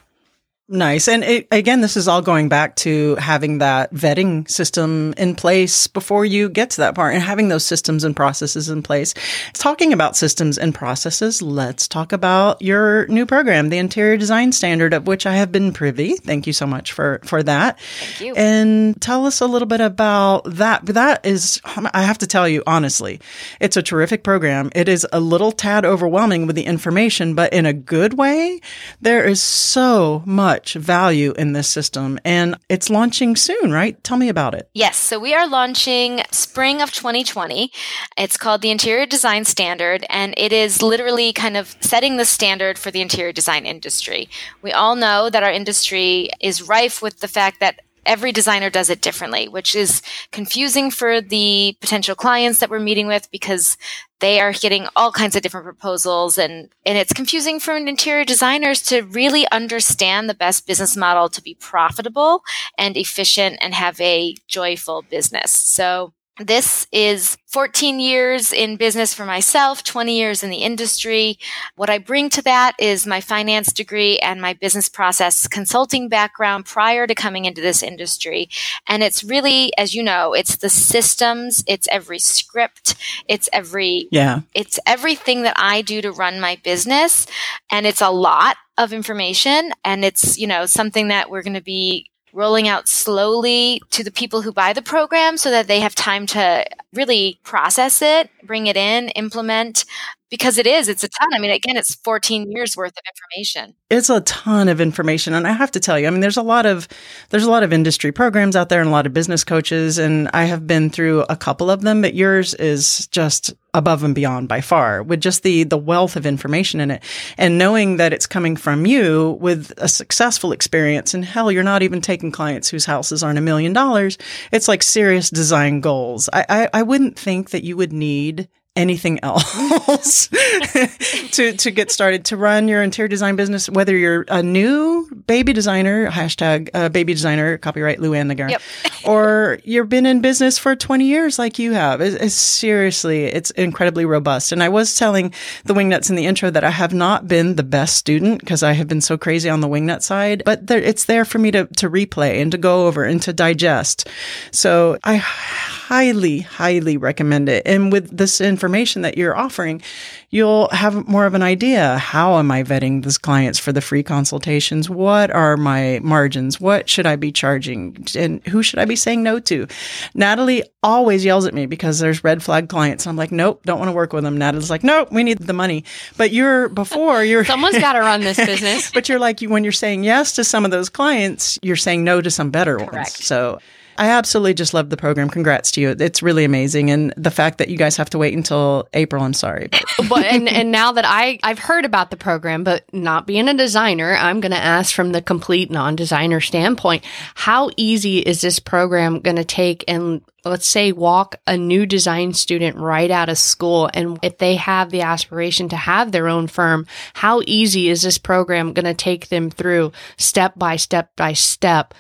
Nice. 0.66 1.09
And 1.09 1.22
it, 1.22 1.46
again, 1.50 1.83
this 1.83 1.94
is 1.94 2.09
all 2.09 2.22
going 2.22 2.48
back 2.48 2.74
to 2.77 3.16
having 3.16 3.59
that 3.59 3.92
vetting 3.92 4.48
system 4.48 5.12
in 5.18 5.35
place 5.35 5.87
before 5.87 6.24
you 6.24 6.48
get 6.48 6.70
to 6.70 6.77
that 6.79 6.94
part 6.94 7.12
and 7.12 7.22
having 7.22 7.48
those 7.48 7.66
systems 7.66 8.03
and 8.03 8.16
processes 8.16 8.70
in 8.70 8.83
place. 8.83 9.12
Talking 9.53 9.92
about 9.92 10.16
systems 10.16 10.57
and 10.57 10.74
processes, 10.74 11.42
let's 11.42 11.87
talk 11.87 12.12
about 12.12 12.62
your 12.62 13.07
new 13.09 13.27
program, 13.27 13.68
the 13.68 13.77
interior 13.77 14.16
design 14.16 14.53
standard 14.53 14.94
of 14.94 15.07
which 15.07 15.27
I 15.27 15.35
have 15.35 15.53
been 15.53 15.70
privy. 15.70 16.16
Thank 16.16 16.46
you 16.46 16.55
so 16.55 16.66
much 16.66 16.92
for, 16.92 17.20
for 17.24 17.42
that. 17.42 17.79
Thank 17.81 18.20
you. 18.22 18.35
And 18.35 18.98
tell 19.03 19.27
us 19.27 19.42
a 19.42 19.46
little 19.46 19.68
bit 19.68 19.83
about 19.83 20.44
that. 20.46 20.87
That 20.87 21.27
is, 21.27 21.61
I 21.66 22.03
have 22.03 22.18
to 22.18 22.27
tell 22.27 22.48
you 22.48 22.62
honestly, 22.66 23.20
it's 23.61 23.77
a 23.77 23.83
terrific 23.83 24.24
program. 24.24 24.70
It 24.74 24.88
is 24.88 25.07
a 25.12 25.20
little 25.20 25.53
tad 25.53 25.85
overwhelming 25.85 26.46
with 26.46 26.57
the 26.57 26.64
information, 26.64 27.35
but 27.35 27.53
in 27.53 27.66
a 27.66 27.74
good 27.74 28.14
way. 28.14 28.62
There 29.03 29.27
is 29.27 29.42
so 29.42 30.22
much 30.24 30.54
value 30.62 31.33
in 31.37 31.53
this 31.53 31.69
system 31.69 32.19
and 32.25 32.57
it's 32.69 32.90
launching 32.90 33.37
soon, 33.37 33.73
right? 33.73 34.03
Tell 34.05 34.17
me 34.17 34.29
about 34.29 34.55
it. 34.55 34.69
Yes. 34.75 34.97
So 34.97 35.19
we 35.19 35.35
are 35.35 35.49
launching 35.49 36.23
spring 36.31 36.81
of 36.81 36.93
2020. 36.93 37.71
It's 38.17 38.37
called 38.37 38.62
the 38.62 38.71
Interior 38.71 39.07
Design 39.07 39.45
Standard 39.45 40.05
and 40.09 40.35
it 40.37 40.53
is 40.53 40.83
literally 40.83 41.33
kind 41.33 41.57
of 41.57 41.77
setting 41.81 42.17
the 42.17 42.25
standard 42.25 42.79
for 42.79 42.90
the 42.90 43.01
interior 43.01 43.33
design 43.33 43.67
industry. 43.67 44.29
We 44.62 44.73
all 44.73 44.97
know 44.97 45.31
that 45.31 45.43
our 45.43 45.53
industry 45.53 46.31
is 46.40 46.62
rife 46.62 47.03
with 47.03 47.21
the 47.21 47.29
fact 47.29 47.61
that 47.61 47.81
every 48.07 48.33
designer 48.33 48.71
does 48.71 48.90
it 48.90 49.01
differently, 49.01 49.49
which 49.49 49.75
is 49.75 50.03
confusing 50.31 50.90
for 50.90 51.21
the 51.21 51.77
potential 51.81 52.14
clients 52.14 52.61
that 52.61 52.71
we're 52.71 52.81
meeting 52.81 53.07
with 53.07 53.31
because 53.31 53.77
they 54.24 54.40
are 54.40 54.54
getting 54.54 54.88
all 54.96 55.12
kinds 55.12 55.37
of 55.37 55.42
different 55.42 55.66
proposals 55.66 56.38
and, 56.38 56.70
and 56.87 56.96
it's 56.96 57.12
confusing 57.12 57.60
for 57.60 57.76
an 57.76 57.87
interior 57.87 58.24
designers 58.24 58.80
to 58.80 59.02
really 59.02 59.46
understand 59.52 60.30
the 60.30 60.34
best 60.34 60.66
business 60.66 60.96
model 60.96 61.28
to 61.28 61.42
be 61.42 61.54
profitable 61.60 62.42
and 62.78 62.96
efficient 62.96 63.58
and 63.60 63.74
have 63.74 64.00
a 64.00 64.34
joyful 64.48 65.02
business. 65.10 65.50
So 65.50 66.14
this 66.40 66.87
is 66.90 67.37
14 67.47 68.01
years 68.01 68.53
in 68.53 68.77
business 68.77 69.14
for 69.14 69.25
myself, 69.25 69.85
20 69.85 70.16
years 70.16 70.42
in 70.42 70.51
the 70.51 70.59
industry. 70.59 71.38
What 71.77 71.90
I 71.90 71.99
bring 71.99 72.29
to 72.31 72.42
that 72.42 72.73
is 72.79 73.07
my 73.07 73.20
finance 73.20 73.73
degree 73.73 74.18
and 74.18 74.40
my 74.40 74.55
business 74.55 74.88
process 74.88 75.47
consulting 75.47 76.09
background 76.09 76.66
prior 76.66 77.07
to 77.07 77.14
coming 77.14 77.44
into 77.44 77.61
this 77.61 77.85
industry. 77.85 78.49
And 78.88 79.05
it's 79.05 79.23
really, 79.23 79.73
as 79.79 79.94
you 79.94 80.03
know, 80.03 80.33
it's 80.33 80.57
the 80.57 80.68
systems, 80.68 81.62
it's 81.68 81.87
every 81.88 82.18
script, 82.18 82.97
it's 83.29 83.49
every, 83.53 84.09
yeah, 84.11 84.40
it's 84.55 84.81
everything 84.87 85.42
that 85.42 85.55
I 85.57 85.83
do 85.83 86.03
to 86.03 86.11
run 86.11 86.40
my 86.40 86.59
business. 86.64 87.29
And 87.70 87.87
it's 87.87 88.03
a 88.03 88.11
lot 88.11 88.57
of 88.77 88.92
information 88.92 89.70
and 89.85 90.05
it's, 90.05 90.37
you 90.37 90.49
know, 90.49 90.66
something 90.66 91.09
that 91.09 91.31
we're 91.31 91.42
going 91.44 91.55
to 91.55 91.62
be 91.62 92.11
rolling 92.35 92.68
out 92.68 92.88
slowly 92.88 93.81
to 93.90 94.03
the 94.05 94.11
people 94.11 94.42
who 94.42 94.53
buy 94.53 94.73
the 94.73 94.83
program 94.83 95.37
so 95.37 95.51
that 95.51 95.68
they 95.68 95.81
have 95.81 95.94
time 95.94 96.27
to 96.27 96.64
really 96.92 97.38
process 97.44 98.03
it, 98.03 98.29
bring 98.42 98.66
it 98.66 98.77
in, 98.77 99.09
implement, 99.11 99.85
because 100.30 100.58
it 100.58 100.66
is, 100.66 100.88
it's 100.88 101.04
a 101.04 101.08
ton. 101.08 101.28
I 101.34 101.38
mean, 101.38 101.50
again, 101.50 101.76
it's 101.76 101.94
14 101.96 102.50
years 102.50 102.76
worth 102.76 102.92
of 102.92 103.02
information. 103.14 103.74
It's 103.90 104.10
a 104.10 104.20
ton 104.22 104.68
of 104.68 104.80
information. 104.80 105.34
And 105.34 105.46
I 105.46 105.52
have 105.52 105.70
to 105.72 105.80
tell 105.80 105.98
you, 105.98 106.06
I 106.06 106.10
mean, 106.10 106.20
there's 106.20 106.37
a 106.37 106.42
lot 106.42 106.66
of, 106.66 106.88
there's 107.30 107.44
a 107.44 107.50
lot 107.50 107.62
of 107.62 107.72
industry 107.72 108.10
programs 108.10 108.56
out 108.56 108.68
there 108.68 108.80
and 108.80 108.88
a 108.88 108.92
lot 108.92 109.06
of 109.06 109.12
business 109.12 109.44
coaches. 109.44 109.98
And 109.98 110.28
I 110.32 110.44
have 110.44 110.66
been 110.66 110.90
through 110.90 111.22
a 111.28 111.37
couple 111.37 111.70
of 111.70 111.82
them, 111.82 112.00
but 112.00 112.14
yours 112.14 112.54
is 112.54 113.06
just 113.08 113.54
above 113.74 114.02
and 114.04 114.14
beyond 114.14 114.48
by 114.48 114.60
far 114.60 115.02
with 115.02 115.20
just 115.20 115.42
the, 115.42 115.64
the 115.64 115.76
wealth 115.76 116.16
of 116.16 116.26
information 116.26 116.80
in 116.80 116.90
it 116.90 117.02
and 117.37 117.58
knowing 117.58 117.96
that 117.96 118.12
it's 118.12 118.26
coming 118.26 118.56
from 118.56 118.87
you 118.87 119.37
with 119.40 119.72
a 119.78 119.88
successful 119.88 120.52
experience. 120.52 121.12
And 121.12 121.24
hell, 121.24 121.52
you're 121.52 121.62
not 121.62 121.82
even 121.82 122.00
taking 122.00 122.30
clients 122.32 122.68
whose 122.68 122.87
houses 122.87 123.22
aren't 123.22 123.38
a 123.38 123.42
million 123.42 123.72
dollars. 123.72 124.16
It's 124.52 124.68
like 124.68 124.82
serious 124.82 125.28
design 125.28 125.80
goals. 125.80 126.28
I, 126.32 126.46
I, 126.48 126.68
I 126.72 126.82
wouldn't 126.82 127.18
think 127.18 127.50
that 127.50 127.64
you 127.64 127.76
would 127.76 127.92
need 127.92 128.48
anything 128.76 129.20
else 129.22 130.28
to 131.30 131.52
to 131.52 131.70
get 131.70 131.92
started 131.92 132.24
to 132.24 132.37
run 132.37 132.66
your 132.66 132.82
interior 132.82 133.06
design 133.06 133.37
business 133.37 133.68
whether 133.68 133.96
you're 133.96 134.24
a 134.28 134.42
new 134.42 135.08
baby 135.28 135.52
designer 135.52 136.10
hashtag 136.10 136.68
uh, 136.74 136.88
baby 136.88 137.12
designer 137.14 137.56
copyright 137.56 138.00
Luann 138.00 138.32
Nigara 138.32 138.50
yep. 138.50 138.62
or 139.06 139.58
you've 139.62 139.88
been 139.88 140.06
in 140.06 140.20
business 140.20 140.58
for 140.58 140.74
20 140.74 141.04
years 141.04 141.38
like 141.38 141.58
you 141.58 141.72
have. 141.72 142.00
It's, 142.00 142.16
it's, 142.16 142.34
seriously 142.34 143.24
it's 143.24 143.50
incredibly 143.52 144.04
robust. 144.04 144.50
And 144.50 144.62
I 144.62 144.68
was 144.68 144.96
telling 144.96 145.32
the 145.64 145.74
wingnuts 145.74 146.10
in 146.10 146.16
the 146.16 146.26
intro 146.26 146.50
that 146.50 146.64
I 146.64 146.70
have 146.70 146.92
not 146.92 147.28
been 147.28 147.56
the 147.56 147.62
best 147.62 147.96
student 147.96 148.40
because 148.40 148.62
I 148.62 148.72
have 148.72 148.88
been 148.88 149.00
so 149.00 149.16
crazy 149.16 149.48
on 149.48 149.60
the 149.60 149.68
wingnut 149.68 150.02
side 150.02 150.42
but 150.44 150.66
there, 150.66 150.80
it's 150.80 151.04
there 151.04 151.24
for 151.24 151.38
me 151.38 151.50
to 151.52 151.66
to 151.66 151.88
replay 151.88 152.42
and 152.42 152.50
to 152.50 152.58
go 152.58 152.87
over 152.87 153.04
and 153.04 153.22
to 153.22 153.32
digest. 153.32 154.08
So 154.50 154.98
I 155.04 155.16
highly 155.16 156.40
highly 156.40 156.96
recommend 156.96 157.48
it. 157.48 157.62
And 157.66 157.92
with 157.92 158.16
this 158.16 158.40
information 158.40 158.63
information 158.64 159.03
that 159.03 159.18
you're 159.18 159.37
offering, 159.37 159.83
you'll 160.31 160.68
have 160.70 161.07
more 161.07 161.27
of 161.27 161.35
an 161.35 161.42
idea. 161.42 161.98
How 161.98 162.38
am 162.38 162.50
I 162.50 162.62
vetting 162.62 163.05
these 163.05 163.18
clients 163.18 163.59
for 163.59 163.72
the 163.72 163.83
free 163.83 164.03
consultations? 164.03 164.88
What 164.88 165.31
are 165.31 165.59
my 165.59 166.00
margins? 166.03 166.59
What 166.59 166.88
should 166.88 167.05
I 167.05 167.16
be 167.16 167.31
charging? 167.31 168.07
And 168.16 168.42
who 168.46 168.62
should 168.62 168.79
I 168.79 168.87
be 168.87 168.96
saying 168.96 169.22
no 169.22 169.38
to? 169.40 169.66
Natalie 170.14 170.64
always 170.83 171.27
yells 171.27 171.44
at 171.44 171.53
me 171.53 171.66
because 171.66 171.98
there's 171.98 172.24
red 172.24 172.42
flag 172.42 172.70
clients. 172.70 173.07
I'm 173.07 173.16
like, 173.16 173.31
nope, 173.31 173.61
don't 173.66 173.79
want 173.79 173.88
to 173.90 173.92
work 173.92 174.14
with 174.14 174.24
them. 174.24 174.38
Natalie's 174.38 174.70
like, 174.70 174.83
nope, 174.83 175.12
we 175.12 175.24
need 175.24 175.38
the 175.38 175.53
money. 175.53 175.85
But 176.16 176.33
you're 176.33 176.70
before 176.70 177.22
you're 177.22 177.44
someone's 177.55 177.79
got 177.79 177.92
to 177.92 178.00
run 178.00 178.22
this 178.22 178.37
business. 178.53 178.90
but 178.92 179.11
you're 179.11 179.18
like, 179.18 179.40
when 179.40 179.62
you're 179.62 179.72
saying 179.72 180.05
yes 180.05 180.35
to 180.37 180.44
some 180.44 180.64
of 180.64 180.70
those 180.70 180.88
clients, 180.88 181.59
you're 181.61 181.77
saying 181.77 182.03
no 182.03 182.22
to 182.22 182.31
some 182.31 182.50
better 182.50 182.79
Correct. 182.79 182.92
ones. 182.94 183.24
So 183.24 183.59
I 183.96 184.09
absolutely 184.11 184.54
just 184.54 184.74
love 184.74 184.90
the 184.90 184.96
program. 184.96 185.28
Congrats 185.28 185.70
to 185.72 185.80
you. 185.80 185.90
It's 185.98 186.22
really 186.22 186.44
amazing. 186.44 186.90
And 186.90 187.12
the 187.16 187.30
fact 187.30 187.59
that 187.59 187.68
you 187.68 187.76
guys 187.76 187.96
have 187.96 188.11
to 188.11 188.18
wait 188.18 188.35
until 188.35 188.88
April, 188.94 189.22
I'm 189.22 189.35
sorry. 189.35 189.68
But 190.09 190.26
and, 190.26 190.48
and 190.48 190.70
now 190.70 190.92
that 190.92 191.04
I, 191.07 191.38
I've 191.42 191.59
heard 191.59 191.85
about 191.85 192.11
the 192.11 192.16
program, 192.16 192.62
but 192.62 192.85
not 192.92 193.26
being 193.26 193.48
a 193.48 193.54
designer, 193.54 194.14
I'm 194.14 194.40
going 194.40 194.52
to 194.52 194.59
ask 194.59 194.94
from 194.94 195.12
the 195.12 195.22
complete 195.22 195.70
non 195.70 195.96
designer 195.96 196.40
standpoint 196.40 197.04
how 197.35 197.70
easy 197.76 198.18
is 198.18 198.40
this 198.40 198.59
program 198.59 199.20
going 199.20 199.37
to 199.37 199.44
take 199.44 199.85
and 199.88 200.20
let's 200.44 200.66
say 200.66 200.92
walk 200.92 201.37
a 201.46 201.57
new 201.57 201.87
design 201.87 202.35
student 202.35 202.76
right 202.76 203.11
out 203.11 203.28
of 203.28 203.38
school 203.38 203.88
and 203.94 204.18
if 204.22 204.38
they 204.38 204.57
have 204.57 204.90
the 204.90 205.00
aspiration 205.00 205.68
to 205.68 205.76
have 205.76 206.12
their 206.12 206.28
own 206.28 206.46
firm 206.46 206.87
how 207.14 207.40
easy 207.46 207.88
is 207.88 208.02
this 208.02 208.18
program 208.18 208.72
going 208.72 208.85
to 208.85 208.94
take 208.94 209.28
them 209.28 209.50
through 209.50 209.90
step 210.18 210.52
by 210.57 210.76
step 210.76 211.14
by 211.16 211.33
step 211.33 211.94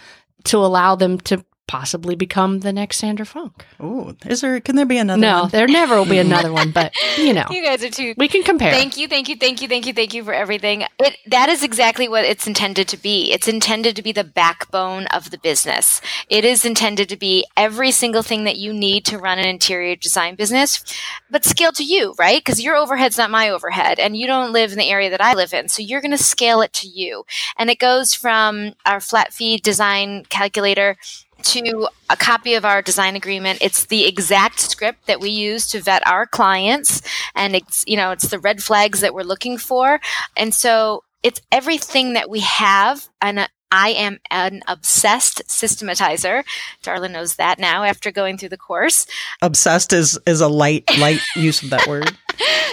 to 0.44 0.58
allow 0.58 0.94
them 0.94 1.18
to 1.18 1.44
possibly 1.66 2.14
become 2.14 2.60
the 2.60 2.72
next 2.72 2.98
Sandra 2.98 3.24
Funk. 3.24 3.64
Oh, 3.80 4.14
is 4.26 4.40
there? 4.40 4.60
Can 4.60 4.76
there 4.76 4.86
be 4.86 4.98
another? 4.98 5.20
No, 5.20 5.42
one? 5.42 5.50
there 5.50 5.66
never 5.66 5.96
will 5.96 6.04
be 6.04 6.18
another 6.28 6.52
one. 6.52 6.70
But 6.70 6.92
you 7.18 7.32
know, 7.32 7.46
you 7.50 7.62
guys 7.62 7.82
are 7.82 7.90
too. 7.90 8.14
We 8.16 8.28
can 8.28 8.42
compare. 8.42 8.70
Thank 8.72 8.96
you, 8.96 9.08
thank 9.08 9.28
you, 9.28 9.36
thank 9.36 9.62
you, 9.62 9.68
thank 9.68 9.86
you, 9.86 9.92
thank 9.92 10.14
you 10.14 10.24
for 10.24 10.32
everything. 10.32 10.84
It 10.98 11.16
that 11.26 11.48
is 11.48 11.62
exactly 11.62 12.08
what 12.08 12.24
it's 12.24 12.46
intended 12.46 12.88
to 12.88 12.96
be. 12.96 13.32
It's 13.32 13.48
intended 13.48 13.96
to 13.96 14.02
be 14.02 14.12
the 14.12 14.24
backbone 14.24 15.06
of 15.06 15.30
the 15.30 15.38
business. 15.38 16.00
It 16.28 16.44
is 16.44 16.64
intended 16.64 17.08
to 17.08 17.16
be 17.16 17.46
every 17.56 17.90
single 17.90 18.22
thing 18.22 18.44
that 18.44 18.56
you 18.56 18.72
need 18.72 19.04
to 19.06 19.18
run 19.18 19.38
an 19.38 19.46
interior 19.46 19.96
design 19.96 20.34
business, 20.34 20.84
but 21.30 21.44
scale 21.44 21.72
to 21.72 21.84
you, 21.84 22.14
right? 22.18 22.44
Because 22.44 22.62
your 22.62 22.76
overhead's 22.76 23.18
not 23.18 23.30
my 23.30 23.48
overhead, 23.48 23.98
and 23.98 24.16
you 24.16 24.26
don't 24.26 24.52
live 24.52 24.72
in 24.72 24.78
the 24.78 24.90
area 24.90 25.10
that 25.10 25.20
I 25.20 25.34
live 25.34 25.54
in, 25.54 25.68
so 25.68 25.82
you're 25.82 26.00
going 26.00 26.10
to 26.10 26.18
scale 26.18 26.60
it 26.60 26.72
to 26.74 26.88
you. 26.88 27.24
And 27.56 27.70
it 27.70 27.78
goes 27.78 28.14
from 28.14 28.74
our 28.84 29.00
flat 29.00 29.32
fee 29.32 29.58
design 29.58 30.24
calculator 30.28 30.96
to 31.44 31.88
a 32.10 32.16
copy 32.16 32.54
of 32.54 32.64
our 32.64 32.82
design 32.82 33.16
agreement. 33.16 33.58
It's 33.60 33.86
the 33.86 34.06
exact 34.06 34.60
script 34.60 35.06
that 35.06 35.20
we 35.20 35.30
use 35.30 35.66
to 35.68 35.80
vet 35.80 36.06
our 36.06 36.26
clients 36.26 37.02
and 37.34 37.54
it's, 37.54 37.84
you 37.86 37.96
know, 37.96 38.10
it's 38.10 38.28
the 38.28 38.38
red 38.38 38.62
flags 38.62 39.00
that 39.00 39.14
we're 39.14 39.22
looking 39.22 39.58
for. 39.58 40.00
And 40.36 40.54
so 40.54 41.04
it's 41.22 41.40
everything 41.50 42.14
that 42.14 42.28
we 42.28 42.40
have 42.40 43.08
and 43.20 43.48
I 43.74 43.88
am 43.88 44.20
an 44.30 44.62
obsessed 44.68 45.42
systematizer. 45.48 46.44
Darla 46.84 47.10
knows 47.10 47.34
that 47.36 47.58
now 47.58 47.82
after 47.82 48.12
going 48.12 48.38
through 48.38 48.50
the 48.50 48.56
course. 48.56 49.04
Obsessed 49.42 49.92
is 49.92 50.16
is 50.26 50.40
a 50.40 50.46
light 50.46 50.84
light 50.96 51.18
use 51.34 51.60
of 51.60 51.70
that 51.70 51.86
word. 51.88 52.16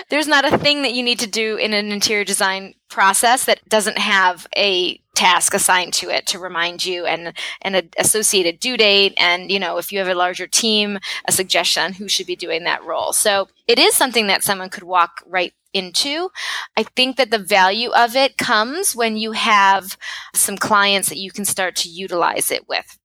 There's 0.10 0.28
not 0.28 0.46
a 0.46 0.60
thing 0.60 0.84
that 0.84 0.94
you 0.94 1.02
need 1.02 1.18
to 1.20 1.28
do 1.28 1.56
in 1.56 1.74
an 1.74 1.92
interior 1.92 2.24
design 2.24 2.76
process 2.88 3.46
that 3.46 3.68
doesn't 3.68 3.98
have 3.98 4.46
a 4.56 5.01
task 5.16 5.54
assigned 5.54 5.94
to 5.94 6.10
it 6.10 6.26
to 6.26 6.40
remind 6.40 6.86
you 6.86 7.06
and 7.06 7.34
an 7.62 7.90
associated 7.98 8.60
due 8.60 8.78
date 8.78 9.14
and 9.18 9.52
you 9.52 9.60
know 9.60 9.78
if 9.78 9.92
you 9.92 10.00
have 10.00 10.08
a 10.08 10.16
larger 10.16 10.48
team 10.48 10.98
a 11.28 11.32
suggestion 11.32 11.84
on 11.84 11.94
who 11.94 12.08
should 12.08 12.28
be 12.28 12.36
doing 12.36 12.64
that 12.64 12.84
role. 12.84 13.14
So 13.14 13.48
it 13.68 13.80
is 13.80 13.96
something 13.96 14.28
that 14.28 14.44
someone 14.44 14.70
could 14.70 14.84
walk 14.84 15.22
right 15.26 15.54
into. 15.74 16.30
I 16.78 16.84
think 16.84 17.18
that 17.18 17.32
the 17.32 17.38
value 17.38 17.92
of 17.92 18.16
it 18.16 18.38
comes 18.38 18.96
when 18.96 19.18
you 19.18 19.32
have 19.32 19.98
some 20.36 20.58
clients 20.58 21.10
that 21.10 21.18
you 21.18 21.32
can 21.32 21.46
start 21.46 21.76
to 21.78 21.90
utilize 21.90 22.52
it 22.52 22.68
with. 22.68 22.98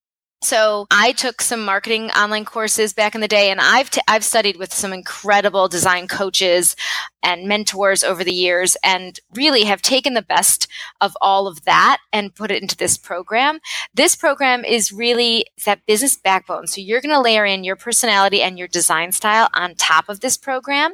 So 0.42 0.86
I 0.90 1.12
took 1.12 1.40
some 1.40 1.64
marketing 1.64 2.10
online 2.10 2.44
courses 2.44 2.92
back 2.92 3.14
in 3.14 3.20
the 3.20 3.28
day, 3.28 3.50
and 3.50 3.60
I've 3.60 3.90
t- 3.90 4.02
I've 4.06 4.24
studied 4.24 4.58
with 4.58 4.72
some 4.72 4.92
incredible 4.92 5.66
design 5.66 6.08
coaches 6.08 6.76
and 7.26 7.48
mentors 7.48 8.04
over 8.04 8.22
the 8.22 8.32
years 8.32 8.76
and 8.84 9.18
really 9.34 9.64
have 9.64 9.82
taken 9.82 10.14
the 10.14 10.22
best 10.22 10.68
of 11.00 11.16
all 11.20 11.48
of 11.48 11.64
that 11.64 11.98
and 12.12 12.34
put 12.34 12.52
it 12.52 12.62
into 12.62 12.76
this 12.76 12.96
program. 12.96 13.58
This 13.92 14.14
program 14.14 14.64
is 14.64 14.92
really 14.92 15.46
that 15.64 15.84
business 15.86 16.16
backbone. 16.16 16.68
So 16.68 16.80
you're 16.80 17.00
going 17.00 17.14
to 17.14 17.20
layer 17.20 17.44
in 17.44 17.64
your 17.64 17.74
personality 17.74 18.42
and 18.42 18.56
your 18.56 18.68
design 18.68 19.10
style 19.10 19.48
on 19.54 19.74
top 19.74 20.08
of 20.08 20.20
this 20.20 20.36
program. 20.36 20.92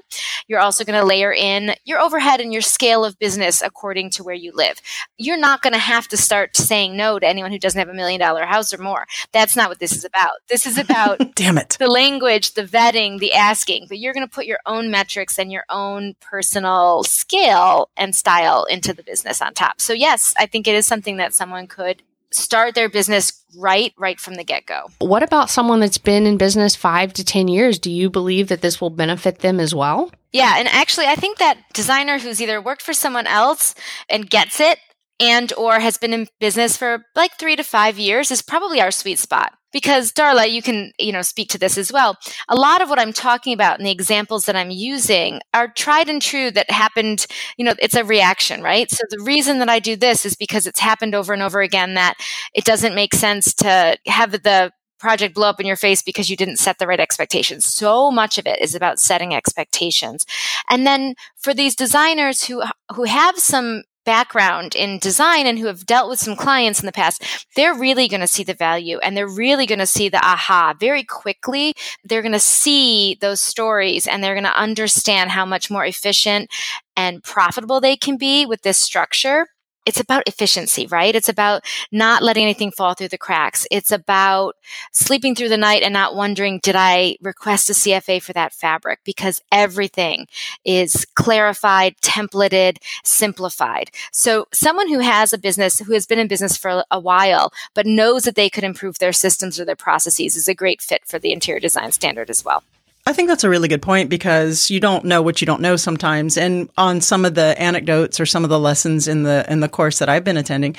You're 0.48 0.60
also 0.60 0.84
going 0.84 0.98
to 0.98 1.06
layer 1.06 1.32
in 1.32 1.74
your 1.84 2.00
overhead 2.00 2.40
and 2.40 2.50
your 2.50 2.62
scale 2.62 3.04
of 3.04 3.18
business 3.18 3.60
according 3.60 4.10
to 4.12 4.24
where 4.24 4.34
you 4.34 4.52
live. 4.54 4.80
You're 5.18 5.38
not 5.38 5.60
going 5.60 5.74
to 5.74 5.78
have 5.78 6.08
to 6.08 6.16
start 6.16 6.56
saying 6.56 6.96
no 6.96 7.18
to 7.18 7.28
anyone 7.28 7.52
who 7.52 7.58
doesn't 7.58 7.78
have 7.78 7.90
a 7.90 7.94
million 7.94 8.18
dollar 8.20 8.46
house 8.46 8.72
or 8.72 8.78
more. 8.78 9.06
That's 9.32 9.54
not 9.54 9.68
what 9.68 9.80
this 9.80 9.92
is 9.92 10.04
about. 10.04 10.32
This 10.48 10.64
is 10.64 10.78
about 10.78 11.20
Damn 11.34 11.58
it. 11.58 11.76
the 11.78 11.88
language, 11.88 12.54
the 12.54 12.64
vetting, 12.64 13.18
the 13.18 13.34
asking, 13.34 13.86
but 13.88 13.98
you're 13.98 14.14
going 14.14 14.26
to 14.26 14.34
put 14.34 14.46
your 14.46 14.60
own 14.64 14.90
metrics 14.90 15.38
and 15.38 15.52
your 15.52 15.64
own 15.68 16.14
personal 16.30 17.04
scale 17.04 17.90
and 17.96 18.14
style 18.14 18.64
into 18.64 18.92
the 18.92 19.02
business 19.02 19.42
on 19.42 19.54
top. 19.54 19.80
So 19.80 19.92
yes, 19.92 20.34
I 20.38 20.46
think 20.46 20.66
it 20.66 20.74
is 20.74 20.86
something 20.86 21.16
that 21.18 21.34
someone 21.34 21.66
could 21.66 22.02
start 22.30 22.74
their 22.74 22.88
business 22.88 23.44
right 23.58 23.92
right 23.98 24.18
from 24.18 24.34
the 24.34 24.44
get-go. 24.44 24.88
What 25.00 25.22
about 25.22 25.50
someone 25.50 25.80
that's 25.80 25.98
been 25.98 26.26
in 26.26 26.38
business 26.38 26.74
5 26.74 27.12
to 27.14 27.24
10 27.24 27.48
years? 27.48 27.78
Do 27.78 27.90
you 27.90 28.08
believe 28.08 28.48
that 28.48 28.62
this 28.62 28.80
will 28.80 28.90
benefit 28.90 29.40
them 29.40 29.60
as 29.60 29.74
well? 29.74 30.10
Yeah, 30.32 30.54
and 30.56 30.66
actually 30.68 31.06
I 31.06 31.14
think 31.14 31.38
that 31.38 31.58
designer 31.74 32.18
who's 32.18 32.40
either 32.40 32.60
worked 32.60 32.82
for 32.82 32.94
someone 32.94 33.26
else 33.26 33.74
and 34.08 34.30
gets 34.30 34.60
it 34.60 34.78
and 35.20 35.52
or 35.58 35.80
has 35.80 35.98
been 35.98 36.14
in 36.14 36.28
business 36.40 36.76
for 36.76 37.04
like 37.14 37.38
3 37.38 37.56
to 37.56 37.64
5 37.64 37.98
years 37.98 38.30
is 38.30 38.40
probably 38.40 38.80
our 38.80 38.90
sweet 38.90 39.18
spot 39.18 39.52
because 39.72 40.12
darla 40.12 40.50
you 40.50 40.62
can 40.62 40.92
you 40.98 41.12
know 41.12 41.22
speak 41.22 41.48
to 41.48 41.58
this 41.58 41.78
as 41.78 41.92
well 41.92 42.16
a 42.48 42.56
lot 42.56 42.82
of 42.82 42.88
what 42.88 42.98
i'm 42.98 43.12
talking 43.12 43.52
about 43.52 43.78
and 43.78 43.86
the 43.86 43.90
examples 43.90 44.46
that 44.46 44.56
i'm 44.56 44.70
using 44.70 45.40
are 45.54 45.68
tried 45.68 46.08
and 46.08 46.22
true 46.22 46.50
that 46.50 46.70
happened 46.70 47.26
you 47.56 47.64
know 47.64 47.74
it's 47.78 47.96
a 47.96 48.04
reaction 48.04 48.62
right 48.62 48.90
so 48.90 49.02
the 49.10 49.22
reason 49.22 49.58
that 49.58 49.68
i 49.68 49.78
do 49.78 49.96
this 49.96 50.24
is 50.24 50.36
because 50.36 50.66
it's 50.66 50.80
happened 50.80 51.14
over 51.14 51.32
and 51.32 51.42
over 51.42 51.60
again 51.60 51.94
that 51.94 52.14
it 52.54 52.64
doesn't 52.64 52.94
make 52.94 53.14
sense 53.14 53.54
to 53.54 53.96
have 54.06 54.32
the 54.32 54.72
project 55.02 55.34
blow 55.34 55.48
up 55.48 55.60
in 55.60 55.66
your 55.66 55.76
face 55.76 56.00
because 56.00 56.30
you 56.30 56.36
didn't 56.36 56.58
set 56.58 56.78
the 56.78 56.86
right 56.86 57.00
expectations. 57.00 57.66
So 57.66 58.12
much 58.12 58.38
of 58.38 58.46
it 58.46 58.62
is 58.62 58.76
about 58.76 59.00
setting 59.00 59.34
expectations. 59.34 60.24
And 60.70 60.86
then 60.86 61.16
for 61.36 61.52
these 61.52 61.74
designers 61.74 62.44
who 62.44 62.62
who 62.94 63.02
have 63.02 63.36
some 63.36 63.82
background 64.04 64.74
in 64.74 64.98
design 64.98 65.46
and 65.46 65.58
who 65.58 65.66
have 65.66 65.86
dealt 65.86 66.08
with 66.08 66.18
some 66.18 66.36
clients 66.36 66.80
in 66.80 66.86
the 66.86 66.92
past, 66.92 67.22
they're 67.56 67.74
really 67.74 68.08
going 68.08 68.20
to 68.20 68.26
see 68.26 68.44
the 68.44 68.54
value 68.54 68.98
and 68.98 69.16
they're 69.16 69.28
really 69.28 69.66
going 69.66 69.78
to 69.78 69.86
see 69.86 70.08
the 70.08 70.24
aha 70.24 70.74
very 70.78 71.04
quickly. 71.04 71.74
They're 72.04 72.22
going 72.22 72.32
to 72.32 72.38
see 72.38 73.16
those 73.20 73.40
stories 73.40 74.06
and 74.06 74.22
they're 74.22 74.34
going 74.34 74.44
to 74.44 74.58
understand 74.58 75.30
how 75.30 75.44
much 75.44 75.70
more 75.70 75.84
efficient 75.84 76.50
and 76.96 77.22
profitable 77.22 77.80
they 77.80 77.96
can 77.96 78.16
be 78.16 78.46
with 78.46 78.62
this 78.62 78.78
structure 78.78 79.46
it's 79.84 80.00
about 80.00 80.22
efficiency, 80.26 80.86
right? 80.86 81.14
It's 81.14 81.28
about 81.28 81.64
not 81.90 82.22
letting 82.22 82.44
anything 82.44 82.70
fall 82.70 82.94
through 82.94 83.08
the 83.08 83.18
cracks. 83.18 83.66
It's 83.70 83.90
about 83.90 84.56
sleeping 84.92 85.34
through 85.34 85.48
the 85.48 85.56
night 85.56 85.82
and 85.82 85.92
not 85.92 86.14
wondering, 86.14 86.60
did 86.62 86.76
I 86.76 87.16
request 87.20 87.70
a 87.70 87.72
CFA 87.72 88.22
for 88.22 88.32
that 88.32 88.52
fabric? 88.52 89.00
Because 89.04 89.42
everything 89.50 90.26
is 90.64 91.06
clarified, 91.14 91.96
templated, 92.00 92.78
simplified. 93.04 93.90
So 94.12 94.46
someone 94.52 94.88
who 94.88 95.00
has 95.00 95.32
a 95.32 95.38
business, 95.38 95.80
who 95.80 95.92
has 95.94 96.06
been 96.06 96.18
in 96.18 96.28
business 96.28 96.56
for 96.56 96.84
a 96.90 97.00
while, 97.00 97.52
but 97.74 97.86
knows 97.86 98.24
that 98.24 98.34
they 98.36 98.50
could 98.50 98.64
improve 98.64 98.98
their 98.98 99.12
systems 99.12 99.58
or 99.58 99.64
their 99.64 99.76
processes 99.76 100.36
is 100.36 100.48
a 100.48 100.54
great 100.54 100.80
fit 100.80 101.02
for 101.06 101.18
the 101.18 101.32
interior 101.32 101.60
design 101.60 101.92
standard 101.92 102.30
as 102.30 102.44
well. 102.44 102.62
I 103.04 103.12
think 103.12 103.28
that's 103.28 103.42
a 103.42 103.48
really 103.48 103.66
good 103.66 103.82
point 103.82 104.10
because 104.10 104.70
you 104.70 104.78
don't 104.78 105.04
know 105.04 105.22
what 105.22 105.40
you 105.40 105.46
don't 105.46 105.60
know 105.60 105.74
sometimes. 105.74 106.36
And 106.38 106.70
on 106.78 107.00
some 107.00 107.24
of 107.24 107.34
the 107.34 107.60
anecdotes 107.60 108.20
or 108.20 108.26
some 108.26 108.44
of 108.44 108.50
the 108.50 108.60
lessons 108.60 109.08
in 109.08 109.24
the 109.24 109.44
in 109.50 109.58
the 109.58 109.68
course 109.68 109.98
that 109.98 110.08
I've 110.08 110.22
been 110.22 110.36
attending, 110.36 110.76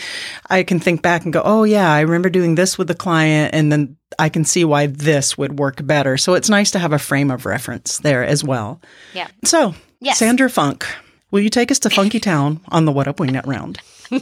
I 0.49 0.63
can 0.63 0.80
think 0.80 1.01
back 1.01 1.26
and 1.26 1.34
go, 1.34 1.41
"Oh 1.43 1.63
yeah, 1.65 1.91
I 1.91 1.99
remember 1.99 2.30
doing 2.30 2.55
this 2.55 2.78
with 2.78 2.88
the 2.88 2.95
client 2.95 3.53
and 3.53 3.71
then 3.71 3.97
I 4.17 4.30
can 4.30 4.45
see 4.45 4.63
why 4.63 4.88
this 4.88 5.38
would 5.38 5.59
work 5.59 5.86
better." 5.86 6.15
So 6.17 6.34
it's 6.34 6.49
nice 6.49 6.71
to 6.71 6.80
have 6.80 6.93
a 6.93 6.99
frame 6.99 7.30
of 7.30 7.45
reference 7.45 7.97
there 7.97 8.24
as 8.24 8.41
well. 8.43 8.80
Yeah. 9.13 9.28
So, 9.43 9.76
Yes. 9.99 10.17
Sandra 10.17 10.49
Funk, 10.49 10.86
will 11.32 11.41
you 11.41 11.49
take 11.49 11.71
us 11.71 11.80
to 11.80 11.89
Funky 11.89 12.19
Town 12.21 12.61
on 12.69 12.86
the 12.86 12.91
What 12.93 13.07
Up 13.09 13.17
Wingnut 13.17 13.45
round? 13.45 13.80
Let's 14.11 14.21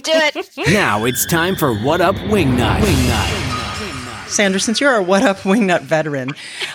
do 0.00 0.12
it. 0.14 0.68
Now 0.72 1.04
it's 1.04 1.26
time 1.26 1.56
for 1.56 1.74
What 1.74 2.00
Up 2.00 2.14
Wingnut. 2.16 2.80
Wingnut. 2.80 3.51
Sandra, 4.32 4.60
since 4.60 4.80
you're 4.80 4.94
a 4.96 5.02
What 5.02 5.22
Up 5.22 5.38
Wingnut 5.38 5.82
veteran, 5.82 6.30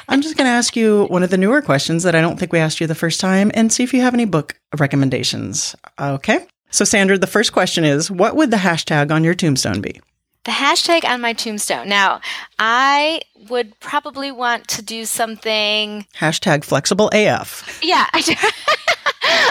I'm 0.08 0.22
just 0.22 0.38
going 0.38 0.48
to 0.48 0.52
ask 0.52 0.76
you 0.76 1.06
one 1.06 1.24
of 1.24 1.30
the 1.32 1.38
newer 1.38 1.62
questions 1.62 2.04
that 2.04 2.16
I 2.16 2.22
don't 2.22 2.38
think 2.40 2.54
we 2.54 2.60
asked 2.60 2.80
you 2.80 2.88
the 2.88 2.96
first 2.96 3.20
time 3.20 3.52
and 3.54 3.74
see 3.74 3.84
if 3.84 3.94
you 3.94 4.02
have 4.02 4.14
any 4.14 4.26
book 4.26 4.56
recommendations. 4.78 5.76
Okay. 6.00 6.46
So, 6.70 6.86
Sandra, 6.86 7.18
the 7.18 7.28
first 7.28 7.54
question 7.54 7.84
is 7.84 8.12
What 8.12 8.36
would 8.36 8.52
the 8.52 8.58
hashtag 8.58 9.12
on 9.12 9.24
your 9.24 9.34
tombstone 9.34 9.82
be? 9.82 10.00
the 10.48 10.54
hashtag 10.54 11.04
on 11.04 11.20
my 11.20 11.34
tombstone. 11.34 11.90
Now, 11.90 12.22
I 12.58 13.20
would 13.50 13.78
probably 13.82 14.32
want 14.32 14.70
to 14.70 14.82
do 14.82 15.04
something. 15.04 16.06
Hashtag 16.16 16.64
flexible 16.64 17.10
AF. 17.14 17.80
Yeah, 17.84 18.08
I, 18.14 18.22
do. 18.22 18.34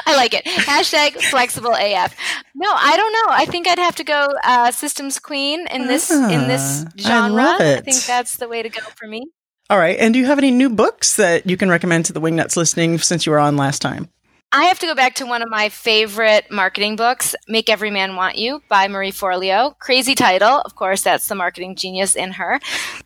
I 0.07 0.15
like 0.17 0.35
it. 0.35 0.45
Hashtag 0.45 1.21
flexible 1.31 1.75
AF. 1.75 2.15
No, 2.55 2.69
I 2.73 2.97
don't 2.97 3.13
know. 3.13 3.35
I 3.35 3.45
think 3.45 3.69
I'd 3.69 3.79
have 3.79 3.97
to 3.97 4.05
go 4.05 4.29
uh, 4.45 4.71
systems 4.71 5.19
queen 5.19 5.67
in 5.69 5.87
this 5.87 6.11
in 6.11 6.49
this 6.49 6.85
genre. 6.99 7.15
I 7.15 7.29
genre. 7.29 7.35
love 7.35 7.61
it. 7.61 7.85
think 7.85 8.05
that's 8.05 8.37
the 8.37 8.49
way 8.49 8.63
to 8.63 8.69
go 8.69 8.81
for 8.97 9.07
me. 9.07 9.27
All 9.69 9.79
right. 9.79 9.99
And 9.99 10.15
do 10.15 10.21
you 10.21 10.27
have 10.27 10.39
any 10.39 10.51
new 10.51 10.71
books 10.71 11.17
that 11.17 11.47
you 11.47 11.57
can 11.57 11.69
recommend 11.69 12.05
to 12.07 12.13
the 12.13 12.21
Wingnuts 12.21 12.57
listening 12.57 12.99
since 12.99 13.27
you 13.27 13.33
were 13.33 13.39
on 13.39 13.57
last 13.57 13.83
time? 13.83 14.09
I 14.53 14.67
have 14.67 14.79
to 14.79 14.87
go 14.87 14.95
back 14.95 15.17
to 15.17 15.27
one 15.27 15.43
of 15.43 15.51
my 15.51 15.69
favorite 15.69 16.51
marketing 16.51 16.97
books, 16.97 17.35
Make 17.49 17.69
Every 17.69 17.91
Man 17.91 18.15
Want 18.15 18.39
You 18.39 18.63
by 18.69 18.87
Marie 18.87 19.11
Forleo. 19.11 19.77
Crazy 19.81 20.15
title. 20.15 20.63
Of 20.65 20.77
course, 20.77 21.03
that's 21.03 21.27
the 21.27 21.35
marketing 21.35 21.75
genius 21.75 22.15
in 22.15 22.33
her. 22.33 22.61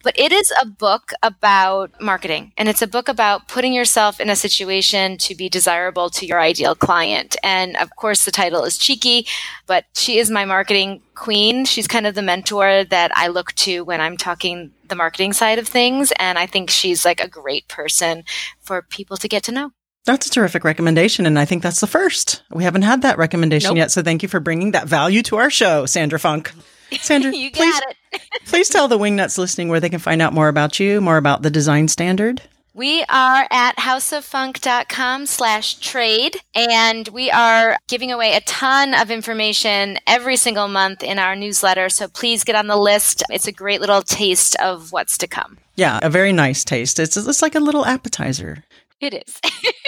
But 0.04 0.16
it 0.18 0.32
is 0.32 0.52
a 0.62 0.66
book 0.66 1.12
about 1.22 1.98
marketing. 2.00 2.52
And 2.58 2.68
it's 2.68 2.82
a 2.82 2.86
book 2.86 3.08
about 3.08 3.48
putting 3.48 3.72
yourself 3.72 4.20
in 4.20 4.28
a 4.28 4.36
situation 4.36 5.16
to 5.16 5.34
be 5.34 5.48
desirable 5.48 6.10
to 6.10 6.26
your 6.26 6.38
ideal 6.38 6.74
client. 6.74 7.36
And 7.42 7.76
of 7.78 7.96
course, 7.96 8.24
the 8.24 8.30
title 8.30 8.62
is 8.64 8.78
cheeky, 8.78 9.26
but 9.66 9.86
she 9.94 10.18
is 10.18 10.30
my 10.30 10.44
marketing 10.44 11.00
queen. 11.14 11.64
She's 11.64 11.88
kind 11.88 12.06
of 12.06 12.14
the 12.14 12.22
mentor 12.22 12.84
that 12.84 13.10
I 13.16 13.28
look 13.28 13.54
to 13.54 13.82
when 13.82 14.00
I'm 14.00 14.18
talking 14.18 14.72
the 14.88 14.94
marketing 14.94 15.32
side 15.32 15.58
of 15.58 15.66
things. 15.66 16.12
And 16.18 16.38
I 16.38 16.46
think 16.46 16.70
she's 16.70 17.04
like 17.04 17.20
a 17.20 17.28
great 17.28 17.66
person 17.66 18.24
for 18.60 18.82
people 18.82 19.16
to 19.16 19.26
get 19.26 19.42
to 19.44 19.52
know. 19.52 19.72
That's 20.06 20.26
a 20.26 20.30
terrific 20.30 20.64
recommendation. 20.64 21.26
And 21.26 21.38
I 21.38 21.44
think 21.44 21.62
that's 21.62 21.80
the 21.80 21.86
first. 21.86 22.42
We 22.50 22.64
haven't 22.64 22.82
had 22.82 23.02
that 23.02 23.18
recommendation 23.18 23.70
Nope. 23.70 23.76
yet. 23.76 23.90
So 23.90 24.02
thank 24.02 24.22
you 24.22 24.28
for 24.28 24.40
bringing 24.40 24.72
that 24.72 24.88
value 24.88 25.22
to 25.24 25.36
our 25.36 25.50
show, 25.50 25.86
Sandra 25.86 26.18
Funk. 26.18 26.52
Sandra, 27.00 27.32
you 27.32 27.50
please, 27.50 27.78
got 27.80 27.90
it. 28.12 28.22
please 28.46 28.68
tell 28.68 28.88
the 28.88 28.98
Wingnuts 28.98 29.38
listening 29.38 29.68
where 29.68 29.80
they 29.80 29.88
can 29.88 30.00
find 30.00 30.20
out 30.20 30.32
more 30.32 30.48
about 30.48 30.80
you, 30.80 31.00
more 31.00 31.16
about 31.18 31.42
the 31.42 31.50
design 31.50 31.86
standard. 31.88 32.42
We 32.72 33.04
are 33.08 33.48
at 33.50 33.76
houseoffunk.com 33.76 35.26
slash 35.26 35.74
trade, 35.80 36.36
and 36.54 37.08
we 37.08 37.28
are 37.30 37.76
giving 37.88 38.12
away 38.12 38.36
a 38.36 38.40
ton 38.42 38.94
of 38.94 39.10
information 39.10 39.98
every 40.06 40.36
single 40.36 40.68
month 40.68 41.02
in 41.02 41.18
our 41.18 41.34
newsletter. 41.34 41.88
So 41.88 42.06
please 42.06 42.44
get 42.44 42.54
on 42.54 42.68
the 42.68 42.76
list. 42.76 43.24
It's 43.28 43.48
a 43.48 43.52
great 43.52 43.80
little 43.80 44.02
taste 44.02 44.54
of 44.56 44.92
what's 44.92 45.18
to 45.18 45.26
come. 45.26 45.58
Yeah, 45.74 45.98
a 46.00 46.08
very 46.08 46.32
nice 46.32 46.64
taste. 46.64 47.00
It's, 47.00 47.16
it's 47.16 47.42
like 47.42 47.56
a 47.56 47.60
little 47.60 47.84
appetizer. 47.84 48.62
It 49.00 49.14
is. 49.14 49.40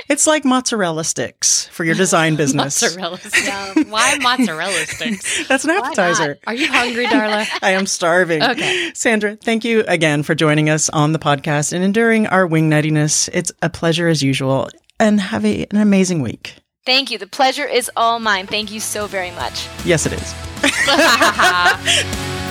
It's 0.09 0.27
like 0.27 0.45
mozzarella 0.45 1.05
sticks 1.05 1.67
for 1.69 1.85
your 1.85 1.95
design 1.95 2.37
business. 2.43 2.81
Mozzarella 2.83 3.19
sticks. 3.21 3.91
Why 3.91 4.19
mozzarella 4.21 4.87
sticks? 4.87 5.47
That's 5.49 5.65
an 5.65 5.71
appetizer. 5.71 6.39
Are 6.47 6.55
you 6.55 6.69
hungry, 6.69 7.07
Darla? 7.07 7.47
I 7.63 7.71
am 7.73 7.87
starving. 7.87 8.43
Okay. 8.43 8.91
Sandra, 8.95 9.37
thank 9.37 9.65
you 9.65 9.85
again 9.87 10.23
for 10.23 10.35
joining 10.35 10.71
us 10.71 10.89
on 10.91 11.13
the 11.13 11.19
podcast 11.19 11.73
and 11.73 11.85
enduring 11.85 12.27
our 12.27 12.47
wing 12.47 12.71
nuttiness. 12.71 13.29
It's 13.33 13.53
a 13.61 13.69
pleasure 13.69 14.09
as 14.09 14.23
usual. 14.23 14.69
And 14.99 15.21
have 15.21 15.45
a, 15.45 15.67
an 15.71 15.79
amazing 15.79 16.23
week. 16.23 16.57
Thank 16.87 17.11
you. 17.11 17.19
The 17.19 17.27
pleasure 17.27 17.67
is 17.67 17.91
all 17.97 18.19
mine. 18.19 18.47
Thank 18.47 18.73
you 18.73 18.81
so 18.81 19.07
very 19.07 19.31
much. 19.33 19.69
Yes, 19.85 20.07
it 20.07 20.13
is. 20.15 20.33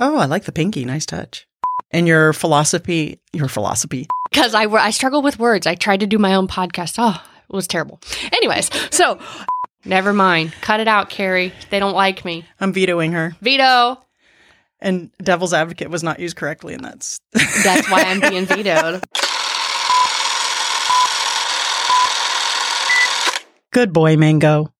Oh, 0.00 0.16
I 0.18 0.26
like 0.26 0.44
the 0.44 0.52
pinky. 0.52 0.84
Nice 0.84 1.06
touch. 1.06 1.46
And 1.90 2.06
your 2.06 2.32
philosophy, 2.32 3.20
your 3.32 3.48
philosophy. 3.48 4.06
Because 4.30 4.54
I, 4.54 4.64
I 4.64 4.90
struggle 4.90 5.22
with 5.22 5.38
words. 5.38 5.66
I 5.66 5.74
tried 5.74 6.00
to 6.00 6.06
do 6.06 6.18
my 6.18 6.34
own 6.34 6.48
podcast. 6.48 6.96
Oh, 6.98 7.22
it 7.48 7.54
was 7.54 7.66
terrible. 7.66 8.00
Anyways, 8.32 8.70
so 8.94 9.18
Never 9.86 10.12
mind. 10.12 10.52
Cut 10.62 10.80
it 10.80 10.88
out, 10.88 11.10
Carrie. 11.10 11.52
They 11.70 11.78
don't 11.78 11.94
like 11.94 12.24
me. 12.24 12.44
I'm 12.60 12.72
vetoing 12.72 13.12
her. 13.12 13.36
Veto. 13.40 14.02
And 14.80 15.10
devil's 15.22 15.54
advocate 15.54 15.90
was 15.90 16.02
not 16.02 16.18
used 16.18 16.36
correctly, 16.36 16.74
and 16.74 16.84
that's 16.84 17.20
That's 17.32 17.88
why 17.88 18.02
I'm 18.02 18.20
being 18.20 18.46
vetoed. 18.46 19.04
good 23.72 23.92
boy, 23.92 24.16
Mango. 24.16 24.72